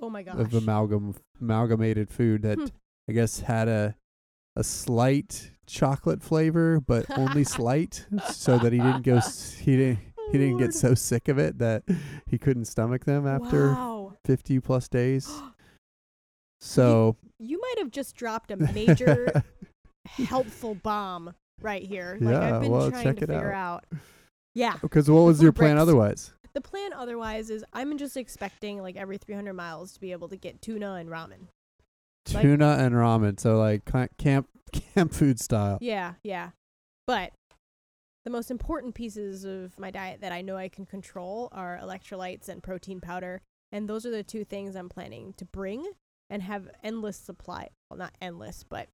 Oh 0.00 0.08
my 0.10 0.22
gosh. 0.22 0.36
of 0.36 0.54
amalgam 0.54 1.14
amalgamated 1.40 2.08
food 2.10 2.42
that 2.42 2.58
Hmm. 2.58 2.66
I 3.08 3.12
guess 3.12 3.40
had 3.40 3.68
a 3.68 3.96
a 4.56 4.64
slight 4.64 5.52
chocolate 5.66 6.22
flavor, 6.22 6.80
but 6.80 7.06
only 7.16 7.44
slight, 7.58 8.06
so 8.32 8.58
that 8.58 8.72
he 8.72 8.78
didn't 8.80 9.02
go 9.02 9.16
s- 9.16 9.54
he 9.54 9.76
didn't 9.76 9.98
he 10.32 10.38
didn't 10.38 10.58
get 10.58 10.74
so 10.74 10.94
sick 10.94 11.28
of 11.28 11.38
it 11.38 11.58
that 11.58 11.84
he 12.26 12.38
couldn't 12.38 12.66
stomach 12.66 13.04
them 13.06 13.26
after 13.26 13.68
Wow. 13.72 14.14
50 14.24 14.60
plus 14.60 14.88
days. 14.88 15.28
So 16.60 17.16
You 17.38 17.60
might 17.60 17.78
have 17.78 17.90
just 17.90 18.16
dropped 18.16 18.50
a 18.50 18.56
major 18.56 19.44
helpful 20.06 20.74
bomb 20.74 21.32
right 21.60 21.82
here. 21.84 22.18
Like 22.20 22.32
Yeah, 22.32 22.56
I've 22.56 22.62
been 22.62 22.70
well, 22.72 22.90
trying 22.90 23.04
check 23.04 23.16
to 23.18 23.24
it 23.24 23.28
figure 23.28 23.52
out. 23.52 23.84
Yeah. 24.54 24.76
Because 24.82 25.08
what 25.08 25.20
was 25.20 25.40
your 25.40 25.52
plan 25.52 25.78
otherwise? 25.78 26.32
The 26.58 26.68
plan 26.68 26.92
otherwise 26.92 27.50
is 27.50 27.64
I'm 27.72 27.96
just 27.98 28.16
expecting 28.16 28.82
like 28.82 28.96
every 28.96 29.16
300 29.16 29.52
miles 29.52 29.92
to 29.92 30.00
be 30.00 30.10
able 30.10 30.28
to 30.28 30.36
get 30.36 30.60
tuna 30.60 30.94
and 30.94 31.08
ramen. 31.08 31.46
Like- 32.34 32.42
Tuna 32.42 32.78
and 32.80 32.96
ramen. 32.96 33.38
So 33.38 33.56
like 33.56 33.84
camp 34.16 34.48
camp 34.72 35.14
food 35.14 35.38
style. 35.38 35.78
Yeah, 35.80 36.14
yeah. 36.24 36.50
But 37.06 37.30
the 38.24 38.32
most 38.32 38.50
important 38.50 38.96
pieces 38.96 39.44
of 39.44 39.78
my 39.78 39.92
diet 39.92 40.20
that 40.20 40.32
I 40.32 40.42
know 40.42 40.56
I 40.56 40.68
can 40.68 40.84
control 40.84 41.48
are 41.52 41.78
electrolytes 41.80 42.48
and 42.48 42.60
protein 42.60 43.00
powder. 43.00 43.40
And 43.70 43.88
those 43.88 44.04
are 44.04 44.10
the 44.10 44.24
two 44.24 44.44
things 44.44 44.74
I'm 44.74 44.88
planning 44.88 45.34
to 45.36 45.44
bring 45.44 45.88
and 46.28 46.42
have 46.42 46.68
endless 46.82 47.18
supply. 47.18 47.68
Well, 47.88 47.98
not 47.98 48.16
endless, 48.20 48.64
but 48.68 48.88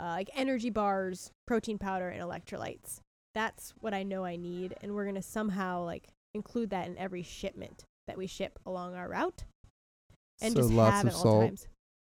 uh, 0.00 0.04
like 0.04 0.30
energy 0.34 0.70
bars, 0.70 1.30
protein 1.46 1.76
powder, 1.76 2.08
and 2.08 2.22
electrolytes. 2.22 3.00
That's 3.34 3.74
what 3.80 3.92
I 3.92 4.02
know 4.02 4.24
I 4.24 4.36
need. 4.36 4.74
And 4.80 4.94
we're 4.94 5.04
going 5.04 5.14
to 5.16 5.20
somehow 5.20 5.84
like 5.84 6.08
include 6.34 6.70
that 6.70 6.86
in 6.86 6.98
every 6.98 7.22
shipment 7.22 7.84
that 8.06 8.18
we 8.18 8.26
ship 8.26 8.58
along 8.66 8.94
our 8.94 9.08
route 9.08 9.44
and 10.40 10.52
so 10.52 10.60
just 10.60 10.72
lots 10.72 10.96
have 10.96 11.06
of 11.06 11.12
it 11.12 11.14
all 11.16 11.22
salt. 11.22 11.46
times. 11.48 11.68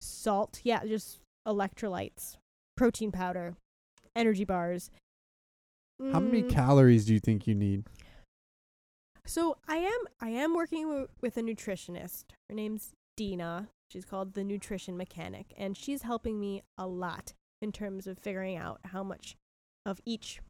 Salt, 0.01 0.61
yeah, 0.63 0.85
just 0.85 1.19
electrolytes, 1.47 2.37
protein 2.77 3.11
powder, 3.11 3.55
energy 4.15 4.45
bars. 4.45 4.91
How 6.13 6.21
many 6.21 6.43
Mm, 6.43 6.49
calories 6.51 7.05
do 7.07 7.15
you 7.15 7.21
think 7.21 7.47
you 7.47 7.55
need? 7.55 7.85
So 9.27 9.57
I 9.67 9.77
am 9.77 10.01
I 10.21 10.29
am 10.31 10.55
working 10.55 10.87
w- 10.87 11.09
with 11.21 11.37
a 11.37 11.43
nutritionist. 11.43 12.25
Her 12.49 12.55
name's 12.55 12.93
Dina. 13.17 13.69
She's 13.91 14.05
called 14.05 14.35
the 14.35 14.45
nutrition 14.45 14.97
mechanic, 14.97 15.55
and 15.57 15.77
she's 15.77 16.03
helping 16.03 16.41
me 16.41 16.63
a 16.77 16.87
lot 16.87 17.33
in 17.63 17.71
terms 17.73 18.07
of 18.07 18.19
figuring 18.19 18.57
out 18.57 18.81
how 18.87 19.03
much 19.03 19.37
of 19.87 20.01
each 20.05 20.41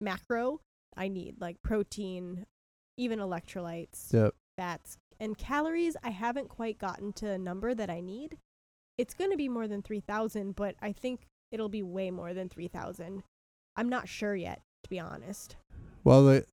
macro 0.00 0.60
I 0.96 1.08
need, 1.08 1.40
like 1.40 1.56
protein, 1.62 2.44
even 3.00 3.18
electrolytes, 3.18 4.12
Yep. 4.12 4.34
fats, 4.58 4.98
and 5.18 5.36
calories. 5.38 5.96
I 6.02 6.10
haven't 6.10 6.48
quite 6.48 6.78
gotten 6.78 7.12
to 7.14 7.30
a 7.30 7.38
number 7.38 7.74
that 7.74 7.88
I 7.90 8.00
need. 8.00 8.36
It's 8.98 9.14
going 9.14 9.30
to 9.30 9.36
be 9.36 9.48
more 9.48 9.66
than 9.66 9.80
3,000, 9.82 10.54
but 10.54 10.74
I 10.82 10.92
think 10.92 11.26
it'll 11.50 11.70
be 11.70 11.82
way 11.82 12.10
more 12.10 12.34
than 12.34 12.48
3,000. 12.50 13.22
I'm 13.76 13.88
not 13.88 14.08
sure 14.08 14.34
yet, 14.36 14.60
to 14.84 14.90
be 14.90 15.00
honest. 15.00 15.56
Well, 16.04 16.24
the, 16.26 16.44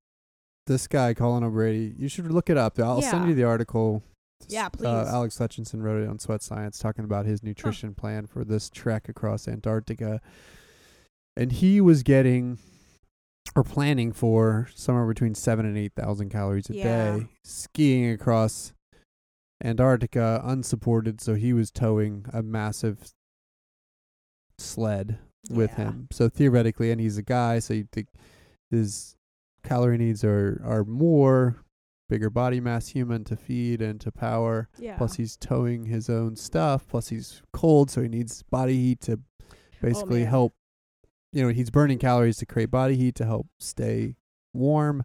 this 0.66 0.86
guy, 0.86 1.12
Colin 1.12 1.44
O'Brady, 1.44 1.94
you 1.98 2.08
should 2.08 2.30
look 2.32 2.48
it 2.48 2.56
up. 2.56 2.78
I'll 2.78 3.02
send 3.02 3.28
you 3.28 3.34
the 3.34 3.44
article. 3.44 4.02
Yeah, 4.48 4.66
Uh, 4.66 4.70
please. 4.70 4.86
Alex 4.86 5.36
Hutchinson 5.36 5.82
wrote 5.82 6.02
it 6.02 6.08
on 6.08 6.18
Sweat 6.18 6.42
Science, 6.42 6.78
talking 6.78 7.04
about 7.04 7.26
his 7.26 7.42
nutrition 7.42 7.94
plan 7.94 8.26
for 8.26 8.44
this 8.44 8.70
trek 8.70 9.08
across 9.08 9.46
Antarctica. 9.48 10.20
And 11.36 11.52
he 11.52 11.80
was 11.80 12.02
getting 12.02 12.58
or 13.56 13.64
planning 13.64 14.12
for 14.12 14.68
somewhere 14.74 15.06
between 15.06 15.34
seven 15.34 15.66
and 15.66 15.76
eight 15.76 15.92
thousand 15.96 16.28
calories 16.30 16.68
a 16.70 16.74
Yeah. 16.74 17.16
day 17.18 17.26
skiing 17.44 18.10
across 18.10 18.72
Antarctica 19.62 20.40
unsupported. 20.44 21.20
So 21.20 21.34
he 21.34 21.52
was 21.52 21.70
towing 21.70 22.26
a 22.32 22.42
massive 22.42 23.12
sled 24.58 25.18
with 25.50 25.70
Yeah. 25.72 25.76
him. 25.92 26.08
So 26.12 26.28
theoretically, 26.28 26.90
and 26.90 27.00
he's 27.00 27.18
a 27.18 27.22
guy, 27.22 27.58
so 27.58 27.74
you 27.74 27.88
think 27.90 28.08
his 28.70 29.16
calorie 29.62 29.98
needs 29.98 30.24
are 30.24 30.60
are 30.64 30.84
more 30.84 31.64
bigger 32.08 32.30
body 32.30 32.58
mass 32.60 32.88
human 32.88 33.22
to 33.24 33.36
feed 33.36 33.82
and 33.82 34.00
to 34.00 34.10
power. 34.10 34.68
Yeah. 34.78 34.96
Plus 34.96 35.16
he's 35.16 35.36
towing 35.36 35.84
his 35.84 36.08
own 36.08 36.36
stuff. 36.36 36.86
Plus 36.88 37.08
he's 37.08 37.42
cold, 37.52 37.90
so 37.90 38.00
he 38.02 38.08
needs 38.08 38.42
body 38.44 38.76
heat 38.76 39.00
to 39.02 39.20
oh, 39.42 39.54
basically 39.82 40.22
Oh, 40.24 40.26
help. 40.26 40.54
You 41.32 41.42
know, 41.44 41.48
he's 41.52 41.70
burning 41.70 41.98
calories 41.98 42.36
to 42.38 42.46
create 42.46 42.70
body 42.70 42.96
heat 42.96 43.14
to 43.16 43.24
help 43.26 43.46
stay 43.58 44.16
warm. 44.54 45.04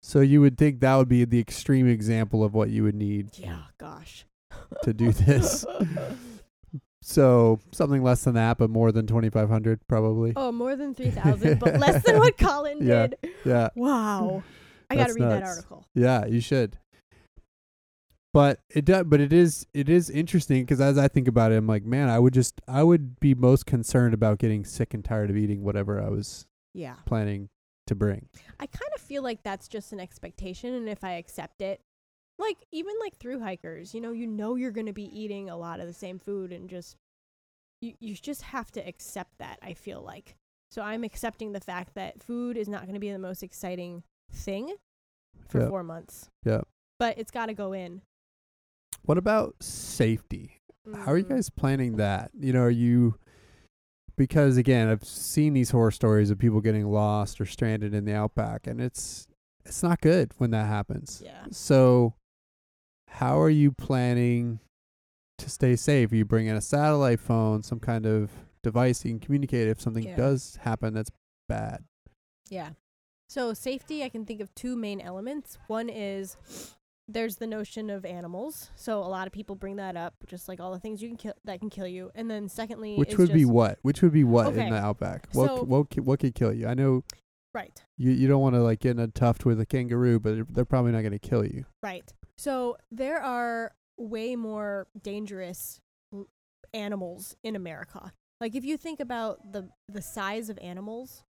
So 0.00 0.20
you 0.20 0.40
would 0.40 0.58
think 0.58 0.80
that 0.80 0.96
would 0.96 1.08
be 1.08 1.24
the 1.24 1.38
extreme 1.38 1.86
example 1.88 2.42
of 2.42 2.54
what 2.54 2.70
you 2.70 2.82
would 2.82 2.96
need 2.96 3.38
yeah, 3.38 3.62
gosh. 3.78 4.26
to 4.82 4.92
do 4.92 5.12
this. 5.12 5.64
So 7.04 7.58
something 7.72 8.00
less 8.04 8.22
than 8.22 8.34
that, 8.34 8.58
but 8.58 8.70
more 8.70 8.92
than 8.92 9.08
twenty 9.08 9.28
five 9.28 9.48
hundred 9.48 9.80
probably. 9.88 10.34
oh, 10.36 10.52
more 10.52 10.76
than 10.76 10.94
3,000, 10.94 11.58
but 11.58 11.80
less 11.80 12.02
than 12.04 12.18
what 12.18 12.38
Colin 12.38 12.78
Yeah. 12.80 13.08
did. 13.08 13.18
Yeah, 13.44 13.68
Wow. 13.74 14.44
I 14.88 14.94
got 14.94 15.08
to 15.08 15.14
read 15.14 15.24
that 15.24 15.42
article. 15.42 15.84
yeah, 15.94 16.26
you 16.26 16.40
should. 16.40 16.78
But 18.32 18.60
it 18.70 18.84
does. 18.86 19.04
But 19.06 19.20
it 19.20 19.32
is. 19.32 19.66
It 19.74 19.88
is 19.88 20.08
interesting 20.08 20.62
because 20.64 20.80
as 20.80 20.96
I 20.96 21.08
think 21.08 21.28
about 21.28 21.52
it, 21.52 21.56
I'm 21.56 21.66
like, 21.66 21.84
man, 21.84 22.08
I 22.08 22.18
would 22.18 22.32
just, 22.32 22.60
I 22.66 22.82
would 22.82 23.20
be 23.20 23.34
most 23.34 23.66
concerned 23.66 24.14
about 24.14 24.38
getting 24.38 24.64
sick 24.64 24.94
and 24.94 25.04
tired 25.04 25.28
of 25.30 25.36
eating 25.36 25.62
whatever 25.62 26.00
I 26.02 26.08
was 26.08 26.46
Yeah. 26.72 26.96
planning 27.04 27.50
to 27.88 27.94
bring. 27.94 28.28
I 28.58 28.66
kind 28.66 28.90
of 28.94 29.02
feel 29.02 29.22
like 29.22 29.42
that's 29.42 29.68
just 29.68 29.92
an 29.92 30.00
expectation 30.00 30.72
and 30.72 30.88
if 30.88 31.04
I 31.04 31.12
accept 31.14 31.60
it, 31.60 31.80
like 32.38 32.64
even 32.72 32.94
like 33.00 33.16
through 33.18 33.40
hikers, 33.40 33.92
you 33.94 34.00
know, 34.00 34.12
you 34.12 34.26
know 34.26 34.54
you're 34.54 34.70
going 34.70 34.86
to 34.86 34.92
be 34.94 35.04
eating 35.18 35.50
a 35.50 35.56
lot 35.56 35.80
of 35.80 35.86
the 35.86 35.92
same 35.92 36.18
food 36.18 36.52
and 36.52 36.70
just 36.70 36.96
you 37.82 37.92
you 38.00 38.14
just 38.14 38.42
have 38.42 38.70
to 38.72 38.80
accept 38.88 39.36
that, 39.38 39.58
I 39.62 39.74
feel 39.74 40.00
like. 40.00 40.36
So 40.70 40.80
I'm 40.80 41.04
accepting 41.04 41.52
the 41.52 41.60
fact 41.60 41.94
that 41.96 42.22
food 42.22 42.56
is 42.56 42.68
not 42.68 42.82
going 42.82 42.94
to 42.94 43.00
be 43.00 43.12
the 43.12 43.18
most 43.18 43.42
exciting 43.42 44.04
thing 44.32 44.74
for 45.48 45.58
Yep. 45.60 45.68
4 45.68 45.82
months. 45.82 46.30
Yep. 46.46 46.66
But 46.98 47.18
it's 47.18 47.30
got 47.30 47.46
to 47.46 47.54
go 47.54 47.72
in. 47.74 48.00
What 49.02 49.18
about 49.18 49.54
safety? 49.62 50.60
How 50.94 51.12
are 51.12 51.18
you 51.18 51.24
Mm. 51.24 51.28
guys 51.30 51.50
planning 51.50 51.96
that? 51.96 52.30
You 52.38 52.52
know, 52.52 52.62
are 52.62 52.70
you 52.70 53.16
because 54.16 54.56
again, 54.58 54.88
I've 54.88 55.04
seen 55.04 55.54
these 55.54 55.70
horror 55.70 55.90
stories 55.90 56.30
of 56.30 56.38
people 56.38 56.60
getting 56.60 56.86
lost 56.86 57.40
or 57.40 57.46
stranded 57.46 57.94
in 57.94 58.04
the 58.04 58.14
outback 58.14 58.66
and 58.66 58.80
it's 58.80 59.26
it's 59.64 59.82
not 59.82 60.00
good 60.00 60.32
when 60.38 60.50
that 60.50 60.66
happens. 60.66 61.22
Yeah. 61.24 61.46
So 61.50 62.14
how 63.08 63.40
are 63.40 63.50
you 63.50 63.70
planning 63.72 64.58
to 65.38 65.48
stay 65.50 65.76
safe? 65.76 66.10
Are 66.12 66.16
you 66.16 66.24
bringing 66.24 66.52
a 66.52 66.60
satellite 66.60 67.20
phone, 67.20 67.62
some 67.62 67.78
kind 67.80 68.04
of 68.06 68.30
device 68.62 69.04
you 69.04 69.12
can 69.12 69.20
communicate 69.20 69.68
if 69.68 69.80
something 69.80 70.04
Yeah. 70.04 70.16
does 70.16 70.56
happen 70.62 70.94
that's 70.94 71.10
bad? 71.48 71.84
Yeah. 72.50 72.70
So 73.28 73.54
safety, 73.54 74.02
I 74.04 74.08
can 74.08 74.26
think 74.26 74.40
of 74.40 74.54
two 74.54 74.76
main 74.76 75.00
elements. 75.00 75.58
One 75.68 75.88
is 75.88 76.36
there's 77.08 77.36
the 77.36 77.46
notion 77.46 77.90
of 77.90 78.04
animals. 78.04 78.70
So 78.76 78.98
a 79.00 79.08
lot 79.08 79.26
of 79.26 79.32
people 79.32 79.54
bring 79.56 79.76
that 79.76 79.96
up, 79.96 80.14
just 80.26 80.48
like 80.48 80.60
all 80.60 80.72
the 80.72 80.78
things 80.80 81.02
you 81.02 81.08
can 81.08 81.16
kill 81.16 81.34
that 81.44 81.60
can 81.60 81.68
kill 81.70 81.86
you. 81.86 82.10
And 82.14 82.30
then 82.30 82.48
secondly, 82.48 82.96
Which 82.96 83.18
would 83.18 83.32
be 83.32 83.44
what? 83.44 83.78
Which 83.82 84.02
would 84.02 84.12
be 84.12 84.24
what 84.24 84.46
Okay. 84.48 84.66
in 84.66 84.70
the 84.72 84.78
outback? 84.78 85.28
What 85.32 85.48
So- 85.48 85.56
c- 85.58 85.62
what 85.64 85.94
c- 85.94 86.00
what 86.00 86.20
could 86.20 86.34
kill 86.34 86.52
you? 86.52 86.66
I 86.68 86.74
know 86.74 87.02
right, 87.54 87.82
you 87.98 88.12
you 88.12 88.28
don't 88.28 88.40
want 88.40 88.54
to 88.54 88.62
like 88.62 88.80
get 88.80 88.92
in 88.92 88.98
a 89.00 89.08
tuft 89.08 89.44
with 89.44 89.60
a 89.60 89.66
kangaroo, 89.66 90.18
but 90.20 90.34
they're, 90.34 90.46
they're 90.48 90.64
probably 90.64 90.92
not 90.92 91.00
going 91.02 91.12
to 91.12 91.18
kill 91.18 91.44
you. 91.44 91.66
right. 91.82 92.12
So 92.38 92.76
there 92.90 93.20
are 93.20 93.72
way 93.98 94.36
more 94.36 94.86
dangerous 95.00 95.80
animals 96.72 97.36
in 97.42 97.56
America. 97.56 98.12
Like 98.40 98.54
if 98.54 98.64
you 98.64 98.76
think 98.76 99.00
about 99.00 99.52
the 99.52 99.68
the 99.88 100.02
size 100.02 100.48
of 100.48 100.58
animals 100.62 101.24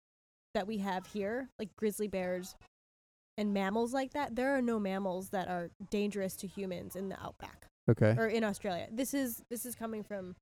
that 0.55 0.67
we 0.67 0.79
have 0.79 1.07
here, 1.07 1.51
like 1.59 1.75
grizzly 1.77 2.09
bears 2.09 2.55
and 3.41 3.55
mammals 3.55 3.93
like 3.95 4.13
that, 4.13 4.37
there 4.37 4.55
are 4.57 4.63
no 4.63 4.79
mammals 4.79 5.31
that 5.31 5.49
are 5.49 5.71
dangerous 5.91 6.37
to 6.37 6.47
humans 6.47 6.95
in 6.95 7.09
the 7.09 7.21
outback. 7.21 7.67
Okay. 7.91 8.15
or 8.17 8.27
in 8.29 8.45
Australia. 8.45 8.87
This 8.93 9.15
is 9.15 9.43
this 9.51 9.67
is 9.67 9.75
coming 9.75 10.05
from 10.05 10.37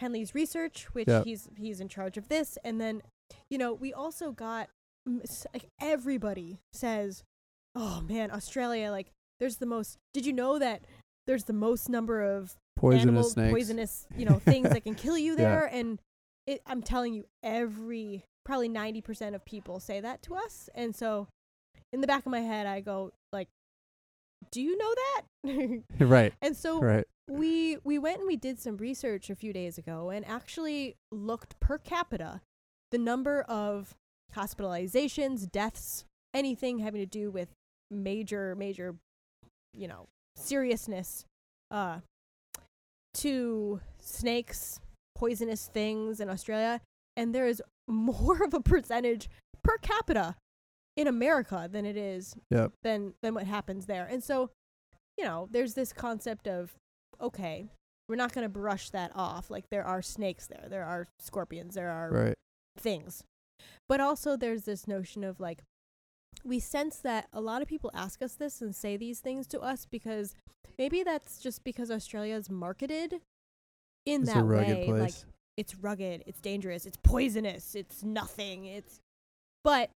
Henley's 0.00 0.34
research, 0.34 0.86
which 0.94 1.08
Yep. 1.08 1.24
he's 1.24 1.48
he's 1.56 1.80
in 1.80 1.88
charge 1.88 2.16
of 2.16 2.28
this. 2.28 2.56
And 2.64 2.80
then, 2.80 3.02
you 3.50 3.58
know, 3.58 3.74
we 3.74 3.92
also 3.92 4.30
got 4.32 4.68
mm, 5.06 5.20
like 5.52 5.66
everybody 5.80 6.60
says, 6.72 7.22
"Oh 7.74 8.00
man, 8.08 8.30
Australia! 8.30 8.90
Like, 8.90 9.08
there's 9.40 9.56
the 9.56 9.66
most. 9.66 9.98
Did 10.14 10.24
you 10.24 10.32
know 10.32 10.58
that 10.58 10.86
there's 11.26 11.44
the 11.44 11.52
most 11.52 11.88
number 11.90 12.22
of 12.22 12.56
Poisonous 12.76 13.02
animal 13.02 13.24
snakes. 13.24 13.52
poisonous 13.52 14.06
you 14.16 14.24
know 14.24 14.38
things 14.38 14.68
that 14.70 14.84
can 14.84 14.94
kill 14.94 15.18
you 15.18 15.32
Yeah. 15.36 15.44
there?" 15.44 15.64
And 15.66 15.98
it, 16.46 16.62
I'm 16.66 16.82
telling 16.82 17.12
you, 17.12 17.24
every 17.42 18.24
probably 18.44 18.68
ninety 18.68 19.02
percent 19.02 19.34
of 19.34 19.44
people 19.44 19.80
say 19.80 20.00
that 20.00 20.22
to 20.22 20.34
us. 20.34 20.70
And 20.74 20.94
so, 20.96 21.28
in 21.92 22.00
the 22.00 22.06
back 22.06 22.26
of 22.26 22.32
my 22.32 22.40
head, 22.40 22.66
I 22.66 22.80
go 22.80 23.12
like, 23.32 23.48
"Do 24.50 24.60
you 24.60 24.76
know 24.76 24.94
that?" 24.94 25.82
right. 26.00 26.32
and 26.42 26.56
so 26.56 26.80
Right. 26.80 27.04
we 27.28 27.78
we 27.84 27.98
went 27.98 28.18
and 28.18 28.26
we 28.26 28.36
did 28.36 28.58
some 28.58 28.76
research 28.76 29.30
a 29.30 29.34
few 29.34 29.52
days 29.52 29.78
ago 29.78 30.10
and 30.10 30.26
actually 30.26 30.96
looked 31.12 31.58
per 31.60 31.78
capita 31.78 32.40
the 32.90 32.98
number 32.98 33.42
of 33.42 33.94
hospitalizations, 34.34 35.50
deaths, 35.50 36.04
anything 36.34 36.78
having 36.80 37.00
to 37.00 37.06
do 37.06 37.30
with 37.30 37.48
major 37.90 38.54
major 38.56 38.96
you 39.72 39.86
know, 39.88 40.06
seriousness 40.36 41.24
uh 41.70 41.98
to 43.14 43.80
snakes, 44.00 44.80
poisonous 45.14 45.68
things 45.72 46.20
in 46.20 46.28
Australia 46.28 46.80
and 47.16 47.34
there 47.34 47.46
is 47.46 47.62
more 47.88 48.42
of 48.42 48.52
a 48.54 48.60
percentage 48.60 49.28
per 49.62 49.78
capita 49.78 50.34
in 50.96 51.06
America 51.06 51.68
than 51.70 51.84
it 51.84 51.96
is 51.96 52.34
Yep. 52.50 52.72
than 52.82 53.14
than 53.22 53.34
what 53.34 53.46
happens 53.46 53.86
there. 53.86 54.06
And 54.06 54.22
so, 54.24 54.50
you 55.16 55.24
know, 55.24 55.48
there's 55.50 55.74
this 55.74 55.92
concept 55.92 56.48
of 56.48 56.74
okay, 57.20 57.68
we're 58.08 58.16
not 58.16 58.32
going 58.32 58.44
to 58.44 58.48
brush 58.48 58.90
that 58.90 59.10
off. 59.14 59.50
Like 59.50 59.64
there 59.70 59.84
are 59.84 60.02
snakes 60.02 60.46
there, 60.46 60.66
there 60.68 60.84
are 60.84 61.06
scorpions, 61.18 61.74
there 61.74 61.90
are 61.90 62.10
Right. 62.10 62.34
things. 62.78 63.24
But 63.88 64.00
also 64.00 64.36
there's 64.36 64.62
this 64.64 64.86
notion 64.86 65.24
of 65.24 65.40
like 65.40 65.62
we 66.44 66.60
sense 66.60 66.98
that 66.98 67.26
a 67.32 67.40
lot 67.40 67.62
of 67.62 67.68
people 67.68 67.90
ask 67.94 68.22
us 68.22 68.34
this 68.34 68.60
and 68.60 68.74
say 68.74 68.96
these 68.96 69.20
things 69.20 69.46
to 69.48 69.60
us 69.60 69.86
because 69.90 70.34
maybe 70.78 71.02
that's 71.02 71.40
just 71.40 71.64
because 71.64 71.90
Australia 71.90 72.36
is 72.36 72.48
marketed 72.50 73.14
in 74.04 74.22
It's 74.22 74.32
that 74.32 74.46
way 74.46 74.84
place. 74.84 75.00
like 75.00 75.14
it's 75.56 75.74
rugged, 75.74 76.22
it's 76.26 76.40
dangerous, 76.40 76.84
it's 76.86 76.98
poisonous, 77.02 77.74
it's 77.74 78.04
nothing, 78.04 78.66
it's 78.66 79.00
but 79.64 79.90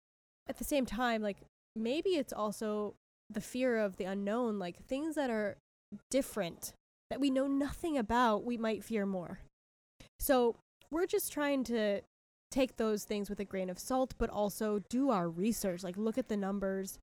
at 0.49 0.59
the 0.59 0.65
same 0.65 0.87
time 0.87 1.23
like 1.23 1.39
maybe 1.75 2.11
it's 2.11 2.33
also 2.33 2.95
the 3.29 3.41
fear 3.41 3.77
of 3.79 3.97
the 3.97 4.05
unknown, 4.05 4.59
like 4.59 4.77
things 4.87 5.15
that 5.17 5.31
are 5.31 5.57
different 6.11 6.73
that 7.11 7.21
we 7.21 7.31
know 7.31 7.47
nothing 7.47 7.97
about, 7.99 8.45
we 8.45 8.57
might 8.57 8.83
fear 8.85 9.05
more. 9.07 9.41
So, 10.19 10.57
we're 10.91 11.07
just 11.07 11.33
trying 11.33 11.65
to 11.65 12.01
take 12.53 12.77
those 12.77 13.05
things 13.05 13.29
with 13.29 13.41
a 13.41 13.45
grain 13.45 13.69
of 13.69 13.79
salt 13.79 14.15
but 14.19 14.31
also 14.31 14.81
do 14.89 15.11
our 15.11 15.29
research, 15.29 15.83
like 15.83 15.97
look 15.97 16.17
at 16.19 16.29
the 16.29 16.37
numbers. 16.37 16.99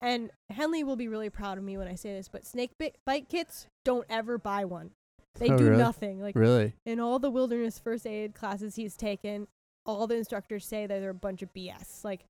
And 0.00 0.30
Henley 0.50 0.82
will 0.84 0.96
be 0.96 1.08
really 1.08 1.28
proud 1.30 1.58
of 1.58 1.64
me 1.64 1.76
when 1.76 1.88
I 1.88 1.94
say 1.94 2.12
this, 2.14 2.28
but 2.28 2.46
snake 2.46 2.70
bit 2.78 2.96
bite 3.04 3.28
kits, 3.28 3.66
don't 3.84 4.06
ever 4.08 4.38
buy 4.38 4.64
one. 4.64 4.90
They 5.38 5.50
Oh, 5.50 5.58
do 5.58 5.64
really? 5.66 5.76
nothing. 5.78 6.20
Like 6.20 6.34
really? 6.36 6.72
in 6.86 6.98
all 7.00 7.18
the 7.18 7.30
wilderness 7.30 7.78
first 7.78 8.06
aid 8.06 8.34
classes 8.34 8.76
he's 8.76 8.96
taken, 8.96 9.46
all 9.84 10.06
the 10.06 10.16
instructors 10.16 10.64
say 10.66 10.86
that 10.86 11.00
they're 11.00 11.10
a 11.10 11.14
bunch 11.14 11.42
of 11.42 11.52
BS. 11.52 12.04
Like, 12.04 12.24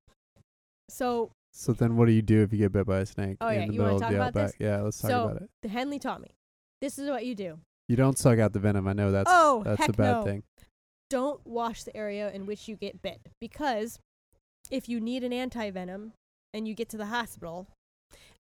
so 0.89 1.31
So 1.53 1.73
then, 1.73 1.97
what 1.97 2.07
do 2.07 2.13
you 2.13 2.23
do 2.23 2.43
if 2.43 2.53
you 2.53 2.59
get 2.59 2.73
bit 2.73 2.87
by 2.87 2.99
a 3.01 3.07
snake 3.07 3.37
Oh, 3.41 3.49
in 3.49 3.61
yeah, 3.61 3.67
the 3.67 3.73
you 3.73 3.81
wanna 3.81 3.93
middle 3.95 3.97
of 3.97 4.01
talk 4.03 4.11
the 4.11 4.17
about 4.17 4.27
outback? 4.29 4.47
this? 4.53 4.57
Yeah, 4.61 4.81
let's 4.83 5.01
talk 5.01 5.11
So- 5.11 5.25
about 5.25 5.43
it. 5.43 5.51
the 5.63 5.69
Henley 5.69 5.99
taught 5.99 6.21
me. 6.21 6.31
This 6.81 6.99
is 6.99 7.09
what 7.11 7.27
you 7.27 7.35
do. 7.35 7.59
You 7.89 7.97
don't 7.97 8.19
suck 8.19 8.39
out 8.39 8.53
the 8.53 8.59
venom. 8.61 8.87
I 8.87 8.93
know 8.93 9.11
that's 9.11 9.31
oh, 9.33 9.63
that's 9.65 9.81
heck 9.81 9.89
a 9.89 9.93
bad 9.93 10.13
no. 10.19 10.23
thing. 10.25 10.43
Don't 11.11 11.41
wash 11.47 11.85
the 11.85 11.97
area 11.97 12.31
in 12.31 12.45
which 12.47 12.69
you 12.69 12.77
get 12.77 13.01
bit 13.03 13.21
because 13.41 13.99
if 14.71 14.89
you 14.89 15.01
need 15.01 15.25
an 15.25 15.33
anti-venom 15.33 16.13
and 16.53 16.69
you 16.69 16.75
get 16.75 16.89
to 16.91 16.99
the 16.99 17.07
hospital, 17.07 17.67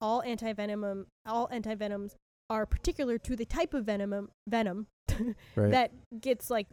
all 0.01 0.22
anti-venom 0.22 1.07
all 1.26 1.49
anti-venoms 1.51 2.14
are 2.49 2.64
particular 2.66 3.18
to 3.18 3.34
the 3.34 3.45
type 3.45 3.74
of 3.74 3.84
venom 3.86 4.30
venom 4.47 4.86
Right. 5.57 5.70
that 5.72 5.90
gets 6.20 6.49
like 6.51 6.68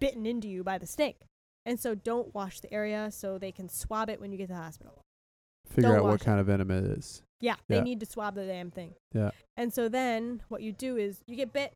bitten 0.00 0.24
into 0.26 0.48
you 0.48 0.64
by 0.64 0.78
the 0.78 0.86
snake. 0.86 1.18
And 1.66 1.78
so 1.78 1.94
don't 1.94 2.34
wash 2.34 2.60
the 2.60 2.72
area 2.72 3.10
so 3.10 3.38
they 3.38 3.52
can 3.52 3.68
swab 3.68 4.08
it 4.08 4.20
when 4.20 4.32
you 4.32 4.38
get 4.38 4.48
to 4.48 4.54
the 4.54 4.60
hospital. 4.60 5.02
Figure 5.66 5.90
don't 5.90 5.98
out 5.98 6.04
what 6.04 6.20
it. 6.20 6.24
kind 6.24 6.40
of 6.40 6.46
venom 6.46 6.70
it 6.70 6.84
is. 6.84 7.22
Yeah, 7.40 7.56
Yeah. 7.68 7.78
they 7.78 7.82
need 7.82 8.00
to 8.00 8.06
swab 8.06 8.34
the 8.34 8.46
damn 8.46 8.70
thing. 8.70 8.94
Yeah. 9.12 9.30
And 9.56 9.72
so 9.72 9.88
then 9.88 10.42
what 10.48 10.62
you 10.62 10.72
do 10.72 10.96
is 10.96 11.22
you 11.26 11.36
get 11.36 11.52
bit, 11.52 11.74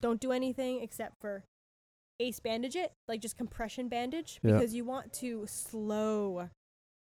don't 0.00 0.20
do 0.20 0.32
anything 0.32 0.80
except 0.82 1.20
for 1.20 1.44
ace 2.20 2.40
bandage 2.40 2.76
it, 2.76 2.92
like 3.08 3.20
just 3.20 3.36
compression 3.36 3.88
bandage, 3.88 4.40
Yeah. 4.42 4.52
because 4.52 4.74
you 4.74 4.84
want 4.84 5.12
to 5.14 5.46
slow 5.46 6.48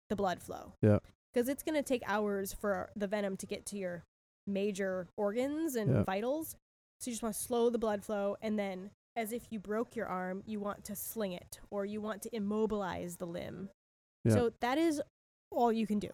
the 0.10 0.16
blood 0.16 0.42
flow. 0.42 0.74
Yeah. 0.82 1.00
Because 1.34 1.48
it's 1.48 1.64
going 1.64 1.76
to 1.76 1.84
take 1.84 2.04
hours 2.06 2.54
for 2.54 2.90
the 2.96 3.08
venom 3.08 3.38
to 3.38 3.46
get 3.46 3.66
to 3.68 3.78
your 3.78 4.04
major 4.48 5.08
organs 5.18 5.76
and 5.76 5.92
Yeah. 5.92 6.04
vitals. 6.04 6.56
So 7.00 7.10
you 7.10 7.14
just 7.14 7.24
want 7.24 7.36
to 7.36 7.42
slow 7.42 7.70
the 7.70 7.78
blood 7.80 8.04
flow. 8.04 8.36
And 8.42 8.58
then, 8.60 8.92
as 9.16 9.32
if 9.34 9.52
you 9.52 9.60
broke 9.60 9.96
your 9.96 10.08
arm, 10.08 10.44
you 10.46 10.60
want 10.60 10.84
to 10.86 10.96
sling 10.96 11.34
it 11.34 11.60
or 11.70 11.86
you 11.86 12.00
want 12.02 12.22
to 12.24 12.36
immobilize 12.36 13.18
the 13.18 13.28
limb. 13.28 13.70
Yeah. 14.24 14.34
So 14.34 14.54
that 14.62 14.78
is 14.78 15.02
all 15.52 15.72
you 15.72 15.88
can 15.88 16.00
do. 16.00 16.10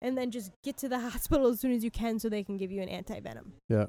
And 0.00 0.18
then 0.18 0.30
just 0.30 0.50
get 0.62 0.76
to 0.78 0.88
the 0.88 0.98
hospital 1.10 1.48
as 1.48 1.60
soon 1.60 1.72
as 1.72 1.84
you 1.84 1.90
can 1.90 2.18
so 2.18 2.28
they 2.28 2.42
can 2.42 2.56
give 2.56 2.70
you 2.72 2.82
an 2.82 2.88
anti 2.88 3.20
venom. 3.20 3.54
Yeah. 3.68 3.86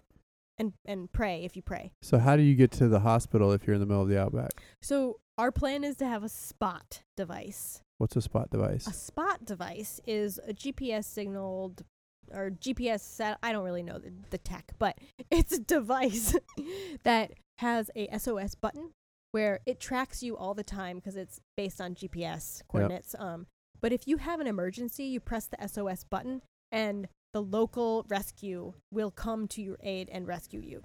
And 0.60 0.74
and 0.86 1.12
pray 1.12 1.44
if 1.44 1.56
you 1.56 1.64
pray. 1.64 1.92
So 2.04 2.20
how 2.20 2.36
do 2.36 2.44
you 2.44 2.54
get 2.54 2.72
to 2.74 2.88
the 2.88 3.00
hospital 3.00 3.52
if 3.52 3.66
you're 3.66 3.74
in 3.74 3.80
the 3.80 3.88
middle 3.88 4.04
of 4.04 4.10
the 4.10 4.22
outback? 4.22 4.52
So 4.82 5.20
our 5.38 5.52
plan 5.52 5.84
is 5.84 5.98
to 5.98 6.06
have 6.06 6.24
a 6.24 6.30
spot 6.30 7.02
device. 7.18 7.82
What's 7.98 8.16
a 8.16 8.22
spot 8.22 8.52
device? 8.52 8.86
A 8.86 8.94
spot 8.94 9.46
device 9.46 10.00
is 10.06 10.40
a 10.48 10.54
GPS 10.54 11.06
signaled 11.06 11.84
or 12.32 12.52
GPS 12.52 13.02
set 13.02 13.38
I 13.42 13.52
don't 13.52 13.66
really 13.66 13.84
know 13.84 13.98
the, 13.98 14.14
the 14.30 14.38
tech, 14.38 14.74
but 14.78 14.98
it's 15.32 15.54
a 15.54 15.60
device 15.60 16.36
that 17.04 17.32
has 17.60 17.90
a 17.96 18.08
SOS 18.18 18.56
button 18.56 18.92
where 19.32 19.60
it 19.66 19.80
tracks 19.80 20.22
you 20.22 20.38
all 20.38 20.54
the 20.54 20.64
time 20.64 20.98
because 20.98 21.16
it's 21.16 21.40
based 21.58 21.82
on 21.82 21.96
GPS 21.96 22.62
coordinates. 22.68 23.16
Um, 23.18 23.48
but 23.84 23.92
if 23.94 24.08
you 24.08 24.18
have 24.18 24.40
an 24.40 24.48
emergency, 24.48 25.04
you 25.04 25.20
press 25.20 25.46
the 25.46 25.68
SOS 25.68 26.06
button 26.06 26.42
and 26.72 27.08
the 27.34 27.42
local 27.42 28.06
rescue 28.08 28.74
will 28.92 29.12
come 29.12 29.48
to 29.50 29.62
your 29.62 29.78
aid 29.84 30.10
and 30.12 30.26
rescue 30.26 30.62
you. 30.62 30.82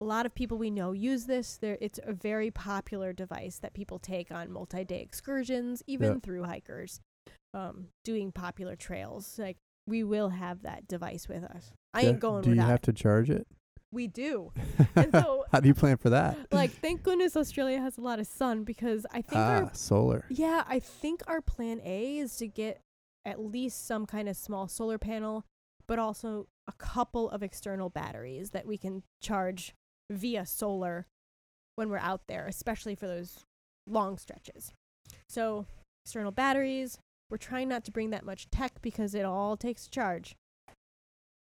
A 0.00 0.04
lot 0.04 0.26
of 0.26 0.34
people 0.34 0.58
we 0.58 0.70
know 0.70 0.92
use 0.92 1.24
this. 1.24 1.56
There, 1.56 1.78
it's 1.80 1.98
a 2.04 2.12
very 2.12 2.50
popular 2.50 3.12
device 3.12 3.58
that 3.60 3.72
people 3.72 3.98
take 3.98 4.30
on 4.30 4.52
multi-day 4.52 5.00
excursions, 5.00 5.82
even 5.86 6.08
Yeah. 6.14 6.18
through 6.22 6.42
hikers, 6.44 7.00
um, 7.54 7.88
doing 8.04 8.30
popular 8.32 8.76
trails. 8.76 9.38
Like 9.38 9.56
we 9.86 10.04
will 10.04 10.28
have 10.30 10.62
that 10.62 10.86
device 10.86 11.26
with 11.28 11.42
us. 11.44 11.72
I 11.94 12.02
Yeah. 12.02 12.08
ain't 12.10 12.20
going 12.20 12.42
Do 12.42 12.50
you 12.50 12.60
have 12.60 12.80
it. 12.80 12.82
to 12.82 12.92
charge 12.92 13.30
it? 13.30 13.46
We 13.94 14.06
do. 14.08 14.52
And 14.96 15.10
so- 15.12 15.44
how 15.50 15.60
do 15.60 15.68
you 15.68 15.74
plan 15.74 15.96
for 15.96 16.10
that? 16.10 16.36
Like, 16.52 16.70
thank 16.70 17.02
goodness 17.02 17.36
Australia 17.36 17.80
has 17.80 17.96
a 17.98 18.00
lot 18.00 18.18
of 18.20 18.26
sun 18.26 18.64
because 18.64 19.06
I 19.10 19.22
think 19.22 19.36
ah, 19.36 19.62
our 19.62 19.70
solar. 19.74 20.24
yeah, 20.28 20.64
I 20.68 20.78
think 20.78 21.22
our 21.26 21.40
plan 21.40 21.80
A 21.84 22.18
is 22.18 22.36
to 22.36 22.46
get 22.46 22.80
at 23.24 23.40
least 23.40 23.86
some 23.86 24.06
kind 24.06 24.28
of 24.28 24.36
small 24.36 24.68
solar 24.68 24.98
panel, 24.98 25.44
but 25.88 25.98
also 25.98 26.46
a 26.68 26.72
couple 26.72 27.30
of 27.30 27.42
external 27.42 27.88
batteries 27.88 28.50
that 28.50 28.66
we 28.66 28.76
can 28.76 29.02
charge 29.22 29.74
via 30.10 30.44
solar 30.46 31.06
when 31.76 31.88
we're 31.88 31.98
out 31.98 32.22
there, 32.28 32.46
especially 32.46 32.94
for 32.94 33.06
those 33.06 33.40
long 33.86 34.18
stretches. 34.18 34.72
So, 35.28 35.66
external 36.04 36.32
batteries, 36.32 36.98
we're 37.30 37.36
trying 37.38 37.68
not 37.68 37.84
to 37.84 37.90
bring 37.90 38.10
that 38.10 38.24
much 38.24 38.48
tech 38.50 38.80
because 38.82 39.14
it 39.14 39.24
all 39.24 39.56
takes 39.56 39.86
a 39.86 39.90
charge. 39.90 40.36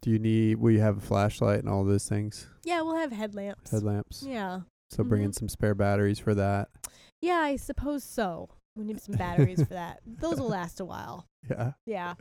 Do 0.02 0.10
you 0.10 0.20
need? 0.20 0.56
Will 0.58 0.72
you 0.72 0.80
have 0.82 0.98
a 0.98 1.02
flashlight 1.02 1.60
and 1.60 1.70
all 1.70 1.84
those 1.84 2.08
things? 2.10 2.48
Yeah, 2.64 2.82
we'll 2.82 2.96
have 2.98 3.12
headlamps. 3.12 3.70
Headlamps. 3.72 4.24
Yeah. 4.28 4.62
So 4.90 5.04
bring 5.04 5.22
in 5.24 5.32
Mhm. 5.32 5.36
some 5.36 5.50
spare 5.50 5.76
batteries 5.76 6.20
for 6.20 6.34
that. 6.36 6.70
Yeah, 7.22 7.36
I 7.40 7.56
suppose 7.56 8.04
so. 8.04 8.50
We 8.76 8.84
need 8.86 9.02
some 9.02 9.16
batteries 9.16 9.60
for 9.64 9.74
that. 9.74 10.00
Those 10.22 10.40
will 10.40 10.48
last 10.50 10.80
a 10.80 10.86
while. 10.86 11.28
Yeah. 11.50 11.74
Yeah. 11.86 12.14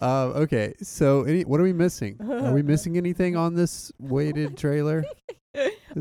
Uh, 0.00 0.26
okay. 0.44 0.74
So, 0.80 1.24
any, 1.24 1.42
what 1.44 1.60
are 1.60 1.64
we 1.64 1.72
missing? 1.72 2.16
Are 2.20 2.52
we 2.52 2.62
missing 2.62 2.96
anything 2.96 3.36
on 3.36 3.54
this 3.54 3.90
weighted 3.98 4.56
trailer? 4.56 5.04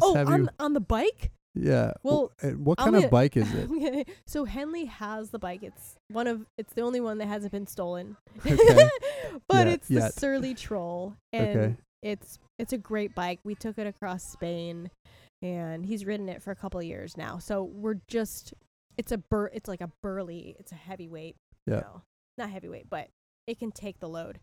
oh, 0.02 0.16
on 0.18 0.50
on 0.60 0.74
the 0.74 0.80
bike? 0.80 1.32
Yeah. 1.56 1.94
Well, 2.04 2.32
and 2.42 2.52
eh, 2.54 2.56
what 2.56 2.78
kind 2.80 2.96
of 2.96 3.02
gonna- 3.04 3.10
bike 3.12 3.38
is 3.38 3.54
it? 3.54 3.70
Okay, 3.70 4.06
so 4.26 4.46
Henley 4.46 4.86
has 4.86 5.30
the 5.30 5.40
bike. 5.40 5.62
It's 5.64 5.96
one 6.10 6.28
of 6.28 6.46
it's 6.58 6.74
the 6.74 6.82
only 6.82 7.00
one 7.00 7.20
that 7.20 7.28
hasn't 7.28 7.52
been 7.52 7.68
stolen. 7.68 8.18
Okay. 8.46 8.90
but 9.48 9.68
Yeah, 9.68 9.74
it's 9.74 9.88
the. 9.88 10.10
Surly 10.10 10.54
Troll 10.56 11.16
and 11.32 11.48
Okay. 11.60 11.76
it's 12.02 12.40
it's 12.58 12.74
a 12.74 12.78
great 12.78 13.14
bike. 13.14 13.40
We 13.44 13.56
took 13.56 13.78
it 13.78 13.86
across 13.88 14.24
Spain 14.24 14.90
and 15.42 15.86
he's 15.86 16.06
ridden 16.06 16.28
it 16.30 16.42
for 16.42 16.52
a 16.52 16.56
couple 16.56 16.80
of 16.80 16.86
years 16.86 17.18
now. 17.18 17.38
So 17.38 17.64
we're 17.64 18.00
just 18.08 18.54
it's 18.98 19.12
a 19.12 19.18
bur 19.18 19.48
it's 19.54 19.68
like 19.68 19.82
a 19.82 19.92
burly, 20.02 20.56
it's 20.60 20.72
a 20.72 20.76
heavyweight. 20.76 21.36
Yeah. 21.68 21.76
You 21.76 21.82
know, 21.82 22.02
not 22.40 22.50
heavyweight, 22.50 22.90
but 22.90 23.10
it 23.48 23.60
can 23.60 23.72
take 23.72 24.00
the 24.00 24.10
load. 24.10 24.40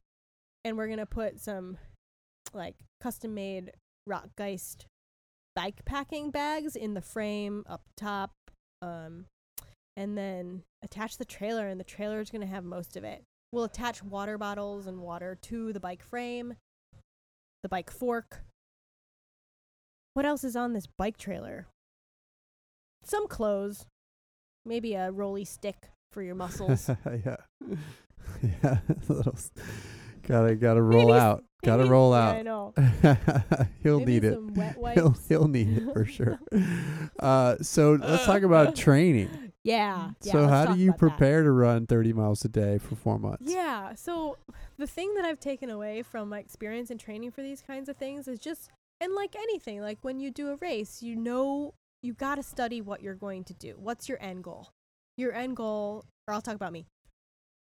And 0.64 0.76
we're 0.76 0.88
gonna 0.88 1.06
put 1.06 1.40
some 1.40 1.78
like 2.54 2.76
custom 3.00 3.34
made 3.34 3.72
Rockgeist 4.08 4.84
bike 5.54 5.84
packing 5.84 6.30
bags 6.30 6.76
in 6.76 6.94
the 6.94 7.02
frame 7.02 7.64
up 7.68 7.82
top. 7.96 8.32
Um 8.82 9.26
and 9.96 10.16
then 10.16 10.62
attach 10.82 11.18
the 11.18 11.24
trailer 11.24 11.66
and 11.66 11.78
the 11.78 11.84
trailer 11.84 12.20
is 12.20 12.30
going 12.30 12.40
to 12.40 12.46
have 12.46 12.64
most 12.64 12.96
of 12.96 13.04
it. 13.04 13.24
We'll 13.52 13.64
attach 13.64 14.02
water 14.02 14.38
bottles 14.38 14.86
and 14.86 15.00
water 15.00 15.36
to 15.42 15.72
the 15.72 15.80
bike 15.80 16.02
frame, 16.02 16.54
the 17.62 17.68
bike 17.68 17.90
fork. 17.90 18.42
What 20.14 20.24
else 20.24 20.44
is 20.44 20.56
on 20.56 20.72
this 20.72 20.86
bike 20.86 21.18
trailer? 21.18 21.66
Some 23.04 23.26
clothes, 23.26 23.86
maybe 24.64 24.94
a 24.94 25.10
rolly 25.10 25.44
stick 25.44 25.90
for 26.12 26.22
your 26.22 26.34
muscles. 26.34 26.88
yeah. 27.06 27.36
yeah. 28.42 28.78
Little 29.08 29.36
gotta 30.26 30.54
gotta 30.56 30.82
roll 30.82 31.08
Maybe 31.08 31.18
out. 31.20 31.44
Gotta 31.62 31.84
roll 31.84 32.14
out. 32.14 32.36
I 32.36 32.42
know. 32.42 32.72
he'll 33.82 33.98
Maybe 33.98 34.12
need 34.12 34.24
it. 34.24 34.34
some 34.34 34.54
wet 34.54 34.74
He'll 34.94 35.04
wipes. 35.10 35.28
he'll 35.28 35.48
need 35.48 35.76
it 35.78 35.92
for 35.92 36.04
sure. 36.04 36.38
Uh, 37.18 37.56
so 37.60 37.92
let's 38.00 38.24
talk 38.24 38.42
about 38.42 38.74
training. 38.74 39.28
Yeah. 39.62 40.12
yeah 40.22 40.32
so 40.32 40.40
let's 40.40 40.50
how 40.52 40.64
talk 40.64 40.74
do 40.76 40.80
you 40.80 40.88
about 40.90 41.00
that. 41.00 41.08
prepare 41.18 41.42
to 41.42 41.50
run 41.52 41.86
30 41.86 42.14
miles 42.14 42.42
a 42.46 42.48
day 42.48 42.78
for 42.78 42.94
four 42.94 43.18
months? 43.18 43.42
Yeah. 43.52 43.94
So 43.94 44.38
the 44.78 44.86
thing 44.86 45.14
that 45.16 45.26
I've 45.26 45.38
taken 45.38 45.68
away 45.68 46.02
from 46.02 46.30
my 46.30 46.38
experience 46.38 46.90
in 46.90 46.96
training 46.96 47.32
for 47.32 47.42
these 47.42 47.60
kinds 47.60 47.90
of 47.90 47.96
things 47.98 48.26
is 48.26 48.38
just, 48.38 48.70
and 49.02 49.14
like 49.14 49.36
anything, 49.36 49.82
like 49.82 49.98
when 50.00 50.18
you 50.18 50.30
do 50.30 50.48
a 50.48 50.56
race, 50.56 51.02
you 51.02 51.14
know, 51.14 51.74
you 52.02 52.14
got 52.14 52.36
to 52.36 52.42
study 52.42 52.80
what 52.80 53.02
you're 53.02 53.14
going 53.14 53.44
to 53.44 53.52
do. 53.54 53.74
What's 53.76 54.08
your 54.08 54.16
end 54.22 54.44
goal? 54.44 54.70
Your 55.18 55.34
end 55.34 55.56
goal, 55.56 56.06
or 56.26 56.32
I'll 56.32 56.40
talk 56.40 56.54
about 56.54 56.72
me. 56.72 56.86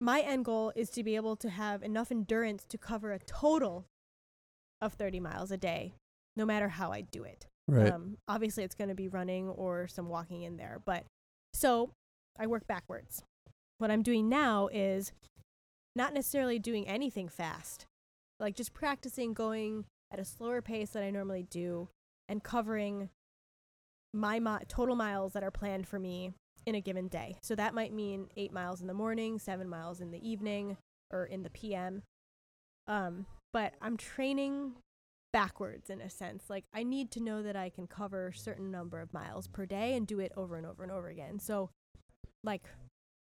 My 0.04 0.20
end 0.20 0.44
goal 0.44 0.70
is 0.76 0.90
to 0.90 1.02
be 1.02 1.16
able 1.16 1.34
to 1.36 1.48
have 1.48 1.82
enough 1.82 2.10
endurance 2.10 2.66
to 2.68 2.76
cover 2.76 3.12
a 3.12 3.18
total 3.18 3.86
of 4.82 4.92
30 4.92 5.18
miles 5.18 5.50
a 5.50 5.56
day, 5.56 5.94
no 6.36 6.44
matter 6.44 6.68
how 6.68 6.92
I 6.92 7.00
do 7.00 7.24
it. 7.24 7.46
Right. 7.66 7.90
Um, 7.90 8.18
obviously, 8.28 8.64
it's 8.64 8.74
going 8.74 8.90
to 8.90 8.94
be 8.94 9.08
running 9.08 9.48
or 9.48 9.88
some 9.88 10.10
walking 10.10 10.42
in 10.42 10.58
there. 10.58 10.78
But 10.84 11.04
so 11.54 11.92
I 12.38 12.46
work 12.46 12.66
backwards. 12.66 13.22
What 13.78 13.90
I'm 13.90 14.02
doing 14.02 14.28
now 14.28 14.68
is 14.70 15.12
not 15.96 16.12
necessarily 16.12 16.58
doing 16.58 16.86
anything 16.86 17.30
fast, 17.30 17.86
like 18.38 18.56
just 18.56 18.74
practicing 18.74 19.32
going 19.32 19.86
at 20.12 20.20
a 20.20 20.24
slower 20.26 20.60
pace 20.60 20.90
than 20.90 21.02
I 21.02 21.08
normally 21.08 21.46
do 21.48 21.88
and 22.28 22.44
covering 22.44 23.08
my 24.12 24.38
mi- 24.38 24.66
total 24.68 24.96
miles 24.96 25.32
that 25.32 25.42
are 25.42 25.50
planned 25.50 25.88
for 25.88 25.98
me 25.98 26.34
in 26.66 26.74
a 26.74 26.80
given 26.80 27.08
day. 27.08 27.36
So 27.42 27.54
that 27.54 27.74
might 27.74 27.92
mean 27.92 28.28
eight 28.36 28.52
miles 28.52 28.80
in 28.80 28.86
the 28.86 28.94
morning, 28.94 29.38
seven 29.38 29.68
miles 29.68 30.00
in 30.00 30.10
the 30.10 30.28
evening, 30.28 30.76
or 31.12 31.24
in 31.24 31.42
the 31.42 31.50
PM. 31.50 32.02
Um, 32.86 33.26
but 33.52 33.74
I'm 33.80 33.96
training 33.96 34.74
backwards 35.32 35.90
in 35.90 36.00
a 36.00 36.08
sense. 36.08 36.44
Like 36.48 36.64
I 36.72 36.82
need 36.82 37.10
to 37.12 37.20
know 37.20 37.42
that 37.42 37.56
I 37.56 37.68
can 37.68 37.86
cover 37.86 38.28
a 38.28 38.34
certain 38.34 38.70
number 38.70 39.00
of 39.00 39.12
miles 39.12 39.48
per 39.48 39.66
day 39.66 39.94
and 39.94 40.06
do 40.06 40.20
it 40.20 40.32
over 40.36 40.56
and 40.56 40.66
over 40.66 40.82
and 40.82 40.92
over 40.92 41.08
again. 41.08 41.38
So 41.38 41.70
like 42.42 42.62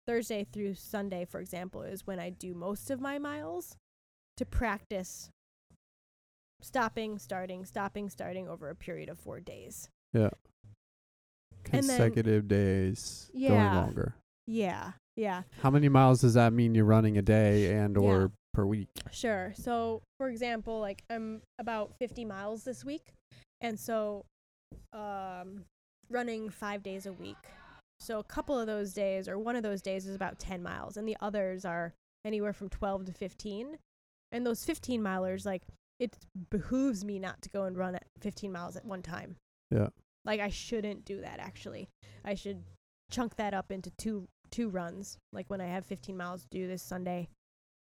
Thursday 0.06 0.44
through 0.44 0.74
Sunday, 0.74 1.24
for 1.24 1.40
example, 1.40 1.82
is 1.82 2.06
when 2.06 2.20
I 2.20 2.30
do 2.30 2.54
most 2.54 2.90
of 2.90 3.00
my 3.00 3.18
miles 3.18 3.76
to 4.36 4.44
practice 4.44 5.30
stopping, 6.60 7.18
starting, 7.18 7.64
stopping, 7.64 8.08
starting 8.08 8.48
over 8.48 8.68
a 8.68 8.74
period 8.74 9.08
of 9.08 9.18
four 9.18 9.40
days. 9.40 9.88
yeah. 10.12 10.30
And 11.72 11.88
then- 11.88 11.96
Consecutive 11.98 12.48
days 12.48 13.30
going 13.32 13.44
Yeah. 13.52 13.74
longer. 13.80 14.14
Yeah, 14.46 14.92
yeah, 15.16 15.42
How 15.62 15.70
many 15.70 15.88
miles 15.88 16.20
does 16.20 16.34
that 16.34 16.52
mean 16.52 16.74
you're 16.74 16.84
running 16.84 17.16
a 17.16 17.22
day 17.22 17.72
and 17.76 17.96
or 17.96 18.20
Yeah. 18.20 18.28
per 18.52 18.66
week? 18.66 18.88
sure. 19.10 19.52
So, 19.56 20.02
for 20.18 20.28
example, 20.28 20.80
like 20.80 21.02
I'm 21.08 21.40
about 21.58 21.94
50 21.98 22.24
miles 22.24 22.64
this 22.64 22.84
week. 22.84 23.12
And 23.60 23.78
so 23.80 24.24
um, 24.92 25.64
running 26.10 26.50
five 26.50 26.82
days 26.82 27.06
a 27.06 27.12
week. 27.12 27.36
So 28.00 28.18
a 28.18 28.24
couple 28.24 28.58
of 28.58 28.66
those 28.66 28.92
days, 28.92 29.28
or 29.28 29.38
one 29.38 29.56
of 29.56 29.62
those 29.62 29.80
days, 29.80 30.06
is 30.06 30.14
about 30.14 30.38
10 30.38 30.62
miles, 30.62 30.96
and 30.96 31.08
the 31.08 31.16
others 31.20 31.64
are 31.64 31.94
anywhere 32.24 32.52
from 32.52 32.68
12 32.68 33.06
to 33.06 33.12
15. 33.12 33.78
And 34.32 34.44
those 34.46 34.64
15 34.64 35.00
milers, 35.00 35.46
like, 35.46 35.62
it 36.00 36.16
behooves 36.50 37.04
me 37.04 37.18
not 37.18 37.40
to 37.42 37.48
go 37.48 37.64
and 37.64 37.76
run 37.76 37.94
at 37.94 38.04
15 38.20 38.50
miles 38.52 38.76
at 38.76 38.84
one 38.84 39.00
time. 39.00 39.36
Yeah. 39.70 39.88
Like, 40.24 40.40
I 40.40 40.48
shouldn't 40.48 41.04
do 41.04 41.20
that, 41.20 41.38
actually. 41.38 41.88
I 42.24 42.34
should 42.34 42.62
chunk 43.10 43.36
that 43.36 43.54
up 43.54 43.70
into 43.70 43.90
two 43.90 44.28
two 44.50 44.68
runs. 44.68 45.18
Like 45.32 45.46
when 45.48 45.60
I 45.60 45.66
have 45.66 45.84
15 45.84 46.16
miles 46.16 46.42
to 46.42 46.48
do 46.50 46.66
this 46.68 46.82
Sunday, 46.82 47.28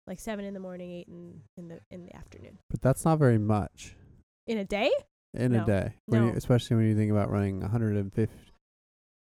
like 0.07 0.21
seven 0.21 0.45
in 0.45 0.55
the 0.55 0.61
morning, 0.61 0.91
eight 0.91 1.09
in, 1.09 1.41
in 1.57 1.69
the 1.69 1.81
in 1.91 2.05
the 2.05 2.15
afternoon. 2.15 2.59
But 2.69 2.81
that's 2.83 3.05
not 3.05 3.19
very 3.19 3.39
much 3.39 3.95
In 4.47 4.59
a 4.59 4.65
day? 4.65 4.91
in 5.35 5.55
a 5.55 5.65
day. 5.65 5.95
When 6.07 6.25
you, 6.25 6.33
especially 6.35 6.77
when 6.77 6.87
you 6.87 6.97
think 6.97 7.11
about 7.11 7.31
running 7.31 7.61
150. 7.61 8.33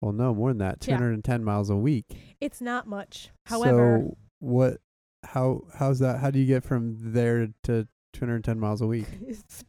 Well, 0.02 0.12
no, 0.12 0.36
more 0.36 0.50
than 0.50 0.60
that. 0.60 0.86
Yeah. 0.86 0.98
210 0.98 1.44
miles 1.44 1.70
a 1.70 1.76
week. 1.76 2.06
It's 2.42 2.62
not 2.62 2.86
much. 2.86 3.32
However, 3.46 4.04
so 4.04 4.18
what? 4.40 4.78
How 5.24 5.62
how's 5.74 6.00
that? 6.00 6.20
How 6.20 6.30
do 6.30 6.38
you 6.38 6.46
get 6.46 6.64
from 6.64 6.98
there 7.00 7.48
to 7.64 7.88
210 8.14 8.60
miles 8.60 8.82
a 8.82 8.88
week? 8.88 9.08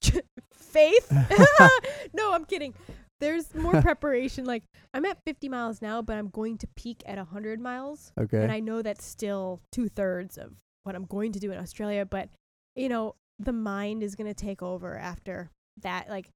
faith. 0.53 1.11
no, 2.13 2.35
I'm 2.35 2.45
kidding. 2.45 2.75
There's 3.21 3.55
more 3.55 3.81
preparation. 3.83 4.45
Like 4.45 4.65
I'm 4.95 5.05
at 5.05 5.19
50 5.25 5.49
miles 5.49 5.81
now, 5.83 6.03
but 6.03 6.17
I'm 6.19 6.29
going 6.29 6.59
to 6.59 6.67
peak 6.77 7.03
at 7.07 7.17
100 7.19 7.61
miles, 7.61 8.13
Okay. 8.19 8.43
and 8.43 8.53
I 8.53 8.61
know 8.61 8.83
that's 8.83 9.05
still 9.05 9.61
two 9.73 9.89
thirds 9.89 10.37
of 10.39 10.53
what 10.85 10.95
I'm 10.95 11.05
going 11.07 11.33
to 11.33 11.41
do 11.41 11.51
in 11.53 11.59
Australia. 11.59 12.05
But 12.05 12.29
you 12.75 12.89
know, 12.89 13.15
the 13.39 13.53
mind 13.53 14.03
is 14.03 14.15
going 14.15 14.29
to 14.29 14.35
take 14.35 14.63
over 14.63 14.97
after 14.99 15.51
that. 15.83 16.09
Like 16.09 16.29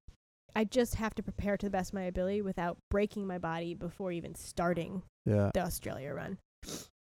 I 0.56 0.64
just 0.64 0.96
have 0.96 1.14
to 1.16 1.22
prepare 1.22 1.56
to 1.56 1.66
the 1.66 1.70
best 1.70 1.90
of 1.90 1.94
my 1.94 2.02
ability 2.02 2.42
without 2.42 2.76
breaking 2.90 3.26
my 3.26 3.38
body 3.38 3.74
before 3.74 4.10
even 4.12 4.34
starting 4.34 5.02
yeah. 5.24 5.50
the 5.54 5.60
Australia 5.60 6.12
run. 6.14 6.38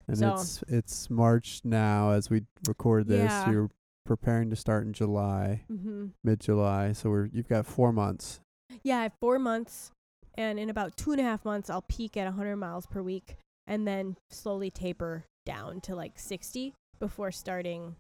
And 0.08 0.18
so- 0.18 0.34
it's 0.34 0.64
it's 0.68 1.10
March 1.10 1.62
now 1.64 2.12
as 2.12 2.30
we 2.30 2.44
record 2.68 3.08
this. 3.08 3.30
Yeah. 3.30 3.50
You're 3.50 3.70
preparing 4.06 4.50
to 4.50 4.56
start 4.56 4.86
in 4.86 4.94
July, 4.94 5.62
Mm-hmm. 5.72 6.08
mid 6.24 6.40
July. 6.42 6.92
So 6.92 7.10
we're 7.10 7.26
you've 7.32 7.48
got 7.48 7.66
four 7.66 7.94
months. 7.94 8.42
Yeah, 8.84 9.00
I 9.00 9.04
have 9.04 9.14
four 9.20 9.40
months, 9.40 9.92
and 10.36 10.60
in 10.60 10.70
about 10.70 10.98
two 10.98 11.12
and 11.12 11.22
a 11.22 11.24
half 11.24 11.46
months, 11.46 11.70
I'll 11.70 11.84
peak 11.84 12.18
at 12.18 12.26
100 12.26 12.56
miles 12.56 12.86
per 12.86 13.02
week, 13.02 13.38
and 13.68 13.88
then 13.88 14.18
slowly 14.30 14.70
taper 14.70 15.26
down 15.46 15.82
to 15.82 15.96
like 15.96 16.18
60 16.18 16.74
before 17.00 17.32
starting 17.32 17.96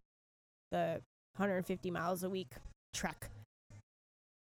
the 0.72 1.01
150 1.38 1.91
miles 1.91 2.24
a 2.24 2.30
week 2.30 2.53
trek. 2.93 3.30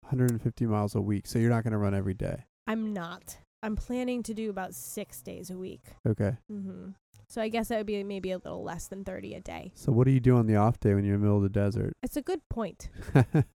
150 0.01 0.65
miles 0.65 0.95
a 0.95 1.01
week. 1.01 1.27
So 1.27 1.39
you're 1.39 1.49
not 1.49 1.63
going 1.63 1.73
to 1.73 1.77
run 1.77 1.93
every 1.93 2.13
day. 2.15 2.45
I'm 2.67 2.93
not. 2.93 3.37
I'm 3.61 3.75
planning 3.75 4.23
to 4.23 4.33
do 4.33 4.49
about 4.49 4.73
six 4.73 5.21
days 5.21 5.49
a 5.49 5.57
week. 5.57 5.83
Okay. 6.07 6.37
Mm-hmm. 6.51 6.89
So 7.29 7.41
I 7.41 7.49
guess 7.49 7.67
that 7.67 7.77
would 7.77 7.85
be 7.85 8.03
maybe 8.03 8.31
a 8.31 8.37
little 8.37 8.63
less 8.63 8.87
than 8.87 9.03
30 9.03 9.35
a 9.35 9.41
day. 9.41 9.71
So 9.75 9.91
what 9.91 10.05
do 10.05 10.11
you 10.11 10.19
do 10.19 10.37
on 10.37 10.47
the 10.47 10.55
off 10.55 10.79
day 10.79 10.95
when 10.95 11.03
you're 11.03 11.15
in 11.15 11.21
the 11.21 11.25
middle 11.25 11.37
of 11.37 11.43
the 11.43 11.49
desert? 11.49 11.93
It's 12.01 12.17
a 12.17 12.21
good 12.21 12.41
point. 12.49 12.89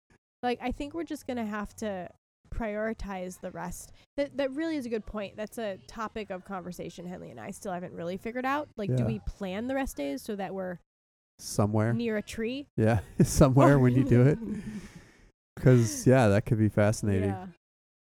Like 0.45 0.59
I 0.63 0.73
think 0.73 0.93
we're 0.93 1.05
just 1.05 1.27
gonna 1.27 1.47
have 1.47 1.75
to 1.77 2.11
prioritize 2.55 3.41
the 3.41 3.51
rest. 3.51 3.93
That 4.17 4.37
that 4.37 4.53
really 4.53 4.77
is 4.77 4.87
a 4.87 4.89
good 4.89 5.07
point. 5.07 5.37
That's 5.37 5.59
a 5.59 5.79
topic 5.87 6.31
of 6.31 6.45
conversation 6.45 7.07
Henley 7.07 7.31
and 7.31 7.41
I 7.41 7.51
still 7.51 7.73
haven't 7.73 7.93
really 7.93 8.17
figured 8.17 8.47
out. 8.47 8.69
Like, 8.77 8.95
do 8.95 9.05
we 9.05 9.21
plan 9.27 9.67
the 9.67 9.75
rest 9.75 9.97
days 9.97 10.23
so 10.23 10.37
that 10.37 10.55
we're 10.55 10.79
Somewhere. 11.39 11.93
near 11.93 12.17
a 12.17 12.23
tree? 12.23 12.67
Yeah, 12.77 13.01
somewhere 13.23 13.79
when 13.79 13.95
you 13.95 14.05
do 14.05 14.23
it. 14.23 14.39
Because 15.57 16.05
yeah, 16.05 16.27
that 16.29 16.47
could 16.47 16.59
be 16.59 16.69
fascinating. 16.69 17.31
Yeah. 17.31 17.47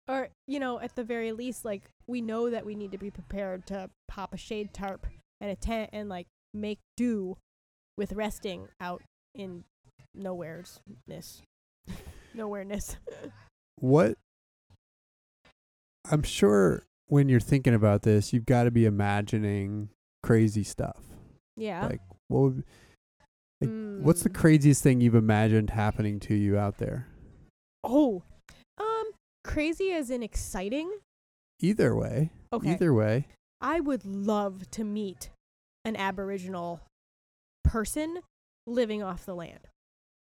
Or 0.08 0.30
you 0.48 0.60
know, 0.60 0.80
at 0.80 0.96
the 0.96 1.04
very 1.04 1.32
least, 1.34 1.66
like 1.66 1.92
we 2.08 2.22
know 2.22 2.50
that 2.50 2.66
we 2.66 2.76
need 2.76 2.92
to 2.94 2.98
be 2.98 3.12
prepared 3.12 3.68
to 3.68 3.90
pop 4.08 4.34
a 4.34 4.38
shade 4.38 4.74
tarp 4.74 5.06
and 5.42 5.52
a 5.52 5.56
tent 5.56 5.90
and 5.92 6.08
like 6.08 6.28
make 6.54 6.80
do 6.96 7.38
with 7.98 8.14
resting 8.14 8.68
out 8.80 9.02
in 9.36 9.66
nowhereness. 10.18 11.42
Nowhereness. 12.36 12.96
What? 13.76 14.18
I'm 16.10 16.24
sure 16.24 16.86
when 17.08 17.30
you're 17.30 17.40
thinking 17.40 17.74
about 17.74 18.02
this, 18.04 18.34
you've 18.34 18.46
got 18.46 18.64
to 18.64 18.72
be 18.72 18.86
imagining 18.86 19.90
crazy 20.24 20.64
stuff. 20.64 20.98
yeah. 21.58 21.86
Like, 21.86 22.02
what 22.30 22.40
would, 22.42 22.64
like, 23.60 23.70
what's 24.06 24.24
the 24.24 24.30
Mm. 24.30 24.36
craziest 24.36 24.82
thing 24.82 25.02
you've 25.02 25.16
imagined 25.16 25.72
happening 25.72 26.20
to 26.22 26.34
you 26.34 26.58
out 26.58 26.78
there? 26.78 27.08
Oh, 27.84 28.24
um, 28.78 29.12
crazy 29.44 29.92
as 29.92 30.10
in 30.10 30.24
exciting. 30.24 30.92
Either 31.60 31.96
way. 31.96 32.32
Okay, 32.54 32.72
Either 32.74 32.94
way. 32.94 33.28
I 33.60 33.80
would 33.80 34.06
love 34.06 34.72
to 34.72 34.84
meet 34.84 35.30
an 35.86 35.96
Aboriginal 35.96 36.80
person 37.64 38.20
living 38.66 39.04
off 39.04 39.26
the 39.26 39.36
land. 39.36 39.68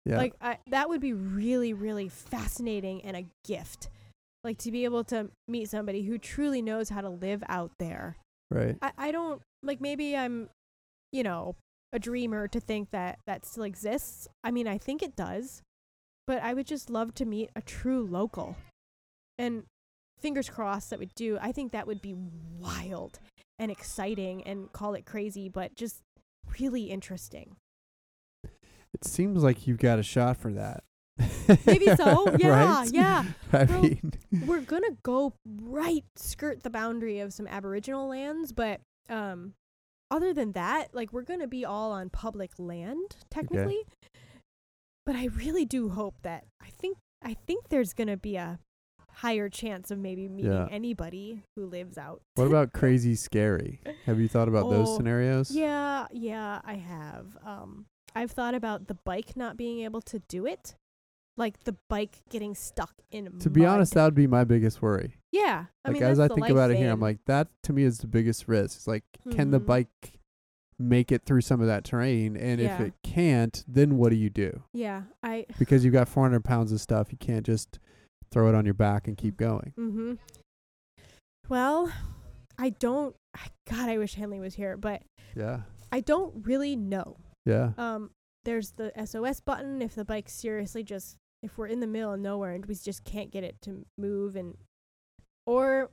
Yeah. 0.05 0.19
Like 0.19 0.35
I, 0.41 0.59
that 0.69 0.89
would 0.89 1.01
be 1.01 1.13
really, 1.15 1.73
really 1.73 2.09
fascinating 2.09 3.03
and 3.03 3.17
a 3.17 3.27
gift. 3.45 3.89
Like 4.45 4.59
to 4.59 4.71
be 4.71 4.85
able 4.85 5.03
to 5.05 5.31
meet 5.49 5.71
somebody 5.71 6.03
who 6.03 6.19
truly 6.19 6.63
knows 6.63 6.91
how 6.91 7.01
to 7.01 7.09
live 7.09 7.43
out 7.49 7.73
there. 7.79 8.19
right. 8.51 8.77
I, 8.83 8.93
I 8.97 9.11
don't 9.11 9.41
like 9.63 9.81
maybe 9.81 10.17
I'm, 10.17 10.51
you 11.13 11.23
know, 11.23 11.57
a 11.93 11.99
dreamer 11.99 12.47
to 12.49 12.61
think 12.61 12.91
that 12.91 13.19
that 13.27 13.47
still 13.47 13.65
exists. 13.65 14.29
I 14.43 14.51
mean, 14.51 14.69
I 14.69 14.79
think 14.79 15.03
it 15.03 15.17
does, 15.17 15.63
but 16.27 16.43
I 16.43 16.53
would 16.53 16.67
just 16.67 16.91
love 16.91 17.15
to 17.15 17.25
meet 17.25 17.51
a 17.57 17.63
true 17.63 18.07
local. 18.07 18.57
And 19.39 19.65
fingers 20.19 20.51
crossed 20.51 20.91
that 20.91 20.99
would 20.99 21.15
do. 21.15 21.39
I 21.41 21.53
think 21.53 21.73
that 21.73 21.87
would 21.87 22.03
be 22.03 22.15
wild 22.59 23.21
and 23.59 23.71
exciting 23.71 24.43
and 24.43 24.73
call 24.73 24.95
it 24.95 25.07
crazy, 25.07 25.49
but 25.49 25.75
just 25.75 26.03
really 26.59 26.85
interesting. 26.85 27.57
It 28.43 29.05
seems 29.05 29.43
like 29.43 29.67
you've 29.67 29.79
got 29.79 29.99
a 29.99 30.03
shot 30.03 30.37
for 30.37 30.53
that. 30.53 30.85
Maybe 31.67 31.87
so. 31.97 32.35
Yeah, 32.39 32.49
Right? 32.81 32.91
yeah. 32.93 33.25
I 33.53 33.65
mean, 33.67 34.13
We're 34.47 34.61
gonna 34.63 34.97
go 35.03 35.35
right 35.47 36.05
skirt 36.17 36.63
the 36.63 36.71
boundary 36.71 37.21
of 37.21 37.33
some 37.33 37.47
Aboriginal 37.47 38.09
lands, 38.09 38.53
but 38.53 38.81
um 39.09 39.55
other 40.11 40.33
than 40.35 40.53
that, 40.53 40.95
like 40.95 41.13
we're 41.13 41.23
gonna 41.23 41.47
be 41.47 41.65
all 41.65 41.93
on 41.93 42.11
public 42.11 42.51
land 42.59 43.17
technically. 43.31 43.83
But 45.07 45.17
I 45.17 45.27
really 45.27 45.65
do 45.65 45.91
hope 45.91 46.15
that 46.23 46.45
I 46.63 46.69
think 46.71 46.97
I 47.23 47.35
think 47.47 47.69
there's 47.69 47.93
gonna 47.93 48.17
be 48.17 48.37
a 48.37 48.59
higher 49.11 49.49
chance 49.49 49.91
of 49.93 49.99
maybe 49.99 50.29
meeting 50.29 50.51
Yeah. 50.53 50.67
anybody 50.71 51.43
who 51.55 51.67
lives 51.67 51.97
out. 51.97 52.21
what 52.35 52.47
about 52.47 52.73
crazy 52.81 53.15
scary? 53.15 53.81
Have 54.07 54.19
you 54.19 54.27
thought 54.29 54.49
about 54.49 54.69
those 54.71 54.89
Oh, 54.89 54.97
scenarios? 54.97 55.51
Yeah, 55.53 56.07
yeah, 56.11 56.61
I 56.65 56.75
have. 56.75 57.37
Um, 57.47 57.87
I've 58.17 58.33
thought 58.33 58.55
about 58.55 58.89
the 58.89 58.97
bike 59.05 59.37
not 59.37 59.57
being 59.57 59.81
able 59.81 60.01
to 60.03 60.19
do 60.29 60.47
it, 60.47 60.75
like 61.37 61.65
the 61.65 61.77
bike 61.89 62.19
getting 62.31 62.55
stuck 62.55 62.93
in. 63.11 63.27
A 63.27 63.31
To 63.31 63.51
be 63.51 63.65
honest, 63.67 63.95
that 63.95 64.05
would 64.05 64.15
be 64.15 64.27
my 64.27 64.45
biggest 64.45 64.81
worry. 64.83 65.17
yeah. 65.33 65.67
I 65.85 65.89
like 65.89 65.95
mean, 66.01 66.03
as 66.11 66.21
I 66.21 66.29
think 66.29 66.49
about 66.49 66.71
it 66.71 66.77
here, 66.77 66.91
I'm 66.93 67.01
like 67.01 67.19
that 67.27 67.49
to 67.65 67.73
me 67.73 67.83
is 67.85 67.99
the 67.99 68.07
biggest 68.07 68.47
risk. 68.49 68.77
It's 68.77 68.87
like, 68.87 69.05
can 69.31 69.51
the 69.51 69.61
Mhm. 69.61 69.67
bike 69.67 70.21
make 70.79 71.11
it 71.13 71.25
through 71.25 71.41
some 71.41 71.61
of 71.61 71.67
that 71.67 71.85
terrain? 71.85 72.37
And 72.37 72.61
if 72.61 72.81
it 72.81 72.95
can't, 73.03 73.65
then 73.69 73.97
what 73.97 74.11
do 74.11 74.17
you 74.17 74.31
do? 74.31 74.63
yeah, 74.73 75.03
I. 75.23 75.47
Because 75.59 75.85
you've 75.85 75.95
got 75.95 76.09
400 76.09 76.45
pounds 76.45 76.73
of 76.73 76.81
stuff, 76.81 77.11
you 77.13 77.19
can't 77.19 77.45
just 77.47 77.79
throw 78.31 78.49
it 78.49 78.55
on 78.55 78.65
your 78.65 78.75
back 78.75 79.07
and 79.09 79.17
keep 79.17 79.37
going. 79.37 79.73
Mm-hmm. 79.79 80.15
Well, 81.49 81.93
I 82.59 82.71
don't. 82.71 83.15
God, 83.69 83.89
I 83.89 83.99
wish 83.99 84.15
Henley 84.15 84.41
was 84.41 84.55
here, 84.55 84.77
but 84.77 85.03
Yeah, 85.35 85.63
I 85.93 86.01
don't 86.01 86.47
really 86.47 86.77
know. 86.77 87.17
yeah, 87.45 87.73
Um, 87.77 88.11
there's 88.45 88.73
the 88.73 88.93
SOS 89.07 89.41
button 89.41 89.83
if 89.83 89.95
the 89.95 90.05
bike 90.05 90.29
seriously 90.29 90.83
just 90.85 91.17
if 91.45 91.59
we're 91.59 91.67
in 91.67 91.81
the 91.81 91.87
middle 91.87 92.13
of 92.15 92.21
nowhere 92.21 92.53
and 92.53 92.65
we 92.67 92.75
just 92.75 93.05
can't 93.05 93.31
get 93.31 93.45
it 93.45 93.57
to 93.63 93.85
move 93.99 94.35
and 94.35 94.57
or 95.47 95.91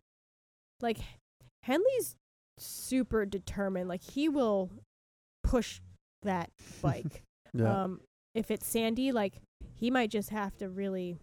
like 0.81 0.97
Henley's 1.63 2.15
super 2.57 3.25
determined. 3.25 3.89
Like 3.89 4.01
he 4.03 4.29
will 4.29 4.71
push 5.43 5.81
that 6.23 6.49
bike. 6.81 7.23
yeah. 7.53 7.83
Um, 7.83 8.01
if 8.33 8.49
it's 8.49 8.65
sandy, 8.65 9.11
like 9.11 9.41
he 9.75 9.91
might 9.91 10.09
just 10.09 10.29
have 10.29 10.55
to 10.57 10.69
really 10.69 11.17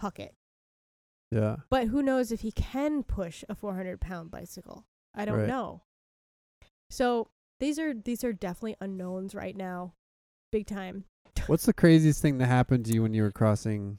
huck 0.00 0.18
it. 0.18 0.32
yeah. 1.30 1.56
But 1.70 1.88
who 1.88 2.02
knows 2.02 2.32
if 2.32 2.40
he 2.40 2.52
can 2.52 3.02
push 3.02 3.44
a 3.48 3.54
400 3.54 4.00
pound 4.00 4.30
bicycle? 4.30 4.84
I 5.14 5.24
don't 5.26 5.40
Right. 5.40 5.48
know. 5.48 5.82
So 6.90 7.28
these 7.60 7.78
are 7.78 7.92
these 7.94 8.24
are 8.24 8.32
definitely 8.32 8.76
unknowns 8.80 9.34
right 9.34 9.56
now, 9.56 9.92
big 10.52 10.66
time. 10.66 11.04
What's 11.46 11.66
the 11.66 11.72
craziest 11.72 12.22
thing 12.22 12.38
that 12.38 12.46
happened 12.46 12.86
to 12.86 12.92
you 12.92 13.02
when 13.02 13.14
you 13.14 13.22
were 13.22 13.30
crossing 13.30 13.98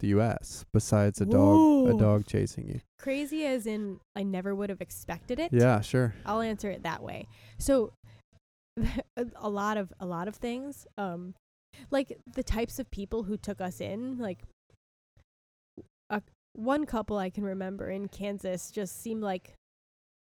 the 0.00 0.08
U.S. 0.08 0.64
besides 0.72 1.20
a 1.20 1.26
dog, 1.26 1.88
a 1.88 1.98
dog 1.98 2.26
chasing 2.26 2.68
you? 2.68 2.80
Crazy 2.98 3.44
as 3.46 3.66
in 3.66 4.00
I 4.14 4.22
never 4.22 4.54
would 4.54 4.70
have 4.70 4.80
expected 4.80 5.38
it. 5.38 5.52
Yeah, 5.52 5.80
sure. 5.80 6.14
I'll 6.24 6.40
answer 6.40 6.70
it 6.70 6.84
that 6.84 7.02
way. 7.02 7.26
So 7.58 7.92
a 8.78 9.26
a 9.36 9.48
lot 9.48 9.76
of 9.76 9.92
a 9.98 10.06
lot 10.06 10.28
of 10.28 10.36
things 10.36 10.86
um 10.96 11.34
like 11.90 12.16
the 12.34 12.44
types 12.44 12.78
of 12.78 12.90
people 12.90 13.24
who 13.24 13.36
took 13.36 13.60
us 13.60 13.80
in 13.80 14.18
like 14.18 14.42
a, 16.10 16.22
one 16.54 16.86
couple 16.86 17.18
I 17.18 17.30
can 17.30 17.44
remember 17.44 17.90
in 17.90 18.08
Kansas 18.08 18.70
just 18.70 19.00
seemed 19.00 19.22
like 19.22 19.54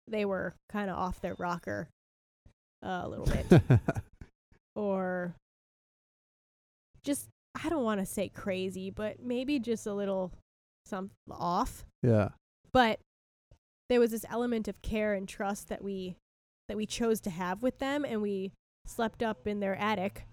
they 0.07 0.25
were 0.25 0.55
kind 0.69 0.91
of 0.91 0.97
off 0.97 1.21
their 1.21 1.35
rocker 1.35 1.89
uh, 2.83 3.03
a 3.05 3.09
little 3.09 3.27
bit, 3.27 3.63
or 4.75 5.35
just 7.03 7.29
I 7.63 7.69
don't 7.69 7.85
want 7.85 8.01
to 8.01 8.07
say 8.07 8.29
crazy, 8.29 8.91
but 8.91 9.21
maybe 9.23 9.59
just 9.59 9.87
a 9.87 9.95
little 9.95 10.33
some 10.87 11.11
off. 11.31 11.85
yeah. 12.03 12.29
But 12.73 13.01
there 13.89 13.99
was 14.01 14.13
this 14.13 14.25
element 14.31 14.69
of 14.69 14.81
care 14.83 15.15
and 15.15 15.29
trust 15.29 15.69
that 15.69 15.83
we 15.83 16.17
that 16.69 16.77
we 16.77 16.87
chose 16.87 17.21
to 17.23 17.31
have 17.31 17.63
with 17.63 17.79
them, 17.79 18.05
and 18.05 18.23
we 18.23 18.53
slept 18.87 19.23
up 19.23 19.47
in 19.47 19.59
their 19.61 19.75
attic 19.77 20.27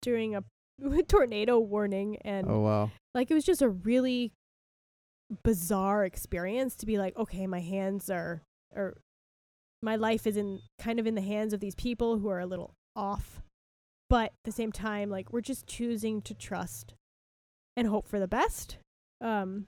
during 0.00 0.34
a 0.34 0.42
tornado 1.08 1.58
warning, 1.58 2.16
and 2.22 2.48
Oh 2.48 2.60
wow. 2.60 2.90
like 3.14 3.30
it 3.30 3.34
was 3.34 3.44
just 3.44 3.60
a 3.62 3.68
really 3.68 4.32
bizarre 5.44 6.04
experience 6.06 6.74
to 6.74 6.86
be 6.86 6.96
like 6.96 7.14
okay 7.18 7.46
my 7.46 7.60
hands 7.60 8.08
are 8.08 8.40
or 8.74 8.96
my 9.82 9.94
life 9.94 10.26
is 10.26 10.38
in 10.38 10.58
kind 10.78 10.98
of 10.98 11.06
in 11.06 11.14
the 11.14 11.20
hands 11.20 11.52
of 11.52 11.60
these 11.60 11.74
people 11.74 12.16
who 12.18 12.28
are 12.28 12.40
a 12.40 12.46
little 12.46 12.72
off 12.96 13.42
but 14.08 14.26
at 14.26 14.32
the 14.44 14.52
same 14.52 14.72
time 14.72 15.10
like 15.10 15.32
we're 15.32 15.40
just 15.40 15.66
choosing 15.66 16.20
to 16.22 16.34
trust 16.34 16.94
and 17.76 17.88
hope 17.88 18.06
for 18.08 18.18
the 18.18 18.28
best 18.28 18.78
um 19.20 19.66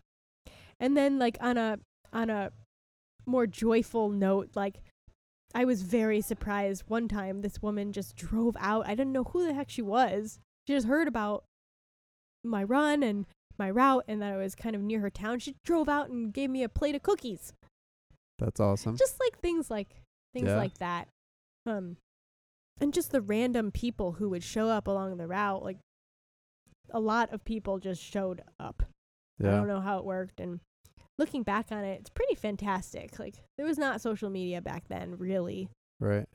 and 0.78 0.96
then 0.96 1.18
like 1.18 1.36
on 1.40 1.56
a 1.58 1.78
on 2.12 2.30
a 2.30 2.50
more 3.26 3.46
joyful 3.46 4.08
note 4.08 4.50
like 4.54 4.80
i 5.54 5.64
was 5.64 5.82
very 5.82 6.20
surprised 6.20 6.84
one 6.88 7.06
time 7.08 7.42
this 7.42 7.60
woman 7.62 7.92
just 7.92 8.16
drove 8.16 8.56
out 8.58 8.86
i 8.86 8.90
didn't 8.94 9.12
know 9.12 9.24
who 9.24 9.46
the 9.46 9.54
heck 9.54 9.68
she 9.70 9.82
was 9.82 10.38
she 10.66 10.74
just 10.74 10.86
heard 10.86 11.06
about 11.08 11.44
my 12.44 12.62
run 12.64 13.02
and 13.02 13.26
my 13.58 13.70
route 13.70 14.04
and 14.08 14.22
that 14.22 14.32
I 14.32 14.38
was 14.38 14.54
kind 14.54 14.74
of 14.74 14.80
near 14.80 15.00
her 15.00 15.10
town. 15.10 15.38
She 15.38 15.54
drove 15.66 15.86
out 15.86 16.08
and 16.08 16.32
gave 16.32 16.48
me 16.48 16.62
a 16.62 16.68
plate 16.70 16.94
of 16.94 17.02
cookies. 17.02 17.52
That's 18.38 18.58
awesome. 18.58 18.96
Just 18.96 19.20
like 19.20 19.38
things 19.38 19.70
like 19.70 19.96
things 20.32 20.48
Yeah. 20.48 20.56
like 20.56 20.78
that. 20.78 21.08
Um 21.66 21.98
and 22.80 22.92
just 22.94 23.12
the 23.12 23.20
random 23.20 23.70
people 23.70 24.12
who 24.12 24.28
would 24.30 24.42
show 24.42 24.68
up 24.68 24.86
along 24.86 25.16
the 25.16 25.26
route 25.26 25.62
like 25.62 25.78
a 26.92 27.00
lot 27.00 27.32
of 27.32 27.44
people 27.44 27.78
just 27.78 28.02
showed 28.02 28.42
up. 28.58 28.82
yeah. 29.38 29.48
I 29.48 29.56
don't 29.56 29.68
know 29.68 29.80
how 29.80 29.98
it 29.98 30.04
worked 30.04 30.40
and 30.40 30.60
looking 31.18 31.42
back 31.42 31.66
on 31.70 31.84
it, 31.84 32.00
it's 32.00 32.10
pretty 32.10 32.34
fantastic. 32.34 33.18
Like 33.18 33.34
there 33.56 33.66
was 33.66 33.78
not 33.78 34.00
social 34.00 34.30
media 34.30 34.60
back 34.60 34.84
then 34.88 35.16
really. 35.18 35.68
Right. 36.00 36.26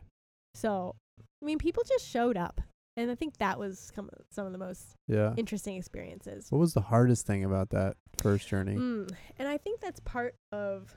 So, 0.54 0.96
I 1.42 1.46
mean, 1.46 1.58
people 1.58 1.84
just 1.88 2.08
showed 2.08 2.38
up. 2.38 2.62
And 2.98 3.12
I 3.12 3.16
think 3.16 3.36
that 3.40 3.60
was 3.60 3.92
some 3.94 4.10
some 4.32 4.46
of 4.46 4.54
the 4.54 4.58
most 4.58 4.94
Yeah. 5.10 5.34
interesting 5.36 5.76
experiences. 5.76 6.48
What 6.50 6.60
was 6.60 6.74
the 6.74 6.80
hardest 6.82 7.28
thing 7.28 7.44
about 7.44 7.72
that 7.72 7.98
first 8.20 8.48
journey? 8.48 8.76
Mm, 8.76 9.12
and 9.38 9.48
I 9.50 9.58
think 9.58 9.82
that's 9.82 10.00
part 10.00 10.36
of 10.54 10.96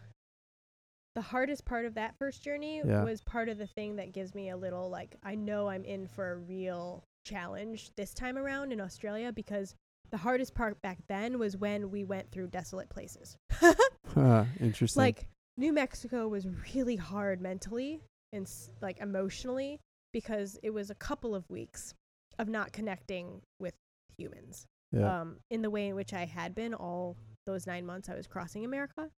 the 1.19 1.23
hardest 1.23 1.65
part 1.65 1.85
of 1.85 1.95
that 1.95 2.15
first 2.17 2.45
journey 2.45 2.81
Yeah. 2.85 3.03
was 3.03 3.21
part 3.23 3.49
of 3.49 3.59
the 3.59 3.67
thing 3.67 3.97
that 3.97 4.13
gives 4.13 4.37
me 4.37 4.51
a 4.51 4.57
little 4.57 4.89
like 4.89 5.17
I 5.25 5.35
know 5.35 5.69
I'm 5.69 5.85
in 5.85 6.07
for 6.07 6.31
a 6.31 6.37
real 6.37 7.03
challenge 7.27 7.91
this 7.97 8.15
time 8.15 8.39
around 8.39 8.71
in 8.73 8.81
Australia 8.81 9.33
because 9.33 9.75
the 10.11 10.17
hardest 10.17 10.55
part 10.55 10.81
back 10.81 10.99
then 11.09 11.41
was 11.41 11.57
when 11.57 11.91
we 11.91 12.05
went 12.05 12.31
through 12.31 12.47
desolate 12.49 12.89
places. 12.89 13.37
Huh, 14.15 14.45
Interesting. 14.61 15.01
like 15.03 15.27
New 15.59 15.73
Mexico 15.73 16.29
was 16.29 16.47
really 16.75 16.97
hard 16.97 17.41
mentally 17.43 18.01
and 18.33 18.47
s- 18.47 18.71
like 18.81 18.99
emotionally 19.01 19.81
because 20.13 20.57
it 20.63 20.71
was 20.71 20.89
a 20.89 20.95
couple 20.95 21.35
of 21.35 21.45
weeks 21.51 21.95
of 22.39 22.49
not 22.49 22.73
connecting 22.73 23.43
with 23.61 23.75
humans 24.17 24.67
yeah. 24.93 25.21
um, 25.21 25.37
in 25.51 25.63
the 25.63 25.69
way 25.71 25.89
in 25.89 25.95
which 25.97 26.15
I 26.15 26.25
had 26.27 26.55
been 26.55 26.73
all 26.75 27.17
those 27.45 27.67
nine 27.67 27.85
months 27.85 28.09
I 28.09 28.15
was 28.15 28.27
crossing 28.29 28.65
America. 28.65 29.11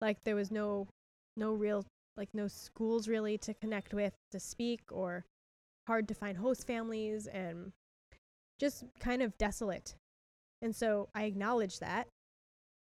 Like 0.00 0.18
there 0.24 0.36
was 0.36 0.50
no, 0.50 0.86
no 1.36 1.52
real, 1.52 1.84
like 2.16 2.28
no 2.32 2.48
schools 2.48 3.08
really 3.08 3.38
to 3.38 3.54
connect 3.54 3.92
with 3.94 4.14
to 4.32 4.40
speak, 4.40 4.80
or 4.90 5.24
hard 5.86 6.08
to 6.08 6.14
find 6.14 6.38
host 6.38 6.66
families, 6.66 7.26
and 7.26 7.72
just 8.58 8.84
kind 9.00 9.22
of 9.22 9.36
desolate. 9.38 9.94
And 10.62 10.74
so 10.74 11.08
I 11.14 11.24
acknowledge 11.24 11.78
that. 11.80 12.08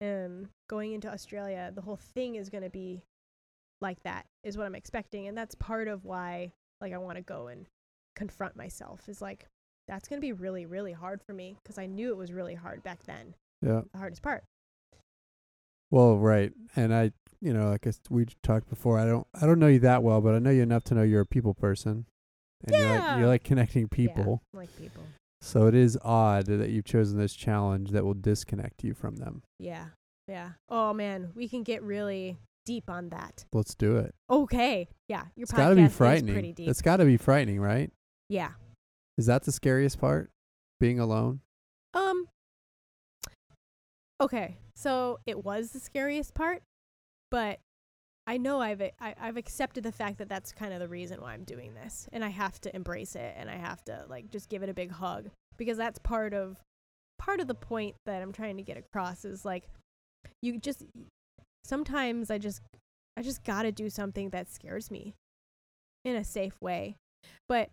Um, 0.01 0.49
going 0.69 0.93
into 0.93 1.11
Australia, 1.13 1.71
the 1.75 1.83
whole 1.83 1.97
thing 1.97 2.35
is 2.35 2.51
going 2.51 2.65
to 2.65 2.71
be 2.71 3.03
like 3.81 4.03
that, 4.03 4.27
is 4.43 4.57
what 4.57 4.67
I'm 4.67 4.75
expecting, 4.75 5.29
and 5.29 5.37
that's 5.39 5.55
part 5.55 5.89
of 5.89 6.05
why, 6.05 6.53
like, 6.81 6.93
I 6.93 6.99
want 6.99 7.17
to 7.17 7.23
go 7.23 7.47
and 7.47 7.67
confront 8.17 8.57
myself. 8.57 9.09
Is 9.09 9.23
like 9.23 9.47
that's 9.89 10.09
going 10.09 10.19
to 10.19 10.25
be 10.25 10.33
really, 10.33 10.67
really 10.67 10.93
hard 10.93 11.21
for 11.23 11.33
me 11.33 11.57
because 11.63 11.79
I 11.79 11.87
knew 11.87 12.11
it 12.11 12.17
was 12.17 12.33
really 12.33 12.55
hard 12.55 12.83
back 12.83 13.05
then. 13.05 13.35
yeah. 13.61 13.83
The 13.93 13.99
hardest 13.99 14.23
part. 14.23 14.45
Well, 15.91 16.17
right. 16.17 16.53
And 16.77 16.95
I, 16.95 17.13
you 17.43 17.53
know, 17.53 17.71
like 17.71 17.87
I 17.87 17.93
we 18.09 18.27
talked 18.43 18.69
before, 18.71 18.99
I 18.99 19.05
don't, 19.05 19.27
I 19.35 19.47
don't 19.47 19.59
know 19.59 19.67
you 19.67 19.81
that 19.81 20.03
well, 20.03 20.21
but 20.21 20.35
I 20.35 20.39
know 20.39 20.51
you 20.51 20.63
enough 20.63 20.85
to 20.85 20.95
know 20.95 21.03
you're 21.03 21.23
a 21.23 21.27
people 21.27 21.53
person, 21.55 22.07
and 22.65 22.75
you 22.77 22.83
like, 22.83 23.01
Yeah. 23.03 23.19
you 23.19 23.27
like 23.27 23.43
connecting 23.45 23.89
people. 23.89 24.43
Yeah, 24.55 24.59
like 24.61 24.79
people. 24.79 25.03
So 25.41 25.67
it 25.67 25.75
is 25.75 25.99
odd 26.03 26.47
that 26.47 26.71
you've 26.71 26.85
chosen 26.85 27.19
this 27.19 27.35
challenge 27.35 27.91
that 27.91 28.05
will 28.05 28.15
disconnect 28.15 28.85
you 28.85 28.95
from 28.95 29.17
them. 29.17 29.43
Yeah. 29.59 29.87
Yeah. 30.29 30.51
Oh, 30.69 30.93
man. 30.95 31.33
We 31.35 31.49
can 31.49 31.65
get 31.65 31.83
really 31.83 32.39
deep 32.65 32.89
on 32.89 33.09
that. 33.09 33.45
Let's 33.53 33.75
do 33.75 33.97
it. 33.97 34.15
Okay. 34.31 34.89
Yeah. 35.09 35.25
Your 35.35 35.43
It's 35.43 35.53
podcast 35.53 35.57
got 35.57 35.69
to 35.71 35.75
be 35.75 35.89
frightening. 35.89 36.33
pretty 36.35 36.53
deep. 36.53 36.69
It's 36.69 36.81
got 36.81 36.99
to 36.99 37.05
be 37.05 37.17
frightening, 37.17 37.61
right? 37.61 37.91
yeah. 38.29 38.51
Is 39.19 39.27
that 39.27 39.43
the 39.43 39.51
scariest 39.53 39.99
part? 40.01 40.31
Being 40.79 41.01
alone? 41.01 41.41
Um. 41.93 42.29
Okay, 44.21 44.57
so 44.75 45.19
it 45.27 45.45
was 45.45 45.71
the 45.73 45.81
scariest 45.81 46.35
part, 46.35 46.63
but 47.33 47.59
I 48.27 48.37
know 48.37 48.61
I've 48.61 48.81
I, 48.81 49.15
I've 49.21 49.37
accepted 49.37 49.83
the 49.83 49.91
fact 49.91 50.19
that 50.19 50.29
that's 50.29 50.53
kind 50.53 50.73
of 50.73 50.79
the 50.79 50.87
reason 50.87 51.21
why 51.21 51.33
I'm 51.33 51.43
doing 51.43 51.75
this, 51.75 52.09
and 52.13 52.25
I 52.25 52.29
have 52.29 52.61
to 52.61 52.77
embrace 52.77 53.17
it, 53.17 53.35
and 53.37 53.51
I 53.51 53.57
have 53.57 53.83
to 53.87 54.05
like 54.09 54.31
just 54.31 54.49
give 54.49 54.63
it 54.63 54.69
a 54.69 54.75
big 54.75 54.93
hug 54.93 55.31
because 55.57 55.77
that's 55.77 55.99
part 55.99 56.35
of 56.35 56.59
part 57.19 57.41
of 57.41 57.49
the 57.49 57.55
point 57.55 57.97
that 58.07 58.23
I'm 58.23 58.33
trying 58.33 58.59
to 58.59 58.63
get 58.63 58.77
across 58.77 59.25
is 59.25 59.45
like 59.45 59.65
you 60.41 60.59
just 60.59 60.85
sometimes 61.65 62.31
I 62.31 62.39
just 62.39 62.61
I 63.17 63.23
just 63.23 63.43
got 63.45 63.63
to 63.63 63.73
do 63.73 63.91
something 63.91 64.31
that 64.31 64.51
scares 64.51 64.91
me 64.91 65.15
in 66.05 66.15
a 66.15 66.25
safe 66.25 66.61
way. 66.61 66.97
But 67.49 67.71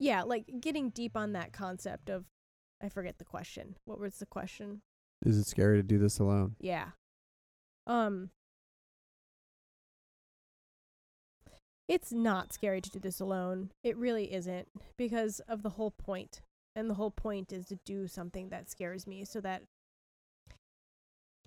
yeah, 0.00 0.22
like 0.22 0.46
getting 0.60 0.90
deep 0.90 1.16
on 1.16 1.32
that 1.32 1.52
concept 1.52 2.10
of 2.10 2.24
I 2.82 2.88
forget 2.88 3.18
the 3.18 3.24
question. 3.24 3.76
What 3.84 4.00
was 4.00 4.16
the 4.16 4.26
question? 4.26 4.80
Is 5.24 5.38
it 5.38 5.46
scary 5.46 5.78
to 5.78 5.82
do 5.82 5.98
this 5.98 6.18
alone? 6.18 6.56
Yeah. 6.60 6.88
Um 7.86 8.30
It's 11.86 12.12
not 12.12 12.52
scary 12.52 12.80
to 12.80 12.90
do 12.90 12.98
this 12.98 13.20
alone. 13.20 13.70
It 13.82 13.96
really 13.96 14.32
isn't 14.32 14.68
because 14.96 15.40
of 15.40 15.62
the 15.62 15.70
whole 15.70 15.90
point. 15.90 16.40
And 16.74 16.88
the 16.88 16.94
whole 16.94 17.10
point 17.10 17.52
is 17.52 17.66
to 17.66 17.78
do 17.84 18.08
something 18.08 18.48
that 18.48 18.70
scares 18.70 19.06
me 19.06 19.24
so 19.24 19.40
that 19.42 19.62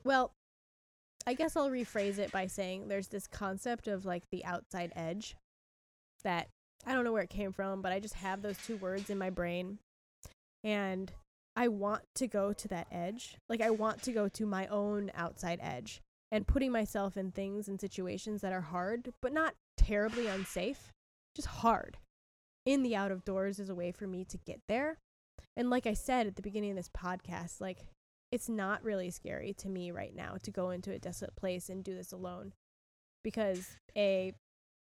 Well, 0.04 0.32
I 1.26 1.34
guess 1.34 1.58
I'll 1.58 1.70
rephrase 1.70 2.20
it 2.20 2.32
by 2.32 2.48
saying 2.48 2.88
there's 2.88 3.10
this 3.10 3.28
concept 3.28 3.88
of 3.88 4.06
like 4.06 4.24
the 4.32 4.46
outside 4.46 4.94
edge 4.96 5.36
that 6.24 6.48
I 6.86 6.94
don't 6.94 7.04
know 7.04 7.12
where 7.12 7.24
it 7.24 7.30
came 7.30 7.52
from, 7.52 7.82
but 7.82 7.92
I 7.92 8.00
just 8.00 8.14
have 8.16 8.42
those 8.42 8.58
two 8.58 8.78
words 8.78 9.10
in 9.10 9.18
my 9.18 9.30
brain. 9.30 9.80
And 10.64 11.12
I 11.56 11.68
want 11.68 12.04
to 12.16 12.28
go 12.28 12.54
to 12.54 12.68
that 12.68 12.88
edge. 12.92 13.38
Like 13.50 13.62
I 13.62 13.72
want 13.72 14.04
to 14.04 14.12
go 14.12 14.30
to 14.30 14.46
my 14.46 14.68
own 14.68 15.12
outside 15.16 15.60
edge 15.62 16.02
and 16.32 16.47
putting 16.47 16.71
myself 16.71 17.17
in 17.17 17.32
things 17.32 17.67
and 17.67 17.80
situations 17.80 18.41
that 18.41 18.53
are 18.53 18.61
hard, 18.61 19.13
but 19.21 19.34
not 19.34 19.55
terribly 19.78 20.28
unsafe, 20.28 20.91
just 21.36 21.47
hard. 21.47 21.97
In 22.65 22.84
the 22.84 22.95
out 22.95 23.11
of 23.11 23.23
doors 23.23 23.59
is 23.59 23.69
a 23.69 23.75
way 23.75 23.91
for 23.91 24.07
me 24.07 24.25
to 24.25 24.38
get 24.38 24.59
there. 24.67 24.97
And 25.55 25.69
like 25.69 25.88
I 25.88 25.93
said 25.93 26.28
at 26.28 26.36
the 26.36 26.41
beginning 26.41 26.71
of 26.71 26.78
this 26.78 26.89
podcast, 26.89 27.61
like 27.61 27.86
it's 28.32 28.49
not 28.49 28.84
really 28.84 29.09
scary 29.09 29.53
to 29.53 29.69
me 29.69 29.91
right 29.91 30.13
now 30.13 30.36
to 30.43 30.51
go 30.51 30.69
into 30.71 30.91
a 30.91 30.99
desolate 30.99 31.36
place 31.36 31.69
and 31.69 31.84
do 31.84 31.95
this 31.95 32.11
alone 32.11 32.53
because 33.23 33.78
a 33.95 34.34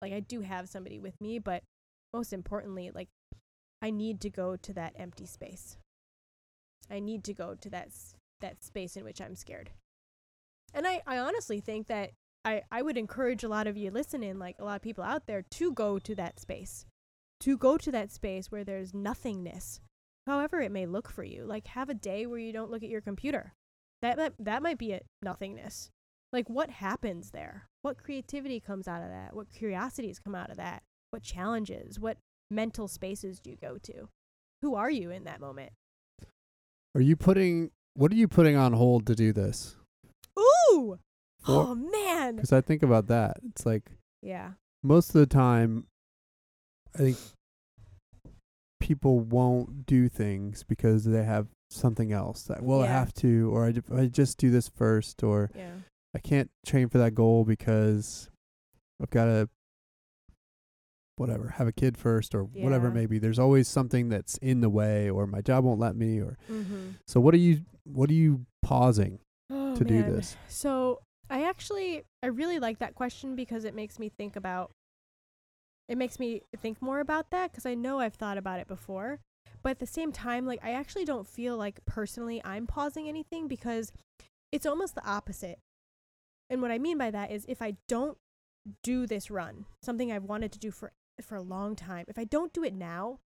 like 0.01 0.13
I 0.13 0.19
do 0.19 0.41
have 0.41 0.67
somebody 0.67 0.99
with 0.99 1.19
me, 1.21 1.39
but 1.39 1.63
most 2.13 2.33
importantly, 2.33 2.91
like 2.93 3.09
I 3.81 3.89
need 3.89 4.19
to 4.21 4.29
go 4.29 4.55
to 4.57 4.73
that 4.73 4.93
empty 4.97 5.25
space. 5.25 5.77
I 6.89 6.99
need 6.99 7.23
to 7.25 7.33
go 7.33 7.55
to 7.55 7.69
that 7.69 7.89
that 8.41 8.63
space 8.63 8.97
in 8.97 9.03
which 9.03 9.21
I'm 9.21 9.35
scared. 9.35 9.71
And 10.73 10.87
I, 10.87 11.01
I 11.05 11.17
honestly 11.17 11.59
think 11.59 11.87
that 11.87 12.11
I, 12.43 12.63
I 12.71 12.81
would 12.81 12.97
encourage 12.97 13.43
a 13.43 13.49
lot 13.49 13.67
of 13.67 13.77
you 13.77 13.91
listening, 13.91 14.39
like 14.39 14.55
a 14.59 14.63
lot 14.63 14.77
of 14.77 14.81
people 14.81 15.03
out 15.03 15.27
there, 15.27 15.43
to 15.43 15.73
go 15.73 15.99
to 15.99 16.15
that 16.15 16.39
space. 16.39 16.85
To 17.41 17.57
go 17.57 17.77
to 17.77 17.91
that 17.91 18.11
space 18.11 18.51
where 18.51 18.63
there's 18.63 18.93
nothingness, 18.93 19.79
however 20.27 20.61
it 20.61 20.71
may 20.71 20.85
look 20.85 21.09
for 21.09 21.23
you. 21.23 21.43
Like 21.45 21.67
have 21.67 21.89
a 21.89 21.95
day 21.95 22.25
where 22.25 22.39
you 22.39 22.53
don't 22.53 22.71
look 22.71 22.83
at 22.83 22.89
your 22.89 23.01
computer. 23.01 23.53
That 24.01 24.17
that, 24.17 24.33
that 24.39 24.63
might 24.63 24.77
be 24.77 24.93
a 24.93 25.01
nothingness. 25.21 25.89
Like 26.31 26.49
what 26.49 26.69
happens 26.69 27.31
there? 27.31 27.67
What 27.81 27.97
creativity 27.97 28.59
comes 28.59 28.87
out 28.87 29.01
of 29.01 29.09
that? 29.09 29.35
What 29.35 29.49
curiosities 29.49 30.19
come 30.19 30.35
out 30.35 30.49
of 30.49 30.57
that? 30.57 30.83
What 31.09 31.23
challenges? 31.23 31.99
What 31.99 32.17
mental 32.49 32.87
spaces 32.87 33.39
do 33.39 33.49
you 33.49 33.57
go 33.61 33.77
to? 33.83 34.07
Who 34.61 34.75
are 34.75 34.91
you 34.91 35.09
in 35.09 35.23
that 35.25 35.41
moment? 35.41 35.71
Are 36.93 37.01
you 37.01 37.15
putting, 37.15 37.71
what 37.95 38.11
are 38.11 38.15
you 38.15 38.27
putting 38.27 38.55
on 38.55 38.73
hold 38.73 39.07
to 39.07 39.15
do 39.15 39.33
this? 39.33 39.75
Woo! 40.71 40.99
Oh 41.47 41.75
man. 41.75 42.35
Because 42.35 42.53
I 42.53 42.61
think 42.61 42.83
about 42.83 43.07
that. 43.07 43.37
It's 43.49 43.65
like 43.65 43.91
Yeah. 44.21 44.53
most 44.83 45.09
of 45.09 45.13
the 45.19 45.25
time, 45.25 45.87
I 46.95 46.97
think 46.99 47.17
people 48.79 49.19
won't 49.19 49.85
do 49.85 50.09
things 50.09 50.63
because 50.63 51.05
they 51.05 51.23
have 51.23 51.47
something 51.69 52.11
else 52.11 52.43
that, 52.43 52.61
well, 52.63 52.81
I 52.81 52.87
have 52.87 53.13
to, 53.15 53.49
or 53.53 53.65
I, 53.65 53.73
I 53.95 54.05
just 54.07 54.37
do 54.37 54.49
this 54.51 54.67
first, 54.67 55.23
or 55.23 55.49
Yeah. 55.55 55.75
I 56.13 56.19
can't 56.19 56.51
train 56.65 56.89
for 56.89 56.97
that 56.97 57.15
goal 57.15 57.45
because 57.45 58.29
I've 59.01 59.09
got 59.09 59.25
to, 59.25 59.49
whatever, 61.15 61.49
have 61.49 61.67
a 61.67 61.71
kid 61.71 61.97
first, 61.97 62.33
or 62.35 62.43
whatever 62.43 62.87
Yeah. 62.87 62.93
may 62.93 63.05
be. 63.05 63.19
There's 63.19 63.39
always 63.39 63.67
something 63.67 64.09
that's 64.09 64.37
in 64.37 64.61
the 64.61 64.69
way, 64.69 65.09
or 65.09 65.25
my 65.27 65.41
job 65.41 65.63
won't 65.63 65.79
let 65.79 65.95
me, 65.95 66.19
or 66.19 66.37
Mm-hmm. 66.49 66.89
so. 67.07 67.19
What 67.21 67.33
are 67.33 67.37
you? 67.37 67.61
What 67.83 68.09
are 68.09 68.13
you 68.13 68.45
pausing 68.61 69.19
Oh, 69.51 69.75
to 69.75 69.83
do 69.83 70.03
this? 70.03 70.37
So 70.47 71.01
I 71.29 71.43
actually 71.43 72.03
I 72.23 72.27
really 72.27 72.59
like 72.59 72.79
that 72.79 72.95
question 72.95 73.35
because 73.35 73.65
it 73.65 73.75
makes 73.75 73.99
me 73.99 74.09
think 74.09 74.35
about 74.35 74.71
it 75.87 75.97
makes 75.97 76.19
me 76.19 76.43
think 76.61 76.81
more 76.81 76.99
about 76.99 77.31
that 77.31 77.51
because 77.51 77.65
I 77.65 77.73
know 77.73 77.99
I've 77.99 78.13
thought 78.13 78.37
about 78.37 78.59
it 78.59 78.67
before. 78.67 79.19
But 79.63 79.71
at 79.71 79.79
the 79.79 79.87
same 79.87 80.11
time, 80.11 80.45
like 80.45 80.59
I 80.63 80.71
actually 80.71 81.05
don't 81.05 81.27
feel 81.27 81.57
like 81.57 81.83
personally 81.85 82.41
I'm 82.43 82.65
pausing 82.65 83.07
anything 83.07 83.47
because 83.47 83.91
it's 84.51 84.65
almost 84.65 84.95
the 84.95 85.05
opposite. 85.05 85.59
And 86.49 86.61
what 86.61 86.71
I 86.71 86.79
mean 86.79 86.97
by 86.97 87.11
that 87.11 87.31
is 87.31 87.45
if 87.47 87.61
I 87.61 87.75
don't 87.87 88.17
do 88.83 89.05
this 89.05 89.31
run, 89.31 89.65
something 89.81 90.11
I've 90.11 90.23
wanted 90.23 90.51
to 90.53 90.59
do 90.59 90.71
for 90.71 90.91
for 91.21 91.35
a 91.35 91.41
long 91.41 91.75
time, 91.75 92.05
if 92.07 92.17
I 92.17 92.23
don't 92.23 92.53
do 92.53 92.63
it 92.63 92.73
now, 92.73 93.19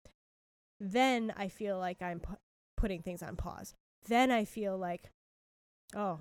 then 0.81 1.33
I 1.37 1.49
feel 1.49 1.79
like 1.79 2.03
I'm 2.03 2.21
pu- 2.21 2.37
putting 2.77 3.03
things 3.03 3.23
on 3.23 3.37
pause. 3.37 3.75
Then 4.09 4.31
I 4.31 4.45
feel 4.45 4.77
like 4.77 5.11
oh, 5.95 6.21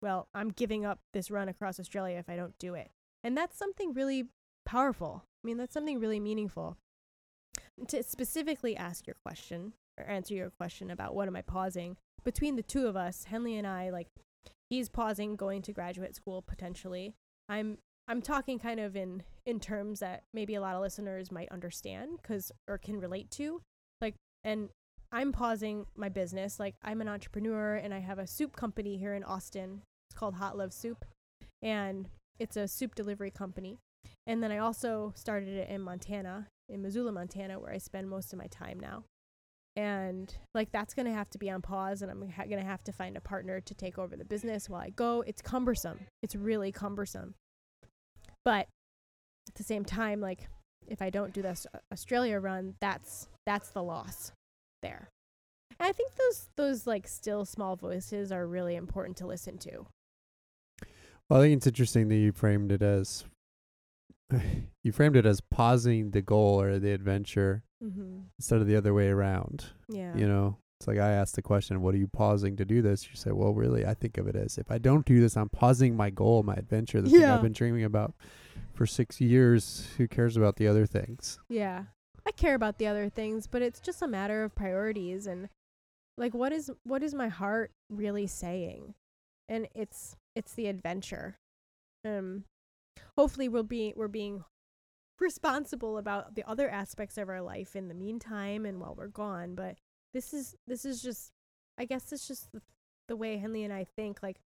well, 0.00 0.28
I'm 0.34 0.50
giving 0.50 0.84
up 0.84 1.00
this 1.12 1.30
run 1.30 1.48
across 1.48 1.78
Australia 1.78 2.18
if 2.18 2.28
I 2.28 2.36
don't 2.36 2.58
do 2.58 2.74
it. 2.74 2.90
And 3.22 3.36
that's 3.36 3.56
something 3.56 3.92
really 3.92 4.26
powerful. 4.64 5.24
I 5.44 5.46
mean, 5.46 5.56
that's 5.56 5.74
something 5.74 6.00
really 6.00 6.20
meaningful. 6.20 6.76
To 7.88 8.02
specifically 8.02 8.76
ask 8.76 9.06
your 9.06 9.16
question 9.24 9.74
or 9.98 10.04
answer 10.04 10.34
your 10.34 10.50
question 10.50 10.90
about 10.90 11.14
what 11.14 11.28
am 11.28 11.36
I 11.36 11.42
pausing, 11.42 11.96
between 12.24 12.56
the 12.56 12.62
two 12.62 12.86
of 12.86 12.96
us, 12.96 13.24
Henley 13.24 13.56
and 13.56 13.66
I, 13.66 13.90
like, 13.90 14.08
he's 14.70 14.88
pausing 14.88 15.36
going 15.36 15.62
to 15.62 15.72
graduate 15.72 16.14
school 16.14 16.42
potentially. 16.42 17.14
I'm 17.48 17.78
I'm 18.08 18.22
talking 18.22 18.58
kind 18.58 18.80
of 18.80 18.96
in 18.96 19.22
in 19.44 19.60
terms 19.60 20.00
that 20.00 20.22
maybe 20.32 20.54
a 20.54 20.60
lot 20.60 20.74
of 20.74 20.80
listeners 20.80 21.30
might 21.30 21.50
understand 21.50 22.22
cuz 22.22 22.50
or 22.66 22.78
can 22.78 22.98
relate 22.98 23.30
to. 23.32 23.60
Like 24.00 24.14
and 24.42 24.70
I'm 25.12 25.30
pausing 25.30 25.84
my 25.94 26.08
business. 26.08 26.58
Like 26.58 26.74
I'm 26.82 27.02
an 27.02 27.08
entrepreneur 27.08 27.74
and 27.74 27.92
I 27.92 27.98
have 27.98 28.18
a 28.18 28.26
soup 28.26 28.56
company 28.56 28.96
here 28.96 29.12
in 29.12 29.22
Austin. 29.22 29.82
It's 30.08 30.18
called 30.18 30.34
Hot 30.34 30.56
Love 30.56 30.72
Soup 30.72 31.04
and 31.60 32.08
it's 32.38 32.56
a 32.56 32.66
soup 32.66 32.94
delivery 32.94 33.30
company. 33.30 33.78
And 34.26 34.42
then 34.42 34.50
I 34.50 34.58
also 34.58 35.12
started 35.14 35.50
it 35.50 35.68
in 35.68 35.82
Montana, 35.82 36.48
in 36.68 36.80
Missoula, 36.80 37.12
Montana, 37.12 37.60
where 37.60 37.72
I 37.72 37.78
spend 37.78 38.08
most 38.08 38.32
of 38.32 38.38
my 38.38 38.46
time 38.46 38.80
now. 38.80 39.04
And 39.76 40.34
like 40.54 40.72
that's 40.72 40.94
going 40.94 41.06
to 41.06 41.12
have 41.12 41.30
to 41.30 41.38
be 41.38 41.50
on 41.50 41.60
pause 41.60 42.00
and 42.00 42.10
I'm 42.10 42.30
ha- 42.30 42.44
going 42.44 42.60
to 42.60 42.68
have 42.68 42.82
to 42.84 42.92
find 42.92 43.16
a 43.16 43.20
partner 43.20 43.60
to 43.60 43.74
take 43.74 43.98
over 43.98 44.16
the 44.16 44.24
business 44.24 44.68
while 44.68 44.80
I 44.80 44.90
go. 44.90 45.22
It's 45.26 45.42
cumbersome. 45.42 46.00
It's 46.22 46.34
really 46.34 46.72
cumbersome. 46.72 47.34
But 48.44 48.66
at 49.48 49.54
the 49.56 49.62
same 49.62 49.84
time 49.84 50.20
like 50.20 50.48
if 50.88 51.02
I 51.02 51.10
don't 51.10 51.32
do 51.32 51.42
this 51.42 51.66
uh, 51.74 51.78
Australia 51.92 52.38
run, 52.38 52.74
that's 52.80 53.28
that's 53.46 53.70
the 53.70 53.82
loss 53.82 54.32
there. 54.82 55.10
And 55.78 55.88
I 55.88 55.92
think 55.92 56.14
those 56.16 56.48
those 56.56 56.86
like 56.86 57.08
still 57.08 57.44
small 57.44 57.76
voices 57.76 58.30
are 58.30 58.46
really 58.46 58.76
important 58.76 59.16
to 59.18 59.26
listen 59.26 59.58
to. 59.58 59.86
Well, 61.28 61.40
I 61.40 61.44
think 61.44 61.56
it's 61.56 61.66
interesting 61.66 62.08
that 62.08 62.16
you 62.16 62.32
framed 62.32 62.72
it 62.72 62.82
as 62.82 63.24
you 64.82 64.92
framed 64.92 65.16
it 65.16 65.26
as 65.26 65.40
pausing 65.40 66.10
the 66.10 66.22
goal 66.22 66.60
or 66.60 66.78
the 66.78 66.92
adventure 66.92 67.62
Mm-hmm. 67.82 68.18
instead 68.38 68.60
of 68.60 68.68
the 68.68 68.76
other 68.76 68.94
way 68.94 69.08
around. 69.08 69.64
Yeah. 69.88 70.16
You 70.16 70.28
know, 70.28 70.56
it's 70.78 70.86
like 70.86 70.98
I 70.98 71.10
asked 71.10 71.34
the 71.34 71.42
question, 71.42 71.82
"What 71.82 71.96
are 71.96 71.98
you 71.98 72.06
pausing 72.06 72.54
to 72.58 72.64
do 72.64 72.80
this?" 72.80 73.08
You 73.10 73.16
say, 73.16 73.32
"Well, 73.32 73.52
really, 73.54 73.84
I 73.84 73.94
think 73.94 74.18
of 74.18 74.28
it 74.28 74.36
as 74.36 74.56
if 74.56 74.70
I 74.70 74.78
don't 74.78 75.04
do 75.04 75.20
this, 75.20 75.36
I'm 75.36 75.48
pausing 75.48 75.96
my 75.96 76.08
goal, 76.08 76.44
my 76.44 76.54
adventure, 76.54 77.02
the 77.02 77.10
thing 77.10 77.24
I've 77.24 77.42
been 77.42 77.52
dreaming 77.52 77.82
about 77.82 78.14
for 78.72 78.86
six 78.86 79.20
years. 79.20 79.88
Who 79.98 80.06
cares 80.06 80.36
about 80.36 80.56
the 80.56 80.68
other 80.68 80.86
things?" 80.86 81.40
Yeah. 81.48 81.86
I 82.26 82.30
care 82.30 82.54
about 82.54 82.78
the 82.78 82.86
other 82.86 83.08
things, 83.08 83.46
but 83.46 83.62
it's 83.62 83.80
just 83.80 84.02
a 84.02 84.08
matter 84.08 84.44
of 84.44 84.54
priorities 84.54 85.26
and 85.26 85.48
like 86.16 86.34
what 86.34 86.52
is 86.52 86.70
what 86.84 87.02
is 87.02 87.14
my 87.14 87.28
heart 87.28 87.72
really 87.90 88.26
saying? 88.26 88.94
And 89.48 89.68
it's 89.74 90.16
it's 90.36 90.54
the 90.54 90.66
adventure. 90.66 91.36
Um 92.04 92.44
hopefully 93.16 93.48
we'll 93.48 93.62
be 93.62 93.92
we're 93.96 94.08
being 94.08 94.44
responsible 95.20 95.98
about 95.98 96.34
the 96.34 96.48
other 96.48 96.68
aspects 96.68 97.16
of 97.16 97.28
our 97.28 97.40
life 97.40 97.76
in 97.76 97.88
the 97.88 97.94
meantime 97.94 98.66
and 98.66 98.80
while 98.80 98.94
we're 98.96 99.06
gone, 99.08 99.54
but 99.54 99.76
this 100.14 100.34
is 100.34 100.54
this 100.66 100.84
is 100.84 101.02
just 101.02 101.32
I 101.78 101.84
guess 101.86 102.12
it's 102.12 102.28
just 102.28 102.52
the, 102.52 102.60
the 103.08 103.16
way 103.16 103.38
Henley 103.38 103.64
and 103.64 103.72
I 103.72 103.86
think 103.96 104.22
like 104.22 104.40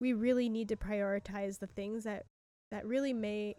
we 0.00 0.12
really 0.12 0.48
need 0.48 0.68
to 0.68 0.76
prioritize 0.76 1.58
the 1.58 1.66
things 1.66 2.04
that 2.04 2.26
that 2.70 2.86
really 2.86 3.12
may 3.12 3.56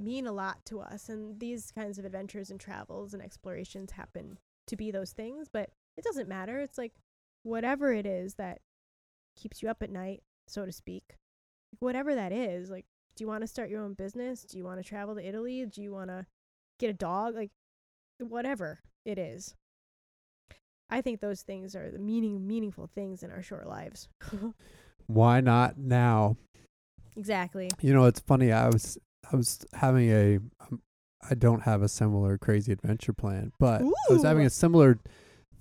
mean 0.00 0.26
a 0.26 0.32
lot 0.32 0.64
to 0.64 0.80
us 0.80 1.08
and 1.08 1.38
these 1.40 1.70
kinds 1.70 1.98
of 1.98 2.04
adventures 2.04 2.50
and 2.50 2.58
travels 2.58 3.12
and 3.12 3.22
explorations 3.22 3.92
happen 3.92 4.38
to 4.66 4.76
be 4.76 4.90
those 4.90 5.12
things 5.12 5.48
but 5.52 5.70
it 5.96 6.04
doesn't 6.04 6.28
matter. 6.28 6.60
It's 6.60 6.78
like 6.78 6.94
whatever 7.42 7.92
it 7.92 8.06
is 8.06 8.34
that 8.34 8.60
keeps 9.36 9.62
you 9.62 9.68
up 9.68 9.82
at 9.82 9.90
night 9.90 10.22
so 10.48 10.66
to 10.66 10.72
speak 10.72 11.14
whatever 11.78 12.14
that 12.14 12.32
is 12.32 12.68
like 12.68 12.84
do 13.20 13.24
you 13.24 13.28
want 13.28 13.42
to 13.42 13.46
start 13.46 13.68
your 13.68 13.82
own 13.82 13.92
business? 13.92 14.44
Do 14.44 14.56
you 14.56 14.64
want 14.64 14.82
to 14.82 14.88
travel 14.88 15.14
to 15.14 15.26
italy? 15.26 15.66
Do 15.66 15.82
you 15.82 15.92
want 15.92 16.08
to 16.08 16.24
get 16.78 16.88
a 16.88 16.94
dog? 16.94 17.34
Like 17.34 17.50
whatever 18.18 18.80
it 19.04 19.18
is. 19.18 19.54
I 20.88 21.02
think 21.02 21.20
those 21.20 21.42
things 21.42 21.76
are 21.76 21.90
the 21.90 21.98
meaning 21.98 22.46
meaningful 22.46 22.86
things 22.86 23.22
in 23.22 23.30
our 23.30 23.42
short 23.42 23.68
lives. 23.68 24.08
Why 25.06 25.40
not 25.40 25.76
now? 25.76 26.36
exactly. 27.16 27.68
You 27.82 27.92
know, 27.92 28.06
it's 28.06 28.20
funny. 28.20 28.52
I 28.52 28.68
was 28.68 28.96
I 29.32 29.36
was 29.36 29.64
having 29.74 30.10
a 30.10 30.36
um, 30.60 30.80
I 31.28 31.34
don't 31.34 31.62
have 31.62 31.82
a 31.82 31.88
similar 31.88 32.38
crazy 32.38 32.72
adventure 32.72 33.12
plan, 33.12 33.52
but 33.58 33.82
I 33.82 34.12
was 34.12 34.22
having 34.24 34.46
a 34.46 34.50
similar 34.50 34.98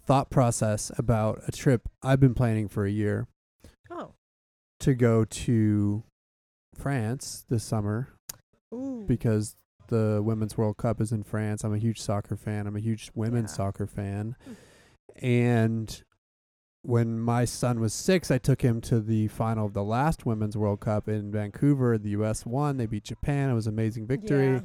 thought 0.06 0.30
process 0.30 0.92
about 0.98 1.42
a 1.48 1.52
trip 1.52 1.88
I've 2.02 2.20
been 2.20 2.34
planning 2.34 2.68
for 2.68 2.86
a 2.86 2.90
year 2.92 3.28
oh 3.92 4.14
to 4.80 4.94
go 4.96 5.26
to 5.26 6.04
France 6.74 7.46
this 7.50 7.64
summer 7.64 8.08
Ooh. 8.74 9.04
because 9.08 9.56
the 9.88 10.22
Women's 10.24 10.58
World 10.58 10.78
Cup 10.78 11.02
is 11.02 11.12
in 11.12 11.24
France. 11.24 11.64
I'm 11.64 11.74
a 11.74 11.78
huge 11.80 12.00
soccer 12.00 12.38
fan. 12.38 12.66
I'm 12.68 12.76
a 12.76 12.80
huge 12.80 13.12
women's 13.14 13.52
Yeah. 13.52 13.58
soccer 13.58 13.88
fan. 13.88 14.36
Mm. 14.48 14.56
And 15.22 16.04
when 16.84 17.20
my 17.20 17.46
son 17.46 17.80
was 17.80 17.94
six, 17.94 18.32
I 18.32 18.38
took 18.38 18.62
him 18.62 18.80
to 18.82 19.00
the 19.02 19.28
final 19.28 19.66
of 19.66 19.74
the 19.74 19.84
last 19.84 20.26
Women's 20.26 20.56
World 20.58 20.80
Cup 20.80 21.08
in 21.10 21.32
Vancouver. 21.32 21.98
The 21.98 22.10
U.S. 22.12 22.46
won. 22.46 22.78
They 22.78 22.86
beat 22.86 23.04
Japan. 23.04 23.50
It 23.50 23.54
was 23.54 23.68
an 23.68 23.74
amazing 23.74 24.08
victory. 24.08 24.54
Yeah. 24.54 24.62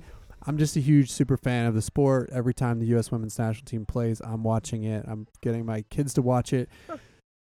I'm 0.46 0.58
just 0.58 0.76
a 0.76 0.80
huge 0.80 1.10
super 1.10 1.36
fan 1.36 1.66
of 1.66 1.74
the 1.74 1.80
sport. 1.82 2.28
Every 2.32 2.52
time 2.54 2.78
the 2.78 2.86
U.S. 2.86 3.10
women's 3.10 3.38
national 3.38 3.64
team 3.64 3.86
plays, 3.86 4.20
I'm 4.22 4.42
watching 4.44 4.84
it. 4.84 5.04
I'm 5.08 5.26
getting 5.40 5.64
my 5.64 5.82
kids 5.90 6.12
to 6.14 6.22
watch 6.22 6.52
it. 6.52 6.68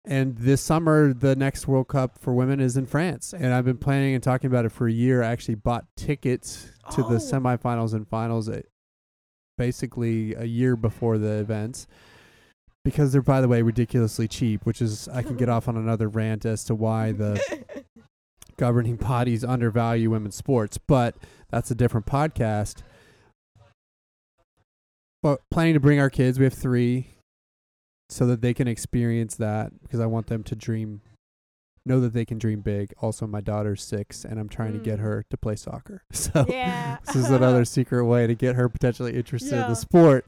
And 0.07 0.37
this 0.37 0.61
summer, 0.61 1.11
the 1.13 1.35
next 1.35 1.67
World 1.67 1.87
Cup 1.87 2.19
for 2.19 2.31
women 2.33 2.59
is 2.59 2.77
in 2.77 2.85
France. 2.85 3.33
And 3.33 3.53
I've 3.53 3.65
been 3.65 3.79
planning 3.79 4.13
and 4.13 4.21
talking 4.23 4.47
about 4.47 4.63
it 4.65 4.71
for 4.71 4.87
a 4.87 4.91
year. 4.91 5.23
I 5.23 5.27
actually 5.27 5.55
bought 5.55 5.85
tickets 5.97 6.71
to 6.91 7.01
the 7.01 7.15
Oh. 7.15 7.17
semifinals 7.17 7.93
and 7.95 8.07
finals 8.07 8.47
uh, 8.47 8.61
basically 9.57 10.35
a 10.35 10.43
year 10.45 10.75
before 10.75 11.17
the 11.17 11.39
events 11.39 11.87
because 12.85 13.11
they're, 13.11 13.21
by 13.21 13.41
the 13.41 13.47
way, 13.49 13.61
ridiculously 13.61 14.27
cheap, 14.29 14.65
which 14.65 14.81
is, 14.81 15.09
I 15.09 15.23
can 15.23 15.35
get 15.35 15.49
off 15.49 15.67
on 15.67 15.75
another 15.75 16.07
rant 16.07 16.45
as 16.45 16.63
to 16.65 16.75
why 16.75 17.11
the 17.11 17.41
governing 18.57 18.95
bodies 18.95 19.43
undervalue 19.43 20.11
women's 20.11 20.35
sports, 20.35 20.77
but 20.77 21.15
that's 21.49 21.69
a 21.71 21.75
different 21.75 22.05
podcast. 22.05 22.83
But 25.23 25.41
planning 25.49 25.73
to 25.73 25.79
bring 25.79 25.99
our 25.99 26.09
kids, 26.11 26.37
we 26.37 26.45
have 26.45 26.53
three, 26.53 27.07
so 28.09 28.27
that 28.27 28.41
they 28.41 28.53
can 28.53 28.67
experience 28.67 29.35
that 29.37 29.71
because 29.81 29.99
I 29.99 30.05
want 30.05 30.27
them 30.27 30.43
to 30.43 30.55
dream, 30.55 31.01
know 31.87 31.99
that 32.01 32.13
they 32.13 32.25
can 32.25 32.37
dream 32.37 32.61
big. 32.61 32.93
Also, 33.01 33.25
my 33.25 33.41
daughter's 33.41 33.83
six, 33.83 34.23
and 34.23 34.39
I'm 34.39 34.47
trying 34.49 34.73
to 34.73 34.79
get 34.79 34.99
Mm. 34.99 35.01
her 35.01 35.25
to 35.31 35.37
play 35.37 35.55
soccer. 35.55 36.03
So 36.13 36.45
yeah. 36.47 36.97
this 37.07 37.15
is 37.15 37.31
another 37.31 37.65
secret 37.77 38.05
way 38.05 38.27
to 38.27 38.35
get 38.35 38.55
her 38.55 38.69
potentially 38.69 39.15
interested 39.15 39.53
in 39.53 39.67
the 39.69 39.75
sport. 39.75 40.27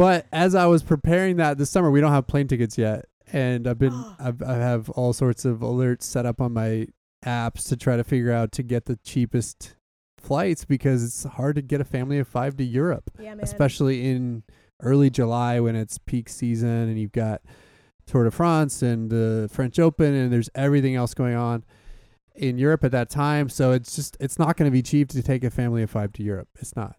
But 0.00 0.24
as 0.32 0.54
I 0.54 0.64
was 0.64 0.82
preparing 0.82 1.36
that 1.36 1.58
this 1.58 1.68
summer, 1.68 1.90
we 1.90 2.00
don't 2.00 2.12
have 2.12 2.26
plane 2.26 2.48
tickets 2.48 2.78
yet, 2.78 3.04
and 3.34 3.66
I've 3.66 3.78
been. 3.78 3.92
I've, 4.18 4.40
I 4.42 4.54
have 4.54 4.88
all 4.88 5.12
sorts 5.12 5.44
of 5.44 5.58
alerts 5.58 6.04
set 6.04 6.24
up 6.24 6.40
on 6.40 6.54
my 6.54 6.86
apps 7.22 7.68
to 7.68 7.76
try 7.76 7.98
to 7.98 8.02
figure 8.02 8.32
out 8.32 8.50
to 8.52 8.62
get 8.62 8.86
the 8.86 8.96
cheapest 9.04 9.76
flights 10.16 10.64
because 10.64 11.04
it's 11.04 11.24
hard 11.24 11.56
to 11.56 11.60
get 11.60 11.82
a 11.82 11.84
family 11.84 12.18
of 12.18 12.26
five 12.26 12.56
to 12.56 12.64
Europe, 12.64 13.10
yeah, 13.18 13.34
especially 13.40 14.08
in 14.08 14.42
early 14.82 15.10
July 15.10 15.60
when 15.60 15.76
it's 15.76 15.98
peak 15.98 16.30
season 16.30 16.88
and 16.88 16.98
you've 16.98 17.12
got 17.12 17.42
Tour 18.06 18.24
de 18.24 18.30
France 18.30 18.80
and 18.80 19.10
the 19.10 19.50
French 19.52 19.78
Open 19.78 20.14
and 20.14 20.32
there's 20.32 20.48
everything 20.54 20.94
else 20.94 21.12
going 21.12 21.36
on. 21.36 21.62
in 22.34 22.56
Europe 22.56 22.84
at 22.84 22.92
that 22.92 23.10
time. 23.10 23.50
So 23.50 23.72
it's 23.72 23.94
just 23.94 24.16
it's 24.18 24.38
not 24.38 24.56
going 24.56 24.70
to 24.70 24.72
be 24.72 24.80
cheap 24.80 25.10
to 25.10 25.22
take 25.22 25.44
a 25.44 25.50
family 25.50 25.82
of 25.82 25.90
five 25.90 26.14
to 26.14 26.22
Europe. 26.22 26.48
It's 26.58 26.74
not. 26.74 26.96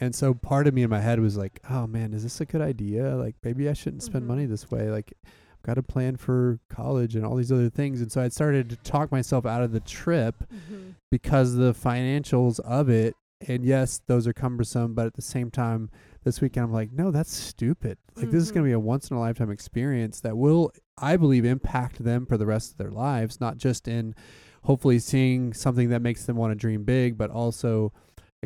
And 0.00 0.14
so 0.14 0.34
part 0.34 0.66
of 0.66 0.74
me 0.74 0.82
in 0.82 0.90
my 0.90 1.00
head 1.00 1.20
was 1.20 1.36
like, 1.36 1.60
oh 1.70 1.86
man, 1.86 2.12
is 2.12 2.22
this 2.22 2.40
a 2.40 2.44
good 2.44 2.60
idea? 2.60 3.16
Like 3.16 3.36
maybe 3.42 3.68
I 3.68 3.72
shouldn't 3.72 4.02
spend 4.02 4.24
Mhm. 4.24 4.28
money 4.28 4.46
this 4.46 4.70
way. 4.70 4.90
Like 4.90 5.12
I've 5.24 5.62
got 5.62 5.78
a 5.78 5.82
plan 5.82 6.16
for 6.16 6.58
college 6.68 7.16
and 7.16 7.24
all 7.24 7.36
these 7.36 7.50
other 7.52 7.70
things. 7.70 8.00
And 8.00 8.10
so 8.12 8.20
I 8.20 8.28
started 8.28 8.68
to 8.70 8.76
talk 8.76 9.10
myself 9.10 9.46
out 9.46 9.62
of 9.62 9.72
the 9.72 9.80
trip 9.80 10.34
Mm-hmm. 10.52 10.90
because 11.10 11.54
the 11.54 11.72
financials 11.72 12.60
of 12.60 12.88
it 12.88 13.14
and 13.46 13.66
yes 13.66 14.00
those 14.06 14.26
are 14.26 14.32
cumbersome 14.32 14.94
but 14.94 15.04
at 15.04 15.12
the 15.12 15.20
same 15.20 15.50
time 15.50 15.90
this 16.24 16.40
weekend 16.40 16.64
i'm 16.64 16.72
like 16.72 16.90
no 16.90 17.10
that's 17.10 17.34
stupid 17.36 17.98
like 18.16 18.30
this 18.30 18.42
is 18.42 18.50
going 18.50 18.64
to 18.64 18.66
be 18.66 18.72
a 18.72 18.80
once 18.80 19.10
in 19.10 19.16
a 19.18 19.20
lifetime 19.20 19.50
experience 19.50 20.20
that 20.22 20.38
will 20.38 20.72
i 20.96 21.18
believe 21.18 21.44
impact 21.44 22.02
them 22.02 22.24
for 22.24 22.38
the 22.38 22.46
rest 22.46 22.70
of 22.72 22.78
their 22.78 22.90
lives 22.90 23.38
not 23.38 23.58
just 23.58 23.86
in 23.88 24.14
hopefully 24.62 24.98
seeing 24.98 25.52
something 25.52 25.90
that 25.90 26.00
makes 26.00 26.24
them 26.24 26.34
want 26.34 26.50
to 26.50 26.54
dream 26.54 26.82
big 26.82 27.18
but 27.18 27.28
also 27.28 27.92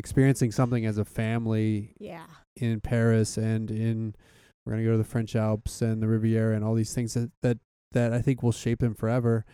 experiencing 0.01 0.51
something 0.51 0.83
as 0.85 0.97
a 0.97 1.05
family 1.05 1.93
Yeah. 1.99 2.25
in 2.55 2.81
paris 2.81 3.37
and 3.37 3.69
in 3.69 4.15
we're 4.65 4.73
going 4.73 4.83
to 4.83 4.89
go 4.89 4.93
to 4.93 4.97
the 4.97 5.03
french 5.13 5.35
alps 5.35 5.81
and 5.81 6.01
the 6.01 6.07
riviera 6.07 6.55
and 6.55 6.65
all 6.65 6.73
these 6.73 6.93
things 6.93 7.13
that 7.13 7.29
that, 7.43 7.57
that 7.91 8.11
i 8.13 8.19
think 8.21 8.41
will 8.41 8.51
shape 8.51 8.79
them 8.79 8.95
forever 8.95 9.45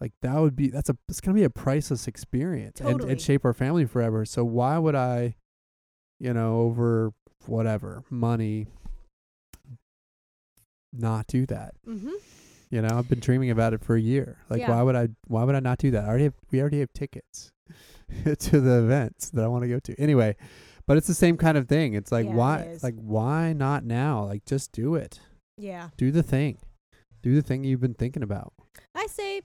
like 0.00 0.12
that 0.22 0.36
would 0.38 0.54
be 0.54 0.68
that's 0.68 0.88
a 0.90 0.96
it's 1.08 1.20
gonna 1.20 1.34
be 1.34 1.42
a 1.44 1.50
priceless 1.50 2.06
experience 2.06 2.80
and, 2.80 3.00
and 3.02 3.20
shape 3.20 3.44
our 3.46 3.54
family 3.54 3.86
forever. 3.86 4.26
So 4.26 4.44
why 4.44 4.76
would 4.76 4.94
I, 4.94 5.36
you 6.20 6.34
know, 6.34 6.60
over 6.60 7.12
whatever 7.46 8.02
money, 8.10 8.66
not 10.92 11.26
do 11.26 11.46
that? 11.46 11.72
Mm-hmm. 11.88 12.10
You 12.68 12.82
know, 12.82 12.88
I've 12.98 13.08
been 13.08 13.20
dreaming 13.20 13.50
about 13.50 13.72
it 13.72 13.82
for 13.82 13.96
a 13.96 14.00
year. 14.00 14.36
Like 14.50 14.60
Yeah. 14.60 14.70
why 14.70 14.82
would 14.82 14.96
I? 14.96 15.08
Why 15.28 15.44
would 15.44 15.54
I 15.54 15.60
not 15.60 15.78
do 15.78 15.90
that? 15.92 16.04
I 16.04 16.08
already 16.08 16.24
have 16.24 16.34
we 16.50 16.60
already 16.60 16.80
have 16.80 16.92
tickets 16.92 17.52
to 18.38 18.60
the 18.60 18.78
events 18.84 19.30
that 19.30 19.44
I 19.44 19.48
want 19.48 19.62
to 19.64 19.68
go 19.68 19.78
to. 19.80 19.94
Anyway, 20.00 20.36
but 20.86 20.96
it's 20.96 21.06
the 21.06 21.14
same 21.14 21.36
kind 21.36 21.56
of 21.58 21.68
thing. 21.68 21.94
It's 21.94 22.12
like 22.12 22.26
Yeah, 22.26 22.34
why? 22.34 22.58
is. 22.62 22.82
Like 22.82 22.94
why 22.96 23.52
not 23.52 23.84
now? 23.84 24.24
Like 24.24 24.44
just 24.44 24.72
do 24.72 24.94
it. 24.94 25.20
Yeah. 25.58 25.88
Do 25.96 26.10
the 26.10 26.22
thing. 26.22 26.58
Do 27.22 27.34
the 27.34 27.42
thing 27.42 27.64
you've 27.64 27.80
been 27.80 27.94
thinking 27.94 28.22
about. 28.22 28.52
I 28.94 29.06
say 29.06 29.42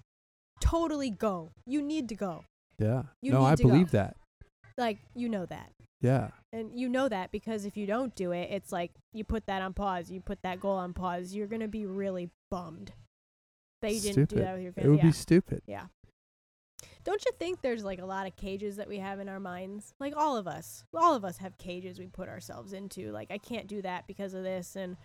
totally 0.59 1.09
go. 1.09 1.51
You 1.65 1.81
need 1.81 2.09
to 2.09 2.15
go. 2.15 2.43
Yeah. 2.77 3.03
You 3.21 3.31
no, 3.31 3.45
I 3.45 3.55
to 3.55 3.63
go. 3.63 3.69
believe 3.69 3.91
that. 3.91 4.15
Like, 4.77 4.99
you 5.15 5.29
know 5.29 5.45
that. 5.45 5.71
Yeah. 6.01 6.29
And 6.53 6.77
you 6.79 6.89
know 6.89 7.07
that 7.09 7.31
because 7.31 7.65
if 7.65 7.77
you 7.77 7.85
don't 7.85 8.13
do 8.15 8.31
it, 8.31 8.49
it's 8.51 8.71
like 8.71 8.91
you 9.13 9.23
put 9.23 9.45
that 9.47 9.61
on 9.61 9.73
pause. 9.73 10.09
You 10.11 10.19
put 10.21 10.39
that 10.43 10.59
goal 10.59 10.75
on 10.77 10.93
pause. 10.93 11.33
You're 11.33 11.47
going 11.47 11.61
to 11.61 11.67
be 11.67 11.85
really 11.85 12.29
bummed 12.49 12.91
that 13.81 13.93
you 13.93 14.01
didn't 14.01 14.29
do 14.29 14.37
that 14.37 14.53
with 14.55 14.63
your 14.63 14.73
family. 14.73 14.87
It 14.87 14.91
would 14.91 14.99
Yeah. 14.99 15.05
be 15.05 15.11
stupid. 15.11 15.61
yeah. 15.67 15.85
Don't 17.03 17.23
you 17.25 17.31
think 17.39 17.61
there's 17.61 17.83
like 17.83 17.99
a 17.99 18.05
lot 18.05 18.27
of 18.27 18.35
cages 18.35 18.75
that 18.77 18.87
we 18.87 18.99
have 18.99 19.19
in 19.19 19.27
our 19.27 19.39
minds? 19.39 19.93
Like 19.99 20.13
all 20.15 20.37
of 20.37 20.47
us. 20.47 20.83
All 20.93 21.15
of 21.15 21.25
us 21.25 21.37
have 21.37 21.57
cages 21.57 21.99
we 21.99 22.07
put 22.07 22.29
ourselves 22.29 22.73
into. 22.73 23.11
Like 23.11 23.31
I 23.31 23.37
can't 23.37 23.67
do 23.67 23.81
that 23.81 24.07
because 24.07 24.33
of 24.33 24.43
this 24.43 24.75
and 24.75 24.97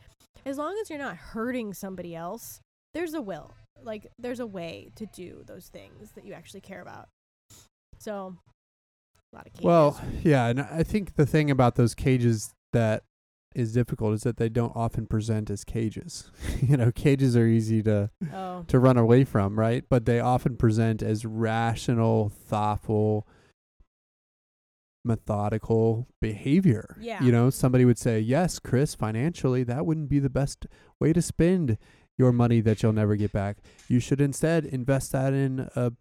as 0.44 0.58
long 0.58 0.76
as 0.80 0.90
you're 0.90 0.98
not 0.98 1.16
hurting 1.16 1.74
somebody 1.74 2.14
else, 2.14 2.60
there's 2.94 3.14
a 3.14 3.20
will. 3.20 3.54
Like 3.82 4.06
there's 4.18 4.40
a 4.40 4.46
way 4.46 4.90
to 4.96 5.06
do 5.06 5.42
those 5.46 5.68
things 5.68 6.12
that 6.12 6.24
you 6.24 6.34
actually 6.34 6.60
care 6.60 6.80
about. 6.80 7.08
So 7.98 8.36
a 9.32 9.36
lot 9.36 9.46
of 9.46 9.52
cages. 9.52 9.64
Well, 9.64 10.00
yeah, 10.22 10.46
and 10.46 10.60
I 10.60 10.82
think 10.82 11.16
the 11.16 11.26
thing 11.26 11.50
about 11.50 11.74
those 11.76 11.94
cages 11.94 12.52
that 12.72 13.02
is 13.56 13.72
difficult 13.72 14.14
is 14.14 14.22
that 14.22 14.36
they 14.36 14.48
don't 14.48 14.76
often 14.76 15.06
present 15.06 15.50
as 15.50 15.64
cages. 15.64 16.30
you 16.62 16.76
know, 16.76 16.92
cages 16.92 17.36
are 17.36 17.46
easy 17.46 17.82
to 17.82 18.10
oh, 18.32 18.64
to 18.68 18.78
run 18.78 18.96
away 18.96 19.24
from, 19.24 19.58
right? 19.58 19.84
But 19.88 20.04
they 20.04 20.20
often 20.20 20.56
present 20.56 21.02
as 21.02 21.24
rational, 21.24 22.28
thoughtful, 22.28 23.26
methodical 25.04 26.06
behavior. 26.20 26.96
Yeah. 27.00 27.22
You 27.22 27.32
know, 27.32 27.50
somebody 27.50 27.84
would 27.84 27.98
say, 27.98 28.20
"Yes, 28.20 28.58
Chris, 28.58 28.94
financially 28.94 29.64
that 29.64 29.86
wouldn't 29.86 30.10
be 30.10 30.18
the 30.18 30.30
best 30.30 30.66
way 31.00 31.12
to 31.12 31.22
spend 31.22 31.78
your 32.18 32.32
money 32.32 32.60
that 32.60 32.82
you'll 32.82 32.92
never 32.92 33.16
get 33.16 33.32
back. 33.32 33.58
You 33.88 34.00
should 34.00 34.20
instead 34.20 34.64
invest 34.64 35.12
that 35.12 35.32
in 35.32 35.68
a 35.76 35.92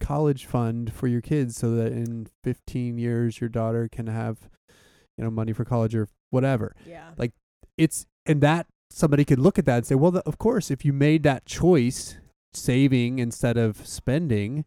college 0.00 0.46
fund 0.46 0.92
for 0.92 1.06
your 1.06 1.20
kids 1.20 1.56
so 1.56 1.74
that 1.76 1.92
in 1.92 2.26
15 2.42 2.98
years 2.98 3.40
your 3.40 3.48
daughter 3.48 3.88
can 3.90 4.08
have 4.08 4.48
you 5.16 5.22
know 5.22 5.30
money 5.30 5.52
for 5.52 5.64
college 5.64 5.94
or 5.94 6.08
whatever." 6.32 6.74
yeah. 6.86 7.10
like, 7.16 7.32
it's 7.78 8.06
and 8.26 8.40
that 8.40 8.66
somebody 8.90 9.24
could 9.24 9.38
look 9.38 9.58
at 9.58 9.64
that 9.64 9.78
and 9.78 9.86
say, 9.86 9.94
well, 9.94 10.10
the, 10.10 10.20
of 10.26 10.38
course, 10.38 10.70
if 10.70 10.84
you 10.84 10.92
made 10.92 11.22
that 11.22 11.46
choice, 11.46 12.18
saving 12.54 13.18
instead 13.18 13.56
of 13.56 13.86
spending, 13.86 14.64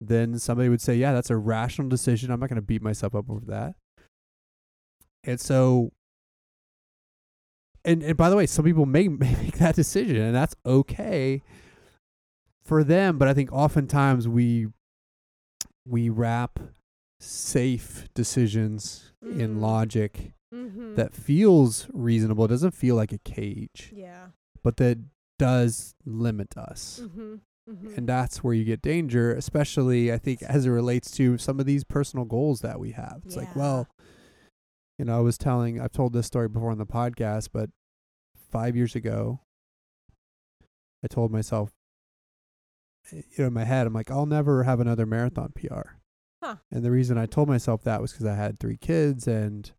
then 0.00 0.38
somebody 0.38 0.68
would 0.68 0.80
say, 0.80 0.94
yeah, 0.94 1.12
that's 1.12 1.30
a 1.30 1.36
rational 1.36 1.88
decision. 1.88 2.30
I'm 2.30 2.38
not 2.40 2.48
going 2.48 2.56
to 2.56 2.62
beat 2.62 2.82
myself 2.82 3.14
up 3.14 3.28
over 3.28 3.44
that. 3.46 3.74
And 5.24 5.40
so, 5.40 5.90
and 7.84 8.02
and 8.02 8.16
by 8.16 8.30
the 8.30 8.36
way, 8.36 8.46
some 8.46 8.64
people 8.64 8.86
may, 8.86 9.08
may 9.08 9.34
make 9.34 9.58
that 9.58 9.74
decision, 9.74 10.16
and 10.18 10.34
that's 10.34 10.54
okay 10.64 11.42
for 12.64 12.84
them. 12.84 13.18
But 13.18 13.28
I 13.28 13.34
think 13.34 13.52
oftentimes 13.52 14.28
we 14.28 14.68
we 15.86 16.08
wrap 16.08 16.60
safe 17.18 18.08
decisions 18.14 19.12
in 19.22 19.56
Mm. 19.56 19.60
logic 19.60 20.32
mm-hmm. 20.54 20.94
that 20.94 21.14
feels 21.14 21.88
reasonable. 21.92 22.44
It 22.44 22.48
doesn't 22.48 22.72
feel 22.72 22.96
like 22.96 23.12
a 23.12 23.18
cage, 23.18 23.92
yeah. 23.94 24.28
but 24.62 24.76
that 24.78 24.98
does 25.38 25.94
limit 26.04 26.56
us. 26.56 27.00
Mm-hmm. 27.02 27.34
Mm-hmm. 27.68 27.94
And 27.96 28.08
that's 28.08 28.44
where 28.44 28.54
you 28.54 28.64
get 28.64 28.80
danger, 28.80 29.34
especially 29.34 30.12
I 30.12 30.18
think 30.18 30.42
as 30.42 30.66
it 30.66 30.70
relates 30.70 31.10
to 31.12 31.36
some 31.36 31.58
of 31.58 31.66
these 31.66 31.82
personal 31.82 32.24
goals 32.24 32.60
that 32.60 32.78
we 32.78 32.92
have. 32.92 33.22
It's 33.24 33.36
like, 33.36 33.56
well, 33.56 33.88
you 34.98 35.04
know, 35.04 35.16
I 35.16 35.20
was 35.20 35.36
telling, 35.36 35.80
I've 35.80 35.92
told 35.92 36.12
this 36.12 36.26
story 36.26 36.48
before 36.48 36.70
on 36.70 36.78
the 36.78 36.86
podcast, 36.86 37.48
but 37.52 37.70
five 38.50 38.76
years 38.76 38.94
ago, 38.94 39.40
I 41.04 41.08
told 41.08 41.32
myself, 41.32 41.72
eh, 43.12 43.22
you 43.30 43.38
know, 43.38 43.46
in 43.48 43.52
my 43.52 43.64
head, 43.64 43.86
I'm 43.86 43.92
like, 43.92 44.12
I'll 44.12 44.26
never 44.26 44.62
have 44.62 44.78
another 44.78 45.04
marathon 45.04 45.52
PR. 45.54 45.96
Huh. 46.42 46.56
And 46.70 46.84
the 46.84 46.90
reason 46.92 47.18
I 47.18 47.26
told 47.26 47.48
myself 47.48 47.82
that 47.82 48.00
was 48.00 48.12
because 48.12 48.26
I 48.26 48.34
had 48.34 48.58
three 48.58 48.76
kids 48.76 49.26
and 49.26 49.72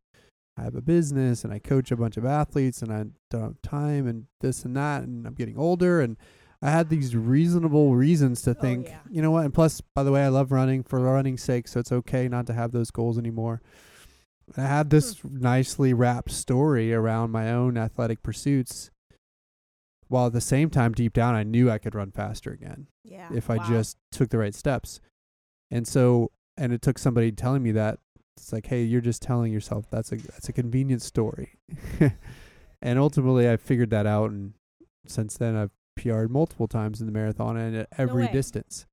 I 0.57 0.63
have 0.63 0.75
a 0.75 0.81
business 0.81 1.43
and 1.43 1.53
I 1.53 1.59
coach 1.59 1.91
a 1.91 1.95
bunch 1.95 2.17
of 2.17 2.25
athletes 2.25 2.81
and 2.81 2.91
I 2.91 3.05
don't 3.29 3.43
have 3.43 3.61
time 3.61 4.07
and 4.07 4.25
this 4.41 4.65
and 4.65 4.75
that 4.75 5.03
and 5.03 5.27
I'm 5.27 5.35
getting 5.35 5.57
older 5.57 6.01
and 6.01 6.17
I 6.61 6.71
had 6.71 6.89
these 6.89 7.15
reasonable 7.15 7.95
reasons 7.95 8.41
to 8.43 8.51
oh, 8.51 8.53
think, 8.53 8.87
Oh, 8.87 8.89
yeah. 8.89 8.99
you 9.11 9.21
know 9.21 9.31
what? 9.31 9.45
And 9.45 9.53
plus, 9.53 9.81
by 9.81 10.03
the 10.03 10.11
way, 10.11 10.23
I 10.23 10.29
love 10.29 10.51
running 10.51 10.83
for 10.83 10.99
running's 10.99 11.43
sake, 11.43 11.67
so 11.67 11.79
it's 11.79 11.91
okay 11.91 12.27
not 12.27 12.47
to 12.47 12.53
have 12.53 12.71
those 12.71 12.89
goals 12.89 13.17
anymore. 13.17 13.61
I 14.55 14.61
had 14.61 14.89
this 14.89 15.19
hmm. 15.19 15.39
nicely 15.39 15.93
wrapped 15.93 16.31
story 16.31 16.93
around 16.93 17.31
my 17.31 17.51
own 17.51 17.77
athletic 17.77 18.23
pursuits, 18.23 18.89
while 20.07 20.27
at 20.27 20.33
the 20.33 20.41
same 20.41 20.69
time, 20.69 20.93
deep 20.93 21.13
down, 21.13 21.35
I 21.35 21.43
knew 21.43 21.69
I 21.69 21.77
could 21.77 21.93
run 21.93 22.11
faster 22.11 22.51
again 22.51 22.87
yeah. 23.03 23.29
if 23.33 23.49
I 23.49 23.57
Wow. 23.57 23.67
just 23.67 23.97
took 24.11 24.29
the 24.29 24.37
right 24.37 24.55
steps. 24.55 25.01
And 25.69 25.85
so, 25.85 26.31
and 26.55 26.71
it 26.71 26.81
took 26.81 26.97
somebody 26.97 27.31
telling 27.33 27.61
me 27.61 27.71
that 27.73 27.99
it's 28.37 28.53
like, 28.53 28.67
hey, 28.67 28.83
you're 28.83 29.01
just 29.01 29.21
telling 29.21 29.51
yourself 29.51 29.85
that's 29.89 30.11
a 30.11 30.15
that's 30.17 30.49
a 30.49 30.53
convenient 30.53 31.01
story. 31.01 31.57
and 32.81 32.99
ultimately, 32.99 33.49
I 33.49 33.57
figured 33.57 33.89
that 33.91 34.05
out, 34.05 34.31
and 34.31 34.53
since 35.07 35.37
then, 35.37 35.55
I've 35.55 35.71
PR'd 35.95 36.29
multiple 36.31 36.67
times 36.67 36.99
in 37.01 37.07
the 37.07 37.11
marathon 37.11 37.57
and 37.57 37.75
at 37.75 37.87
every 37.97 38.25
way. 38.25 38.31
distance. 38.31 38.85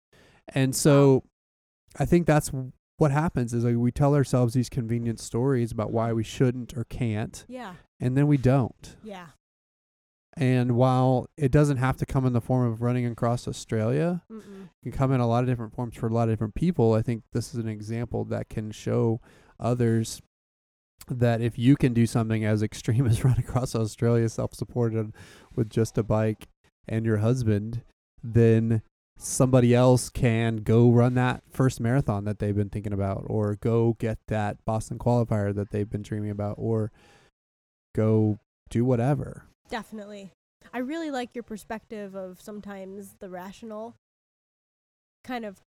And 0.48 0.74
so, 0.74 1.24
I 1.98 2.04
think 2.06 2.26
that's 2.26 2.50
what 2.96 3.10
happens 3.10 3.52
is 3.52 3.64
like 3.64 3.76
we 3.76 3.90
tell 3.92 4.14
ourselves 4.14 4.54
these 4.54 4.68
convenient 4.68 5.18
stories 5.20 5.72
about 5.72 5.90
why 5.92 6.12
we 6.12 6.22
shouldn't 6.24 6.76
or 6.76 6.84
can't, 6.84 7.44
Yeah. 7.48 7.74
and 8.00 8.16
then 8.16 8.26
we 8.26 8.36
don't. 8.36 8.96
Yeah. 9.02 9.26
And 10.36 10.72
while 10.72 11.28
it 11.36 11.52
doesn't 11.52 11.76
have 11.76 11.96
to 11.98 12.06
come 12.06 12.26
in 12.26 12.32
the 12.32 12.40
form 12.40 12.70
of 12.70 12.82
running 12.82 13.06
across 13.06 13.46
Australia, 13.46 14.22
Mm-mm. 14.30 14.68
can 14.82 14.92
come 14.92 15.12
in 15.12 15.20
a 15.20 15.28
lot 15.28 15.44
of 15.44 15.48
different 15.48 15.74
forms 15.74 15.96
for 15.96 16.08
a 16.08 16.12
lot 16.12 16.28
of 16.28 16.34
different 16.34 16.54
people. 16.54 16.94
I 16.94 17.02
think 17.02 17.22
this 17.32 17.54
is 17.54 17.60
an 17.60 17.68
example 17.68 18.24
that 18.26 18.48
can 18.48 18.72
show 18.72 19.20
others 19.60 20.20
that 21.08 21.40
if 21.40 21.58
you 21.58 21.76
can 21.76 21.92
do 21.92 22.06
something 22.06 22.44
as 22.44 22.62
extreme 22.62 23.06
as 23.10 23.24
run 23.24 23.36
across 23.38 23.74
Australia 23.74 24.28
self 24.28 24.54
supported 24.54 25.12
with 25.54 25.70
just 25.70 25.98
a 25.98 26.02
bike 26.02 26.48
and 26.88 27.06
your 27.06 27.18
husband, 27.18 27.82
then 28.22 28.82
somebody 29.16 29.74
else 29.74 30.10
can 30.10 30.56
go 30.56 30.90
run 30.90 31.14
that 31.14 31.42
first 31.48 31.80
marathon 31.80 32.24
that 32.24 32.40
they've 32.40 32.56
been 32.56 32.70
thinking 32.70 32.92
about 32.92 33.24
or 33.26 33.54
go 33.56 33.96
get 34.00 34.18
that 34.26 34.64
Boston 34.64 34.98
qualifier 34.98 35.54
that 35.54 35.70
they've 35.70 35.90
been 35.90 36.02
dreaming 36.02 36.30
about 36.30 36.56
or 36.58 36.90
go 37.94 38.38
do 38.70 38.84
whatever. 38.84 39.46
Definitely. 39.68 40.32
I 40.72 40.78
really 40.78 41.10
like 41.10 41.34
your 41.34 41.42
perspective 41.42 42.14
of 42.14 42.40
sometimes 42.40 43.16
the 43.20 43.28
rational 43.28 43.94
kind 45.24 45.44
of 45.44 45.60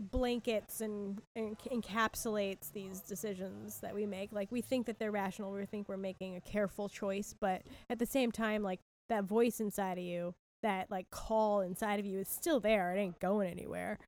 blankets 0.00 0.80
and, 0.80 1.20
and 1.36 1.56
encapsulates 1.58 2.72
these 2.72 3.00
decisions 3.00 3.78
that 3.80 3.94
we 3.94 4.06
make. 4.06 4.32
Like 4.32 4.50
we 4.50 4.60
think 4.60 4.86
that 4.86 4.98
they're 4.98 5.10
rational, 5.10 5.52
we 5.52 5.64
think 5.66 5.88
we're 5.88 5.96
making 5.96 6.36
a 6.36 6.40
careful 6.40 6.88
choice, 6.88 7.34
but 7.38 7.62
at 7.88 7.98
the 7.98 8.06
same 8.06 8.32
time, 8.32 8.62
like 8.62 8.80
that 9.08 9.24
voice 9.24 9.60
inside 9.60 9.98
of 9.98 10.04
you 10.04 10.34
that 10.62 10.90
like 10.90 11.10
call 11.10 11.60
inside 11.60 12.00
of 12.00 12.06
you 12.06 12.20
is 12.20 12.28
still 12.28 12.60
there. 12.60 12.94
It 12.94 13.00
ain't 13.00 13.20
going 13.20 13.50
anywhere. 13.50 13.98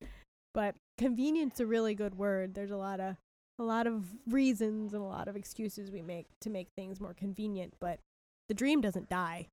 But 0.53 0.77
convenience 0.99 1.59
a 1.61 1.67
really 1.67 1.95
good 1.95 2.17
word. 2.17 2.55
There's 2.55 2.71
a 2.71 2.77
lot 2.77 3.01
of 3.01 3.17
a 3.59 3.63
lot 3.63 3.87
of 3.87 4.05
reasons 4.29 4.95
and 4.95 5.03
a 5.03 5.07
lot 5.07 5.29
of 5.29 5.37
excuses 5.37 5.91
we 5.91 6.03
make 6.03 6.27
to 6.41 6.51
make 6.51 6.69
things 6.77 7.01
more 7.01 7.15
convenient, 7.15 7.75
but 7.81 8.01
the 8.49 8.55
dream 8.55 8.81
doesn't 8.81 9.09
die. 9.09 9.49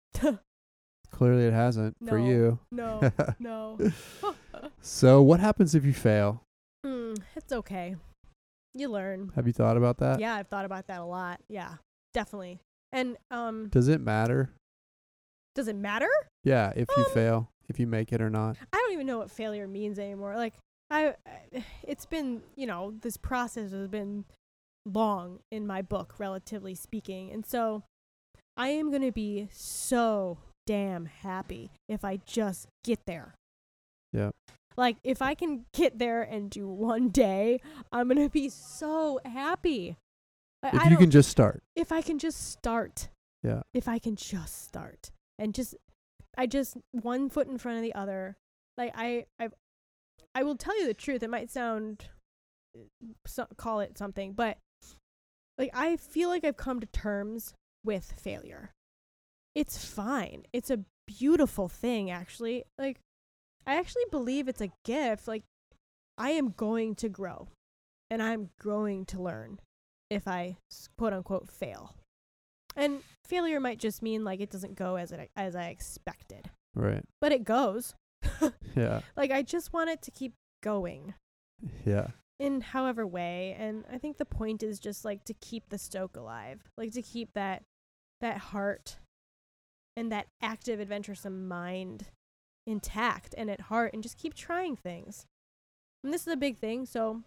Clearly, 1.11 1.45
it 1.45 1.53
hasn't 1.53 1.95
for 2.07 2.17
you. 2.17 2.59
no, 2.71 3.11
no. 3.39 3.77
So, 4.81 5.21
what 5.21 5.39
happens 5.39 5.75
if 5.75 5.83
you 5.85 5.93
fail? 5.93 6.43
Mm, 6.85 7.17
it's 7.35 7.51
okay. 7.51 7.95
You 8.73 8.87
learn. 8.89 9.31
Have 9.35 9.45
you 9.47 9.53
thought 9.53 9.75
about 9.77 9.97
that? 9.97 10.19
yeah, 10.19 10.35
I've 10.35 10.47
thought 10.47 10.65
about 10.65 10.87
that 10.87 10.99
a 11.01 11.05
lot. 11.05 11.41
Yeah, 11.49 11.75
definitely. 12.13 12.61
And 12.93 13.17
um, 13.29 13.67
Does 13.69 13.87
it 13.87 14.01
matter? 14.01 14.51
does 15.53 15.67
it 15.67 15.75
matter? 15.75 16.07
Yeah, 16.45 16.71
if 16.77 16.87
you 16.95 17.03
Um, 17.03 17.11
fail, 17.13 17.49
if 17.67 17.77
you 17.77 17.85
make 17.85 18.13
it 18.13 18.21
or 18.21 18.29
not. 18.29 18.55
I 18.71 18.77
don't 18.77 18.93
even 18.93 19.05
know 19.05 19.17
what 19.17 19.29
failure 19.29 19.67
means 19.67 19.99
anymore. 19.99 20.35
Like 20.37 20.53
I, 20.89 21.15
I 21.53 21.65
it's 21.83 22.05
been, 22.05 22.41
you 22.55 22.65
know, 22.65 22.93
this 23.01 23.17
process 23.17 23.71
has 23.71 23.89
been 23.89 24.23
long 24.85 25.39
in 25.51 25.67
my 25.67 25.81
book 25.81 26.15
relatively 26.19 26.73
speaking. 26.73 27.31
And 27.31 27.45
so 27.45 27.83
I 28.61 28.67
am 28.67 28.91
going 28.91 29.01
to 29.01 29.11
be 29.11 29.47
so 29.51 30.37
damn 30.67 31.07
happy 31.07 31.71
if 31.89 32.05
I 32.05 32.19
just 32.27 32.67
get 32.83 32.99
there. 33.07 33.33
Yeah. 34.13 34.29
Like 34.77 34.97
if 35.03 35.19
I 35.19 35.33
can 35.33 35.65
get 35.73 35.97
there 35.97 36.21
and 36.21 36.47
do 36.47 36.67
one 36.67 37.09
day, 37.09 37.59
I'm 37.91 38.07
going 38.07 38.23
to 38.23 38.29
be 38.29 38.49
so 38.49 39.19
happy. 39.25 39.97
If 40.61 40.75
I 40.79 40.89
you 40.89 40.97
can 40.97 41.09
just 41.09 41.31
start. 41.31 41.63
if 41.75 41.91
I 41.91 42.03
can 42.03 42.19
just 42.19 42.51
start. 42.51 43.09
Yeah. 43.41 43.61
If 43.73 43.87
I 43.87 43.97
can 43.97 44.15
just 44.15 44.63
start 44.63 45.09
and 45.39 45.55
just 45.55 45.73
I 46.37 46.45
just 46.45 46.77
one 46.91 47.31
foot 47.31 47.47
in 47.47 47.57
front 47.57 47.79
of 47.79 47.83
the 47.83 47.95
other. 47.95 48.37
Like 48.77 48.93
I 48.95 49.25
I 49.39 49.49
I 50.35 50.43
will 50.43 50.55
tell 50.55 50.79
you 50.79 50.85
the 50.85 50.93
truth. 50.93 51.23
It 51.23 51.31
might 51.31 51.49
sound 51.49 52.09
uh, 52.77 52.83
so, 53.25 53.47
call 53.57 53.79
it 53.79 53.97
something, 53.97 54.33
but 54.33 54.59
like 55.57 55.71
I 55.73 55.97
feel 55.97 56.29
like 56.29 56.45
I've 56.45 56.57
come 56.57 56.79
to 56.79 56.85
terms 56.85 57.55
with 57.83 58.13
failure. 58.19 58.71
It's 59.55 59.83
fine. 59.83 60.43
It's 60.53 60.69
a 60.69 60.79
beautiful 61.07 61.67
thing 61.67 62.09
actually. 62.09 62.63
Like 62.77 62.99
I 63.65 63.75
actually 63.75 64.05
believe 64.11 64.47
it's 64.47 64.61
a 64.61 64.71
gift. 64.85 65.27
Like 65.27 65.43
I 66.17 66.31
am 66.31 66.49
going 66.55 66.95
to 66.95 67.09
grow 67.09 67.47
and 68.09 68.21
I'm 68.21 68.49
going 68.61 69.05
to 69.07 69.21
learn 69.21 69.59
if 70.09 70.27
I 70.27 70.57
s- 70.71 70.89
quote 70.97 71.13
unquote 71.13 71.49
fail. 71.49 71.95
And 72.75 72.99
failure 73.25 73.59
might 73.59 73.79
just 73.79 74.01
mean 74.01 74.23
like 74.23 74.39
it 74.39 74.49
doesn't 74.49 74.75
go 74.75 74.95
as 74.95 75.11
it 75.11 75.29
as 75.35 75.55
I 75.55 75.65
expected, 75.65 76.49
Right. 76.75 77.03
but 77.19 77.31
it 77.31 77.43
goes. 77.43 77.95
Yeah. 78.75 79.01
like 79.17 79.31
I 79.31 79.41
just 79.41 79.73
want 79.73 79.89
it 79.89 80.01
to 80.03 80.11
keep 80.11 80.33
going 80.63 81.13
Yeah. 81.85 82.07
in 82.39 82.61
however 82.61 83.05
way, 83.05 83.55
and 83.59 83.83
I 83.91 83.97
think 83.97 84.15
the 84.17 84.25
point 84.25 84.63
is 84.63 84.79
just 84.79 85.03
like 85.03 85.25
to 85.25 85.33
keep 85.33 85.67
the 85.69 85.77
stoke 85.77 86.15
alive, 86.15 86.61
like 86.77 86.93
to 86.93 87.01
keep 87.01 87.33
that 87.33 87.63
that 88.21 88.37
heart 88.37 88.97
and 89.97 90.11
that 90.11 90.27
active 90.41 90.79
adventuresome 90.79 91.47
mind 91.47 92.05
intact 92.65 93.35
and 93.37 93.49
at 93.49 93.61
heart 93.61 93.93
and 93.93 94.01
just 94.01 94.17
keep 94.17 94.33
trying 94.33 94.75
things. 94.75 95.25
And 96.03 96.13
this 96.13 96.21
is 96.21 96.33
a 96.33 96.37
big 96.37 96.57
thing, 96.57 96.85
so 96.85 97.21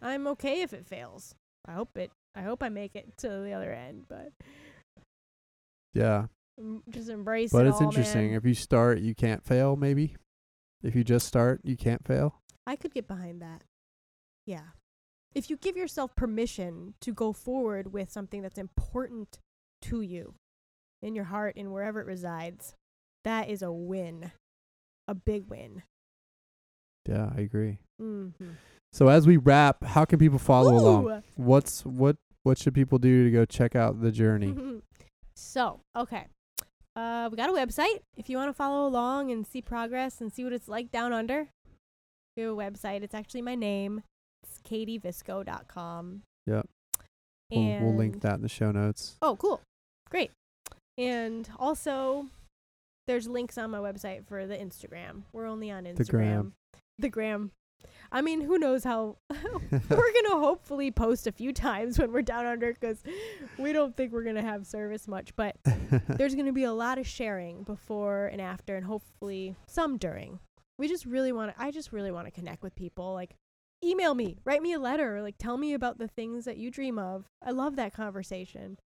I'm 0.00 0.26
okay 0.28 0.62
if 0.62 0.72
it 0.72 0.86
fails. 0.86 1.34
I 1.66 1.72
hope 1.72 1.96
it 1.98 2.10
I 2.34 2.42
hope 2.42 2.62
I 2.62 2.70
make 2.70 2.94
it 2.96 3.16
to 3.18 3.28
the 3.28 3.52
other 3.52 3.72
end, 3.72 4.06
but 4.08 4.32
Yeah. 5.92 6.26
just 6.88 7.08
embrace 7.10 7.52
But 7.52 7.58
it 7.58 7.64
But 7.64 7.66
it's 7.68 7.80
all, 7.80 7.88
interesting. 7.88 8.28
man. 8.28 8.36
If 8.36 8.44
you 8.46 8.54
start, 8.54 9.00
you 9.00 9.14
can't 9.14 9.44
fail, 9.44 9.76
maybe. 9.76 10.16
If 10.82 10.94
you 10.96 11.04
just 11.04 11.26
start, 11.26 11.60
you 11.64 11.76
can't 11.76 12.06
fail. 12.06 12.40
I 12.66 12.76
could 12.76 12.94
get 12.94 13.06
behind 13.06 13.42
that. 13.42 13.64
Yeah. 14.46 14.70
If 15.34 15.50
you 15.50 15.56
give 15.56 15.76
yourself 15.76 16.14
permission 16.16 16.94
to 17.00 17.12
go 17.12 17.32
forward 17.32 17.92
with 17.92 18.10
something 18.10 18.42
that's 18.42 18.58
important 18.58 19.38
to 19.82 20.00
you 20.00 20.34
in 21.02 21.14
your 21.14 21.24
heart 21.24 21.56
and 21.56 21.72
wherever 21.72 22.00
it 22.00 22.06
resides, 22.06 22.74
that 23.24 23.48
is 23.48 23.62
a 23.62 23.72
win. 23.72 24.32
A 25.08 25.14
big 25.14 25.48
win. 25.48 25.82
Yeah, 27.08 27.30
I 27.36 27.40
agree. 27.40 27.78
Mm-hmm. 28.00 28.50
So 28.92 29.08
as 29.08 29.26
we 29.26 29.36
wrap, 29.36 29.84
how 29.84 30.04
can 30.04 30.18
people 30.18 30.38
follow 30.38 30.76
along? 30.76 31.22
What's 31.36 31.84
what 31.84 32.16
what 32.42 32.58
should 32.58 32.74
people 32.74 32.98
do 32.98 33.24
to 33.24 33.30
go 33.30 33.44
check 33.44 33.74
out 33.74 34.00
the 34.00 34.12
journey? 34.12 34.54
so, 35.34 35.80
okay. 35.96 36.26
Uh, 36.94 37.28
we 37.30 37.36
got 37.36 37.48
a 37.48 37.52
website. 37.52 38.00
If 38.16 38.28
you 38.28 38.36
want 38.36 38.50
to 38.50 38.52
follow 38.52 38.86
along 38.86 39.30
and 39.30 39.46
see 39.46 39.62
progress 39.62 40.20
and 40.20 40.32
see 40.32 40.44
what 40.44 40.52
it's 40.52 40.68
like 40.68 40.90
down 40.90 41.12
under, 41.12 41.48
we 42.36 42.42
have 42.42 42.52
a 42.52 42.56
website. 42.56 43.02
It's 43.02 43.14
actually 43.14 43.42
my 43.42 43.54
name. 43.54 44.02
It's 44.42 44.58
katievisco.com. 44.68 46.22
Yep. 46.46 46.68
We'll, 47.50 47.80
we'll 47.80 47.96
link 47.96 48.20
that 48.22 48.34
in 48.34 48.42
the 48.42 48.48
show 48.48 48.72
notes. 48.72 49.16
Oh, 49.22 49.36
cool. 49.36 49.60
Great. 50.12 50.30
And 50.98 51.48
also, 51.58 52.26
there's 53.06 53.26
links 53.26 53.56
on 53.56 53.70
my 53.70 53.78
website 53.78 54.26
for 54.26 54.46
the 54.46 54.56
Instagram. 54.56 55.22
We're 55.32 55.46
only 55.46 55.70
on 55.70 55.84
Instagram. 55.84 55.96
The 55.96 56.04
gram. 56.04 56.52
The 56.98 57.08
gram. 57.08 57.50
I 58.12 58.20
mean, 58.20 58.42
who 58.42 58.58
knows 58.58 58.84
how. 58.84 59.16
we're 59.30 59.38
going 59.88 60.30
to 60.30 60.38
hopefully 60.38 60.90
post 60.90 61.26
a 61.26 61.32
few 61.32 61.52
times 61.52 61.98
when 61.98 62.12
we're 62.12 62.20
down 62.20 62.44
under 62.44 62.74
because 62.74 63.02
we 63.58 63.72
don't 63.72 63.96
think 63.96 64.12
we're 64.12 64.22
going 64.22 64.36
to 64.36 64.42
have 64.42 64.66
service 64.66 65.08
much. 65.08 65.34
But 65.34 65.56
there's 66.08 66.34
going 66.34 66.46
to 66.46 66.52
be 66.52 66.64
a 66.64 66.72
lot 66.74 66.98
of 66.98 67.06
sharing 67.06 67.62
before 67.62 68.26
and 68.26 68.40
after, 68.40 68.76
and 68.76 68.84
hopefully 68.84 69.56
some 69.66 69.96
during. 69.96 70.40
We 70.78 70.88
just 70.88 71.06
really 71.06 71.32
want 71.32 71.56
to, 71.56 71.62
I 71.62 71.70
just 71.70 71.90
really 71.90 72.12
want 72.12 72.26
to 72.26 72.30
connect 72.30 72.62
with 72.62 72.74
people. 72.74 73.14
Like, 73.14 73.34
email 73.82 74.14
me, 74.14 74.36
write 74.44 74.62
me 74.62 74.74
a 74.74 74.78
letter, 74.78 75.22
like, 75.22 75.36
tell 75.38 75.56
me 75.56 75.72
about 75.72 75.98
the 75.98 76.08
things 76.08 76.44
that 76.44 76.58
you 76.58 76.70
dream 76.70 76.98
of. 76.98 77.24
I 77.42 77.50
love 77.50 77.76
that 77.76 77.94
conversation. 77.94 78.78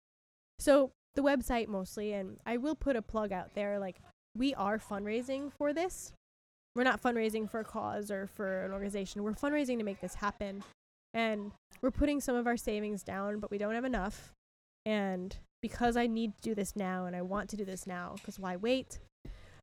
So, 0.59 0.91
the 1.15 1.23
website 1.23 1.67
mostly, 1.67 2.13
and 2.13 2.37
I 2.45 2.57
will 2.57 2.75
put 2.75 2.95
a 2.95 3.01
plug 3.01 3.31
out 3.31 3.55
there. 3.55 3.79
Like, 3.79 3.97
we 4.35 4.53
are 4.53 4.77
fundraising 4.77 5.51
for 5.51 5.73
this. 5.73 6.11
We're 6.75 6.83
not 6.83 7.01
fundraising 7.01 7.49
for 7.49 7.61
a 7.61 7.65
cause 7.65 8.11
or 8.11 8.27
for 8.27 8.65
an 8.65 8.73
organization. 8.73 9.23
We're 9.23 9.33
fundraising 9.33 9.77
to 9.77 9.83
make 9.83 10.01
this 10.01 10.15
happen. 10.15 10.63
And 11.13 11.51
we're 11.81 11.91
putting 11.91 12.19
some 12.19 12.35
of 12.35 12.47
our 12.47 12.57
savings 12.57 13.01
down, 13.01 13.39
but 13.39 13.49
we 13.49 13.57
don't 13.57 13.75
have 13.75 13.85
enough. 13.85 14.33
And 14.85 15.35
because 15.61 15.95
I 15.95 16.07
need 16.07 16.35
to 16.35 16.41
do 16.49 16.55
this 16.55 16.75
now 16.75 17.05
and 17.05 17.15
I 17.15 17.21
want 17.21 17.49
to 17.51 17.57
do 17.57 17.63
this 17.63 17.87
now, 17.87 18.15
because 18.15 18.37
why 18.37 18.57
wait? 18.57 18.99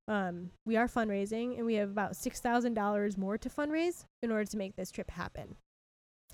Um, 0.08 0.50
we 0.66 0.76
are 0.76 0.88
fundraising 0.88 1.56
and 1.56 1.66
we 1.66 1.74
have 1.74 1.90
about 1.90 2.12
$6,000 2.12 3.18
more 3.18 3.38
to 3.38 3.48
fundraise 3.48 4.04
in 4.22 4.32
order 4.32 4.44
to 4.44 4.56
make 4.56 4.74
this 4.74 4.90
trip 4.90 5.10
happen. 5.10 5.56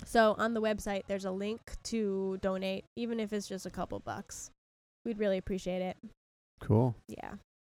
So 0.05 0.35
on 0.37 0.53
the 0.53 0.61
website, 0.61 1.03
there's 1.07 1.25
a 1.25 1.31
link 1.31 1.59
to 1.83 2.39
donate, 2.41 2.85
even 2.95 3.19
if 3.19 3.33
it's 3.33 3.47
just 3.47 3.65
a 3.65 3.69
couple 3.69 3.99
bucks. 3.99 4.49
We'd 5.09 5.17
really 5.17 5.39
appreciate 5.39 5.81
it. 5.81 5.97
cool. 6.61 6.95
Yeah. 7.07 7.31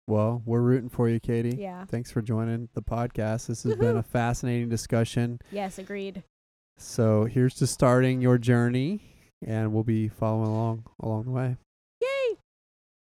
Well, 0.06 0.41
we're 0.45 0.60
rooting 0.60 0.90
for 0.90 1.08
you, 1.08 1.18
Katie. 1.22 1.56
Yeah. 1.56 1.86
Thanks 1.86 2.12
for 2.12 2.22
joining 2.22 2.68
the 2.74 2.82
podcast. 2.82 3.48
This 3.48 3.64
has 3.64 3.78
been 3.78 3.95
a 3.95 4.03
fascinating 4.03 4.68
discussion. 4.68 5.40
Yes, 5.49 5.78
agreed. 5.80 6.24
So 6.78 7.24
here's 7.24 7.56
to 7.56 7.68
starting 7.68 8.20
your 8.20 8.38
journey, 8.38 8.99
and 9.48 9.72
we'll 9.72 9.86
be 9.86 10.10
following 10.10 10.49
along 10.49 10.84
along 11.02 11.24
the 11.24 11.32
way. 11.32 11.56
Yay! 12.02 12.36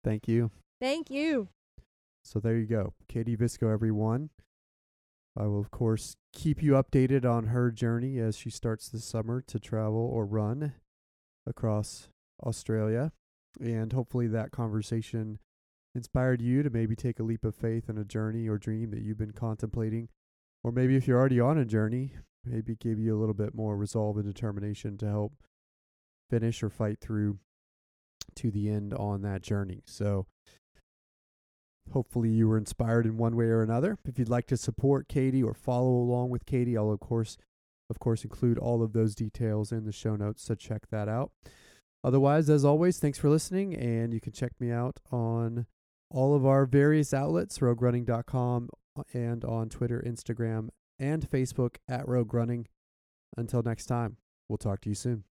Thank 0.05 0.29
you. 0.29 0.49
Thank 0.79 1.11
you. 1.11 1.49
So 2.23 2.39
there 2.39 2.55
you 2.55 2.67
go, 2.67 2.93
Katie 3.09 3.35
Visco, 3.35 3.69
everyone. 3.69 4.29
I 5.37 5.43
will 5.47 5.59
of 5.59 5.71
course 5.71 6.15
keep 6.31 6.63
you 6.63 6.71
updated 6.73 7.25
on 7.25 7.47
her 7.47 7.69
journey 7.69 8.17
as 8.19 8.37
she 8.37 8.49
starts 8.49 8.87
this 8.87 9.03
summer 9.03 9.41
to 9.47 9.59
travel 9.59 10.09
or 10.09 10.25
run 10.25 10.71
across 11.45 12.07
Australia, 12.41 13.11
and 13.59 13.93
hopefully 13.93 14.27
that 14.27 14.51
conversation 14.51 15.39
inspired 15.93 16.41
you 16.41 16.63
to 16.63 16.69
maybe 16.69 16.95
take 16.95 17.19
a 17.19 17.23
leap 17.23 17.43
of 17.43 17.55
faith 17.55 17.89
in 17.89 17.97
a 17.97 18.05
journey 18.05 18.47
or 18.47 18.57
dream 18.57 18.91
that 18.91 19.01
you've 19.01 19.17
been 19.17 19.33
contemplating, 19.33 20.07
or 20.63 20.71
maybe 20.71 20.95
if 20.95 21.07
you're 21.07 21.19
already 21.19 21.39
on 21.39 21.57
a 21.57 21.65
journey, 21.65 22.13
maybe 22.45 22.75
give 22.75 22.99
you 22.99 23.15
a 23.15 23.19
little 23.19 23.33
bit 23.33 23.53
more 23.53 23.75
resolve 23.75 24.17
and 24.17 24.25
determination 24.25 24.97
to 24.97 25.07
help 25.07 25.33
finish 26.29 26.63
or 26.63 26.69
fight 26.69 26.99
through 27.01 27.37
to 28.35 28.51
the 28.51 28.69
end 28.69 28.93
on 28.93 29.21
that 29.21 29.41
journey. 29.41 29.83
So 29.85 30.27
hopefully 31.91 32.29
you 32.29 32.47
were 32.47 32.57
inspired 32.57 33.05
in 33.05 33.17
one 33.17 33.35
way 33.35 33.45
or 33.45 33.61
another. 33.61 33.97
If 34.05 34.17
you'd 34.17 34.29
like 34.29 34.47
to 34.47 34.57
support 34.57 35.09
Katie 35.09 35.43
or 35.43 35.53
follow 35.53 35.91
along 35.91 36.29
with 36.29 36.45
Katie, 36.45 36.77
I'll 36.77 36.91
of 36.91 36.99
course 36.99 37.37
of 37.89 37.99
course 37.99 38.23
include 38.23 38.57
all 38.57 38.81
of 38.81 38.93
those 38.93 39.13
details 39.13 39.73
in 39.73 39.83
the 39.83 39.91
show 39.91 40.15
notes, 40.15 40.43
so 40.43 40.55
check 40.55 40.89
that 40.91 41.09
out. 41.09 41.31
Otherwise, 42.03 42.49
as 42.49 42.65
always, 42.65 42.99
thanks 42.99 43.19
for 43.19 43.29
listening 43.29 43.75
and 43.75 44.13
you 44.13 44.19
can 44.19 44.33
check 44.33 44.53
me 44.59 44.71
out 44.71 44.99
on 45.11 45.65
all 46.09 46.35
of 46.35 46.45
our 46.45 46.65
various 46.65 47.13
outlets, 47.13 47.59
roguerunning.com 47.59 48.69
uh, 48.97 49.03
and 49.13 49.45
on 49.45 49.69
Twitter, 49.69 50.03
Instagram, 50.05 50.69
and 50.99 51.29
Facebook 51.29 51.77
at 51.87 52.07
Rogue 52.07 52.33
Running. 52.33 52.67
Until 53.37 53.61
next 53.61 53.85
time, 53.85 54.17
we'll 54.49 54.57
talk 54.57 54.81
to 54.81 54.89
you 54.89 54.95
soon. 54.95 55.23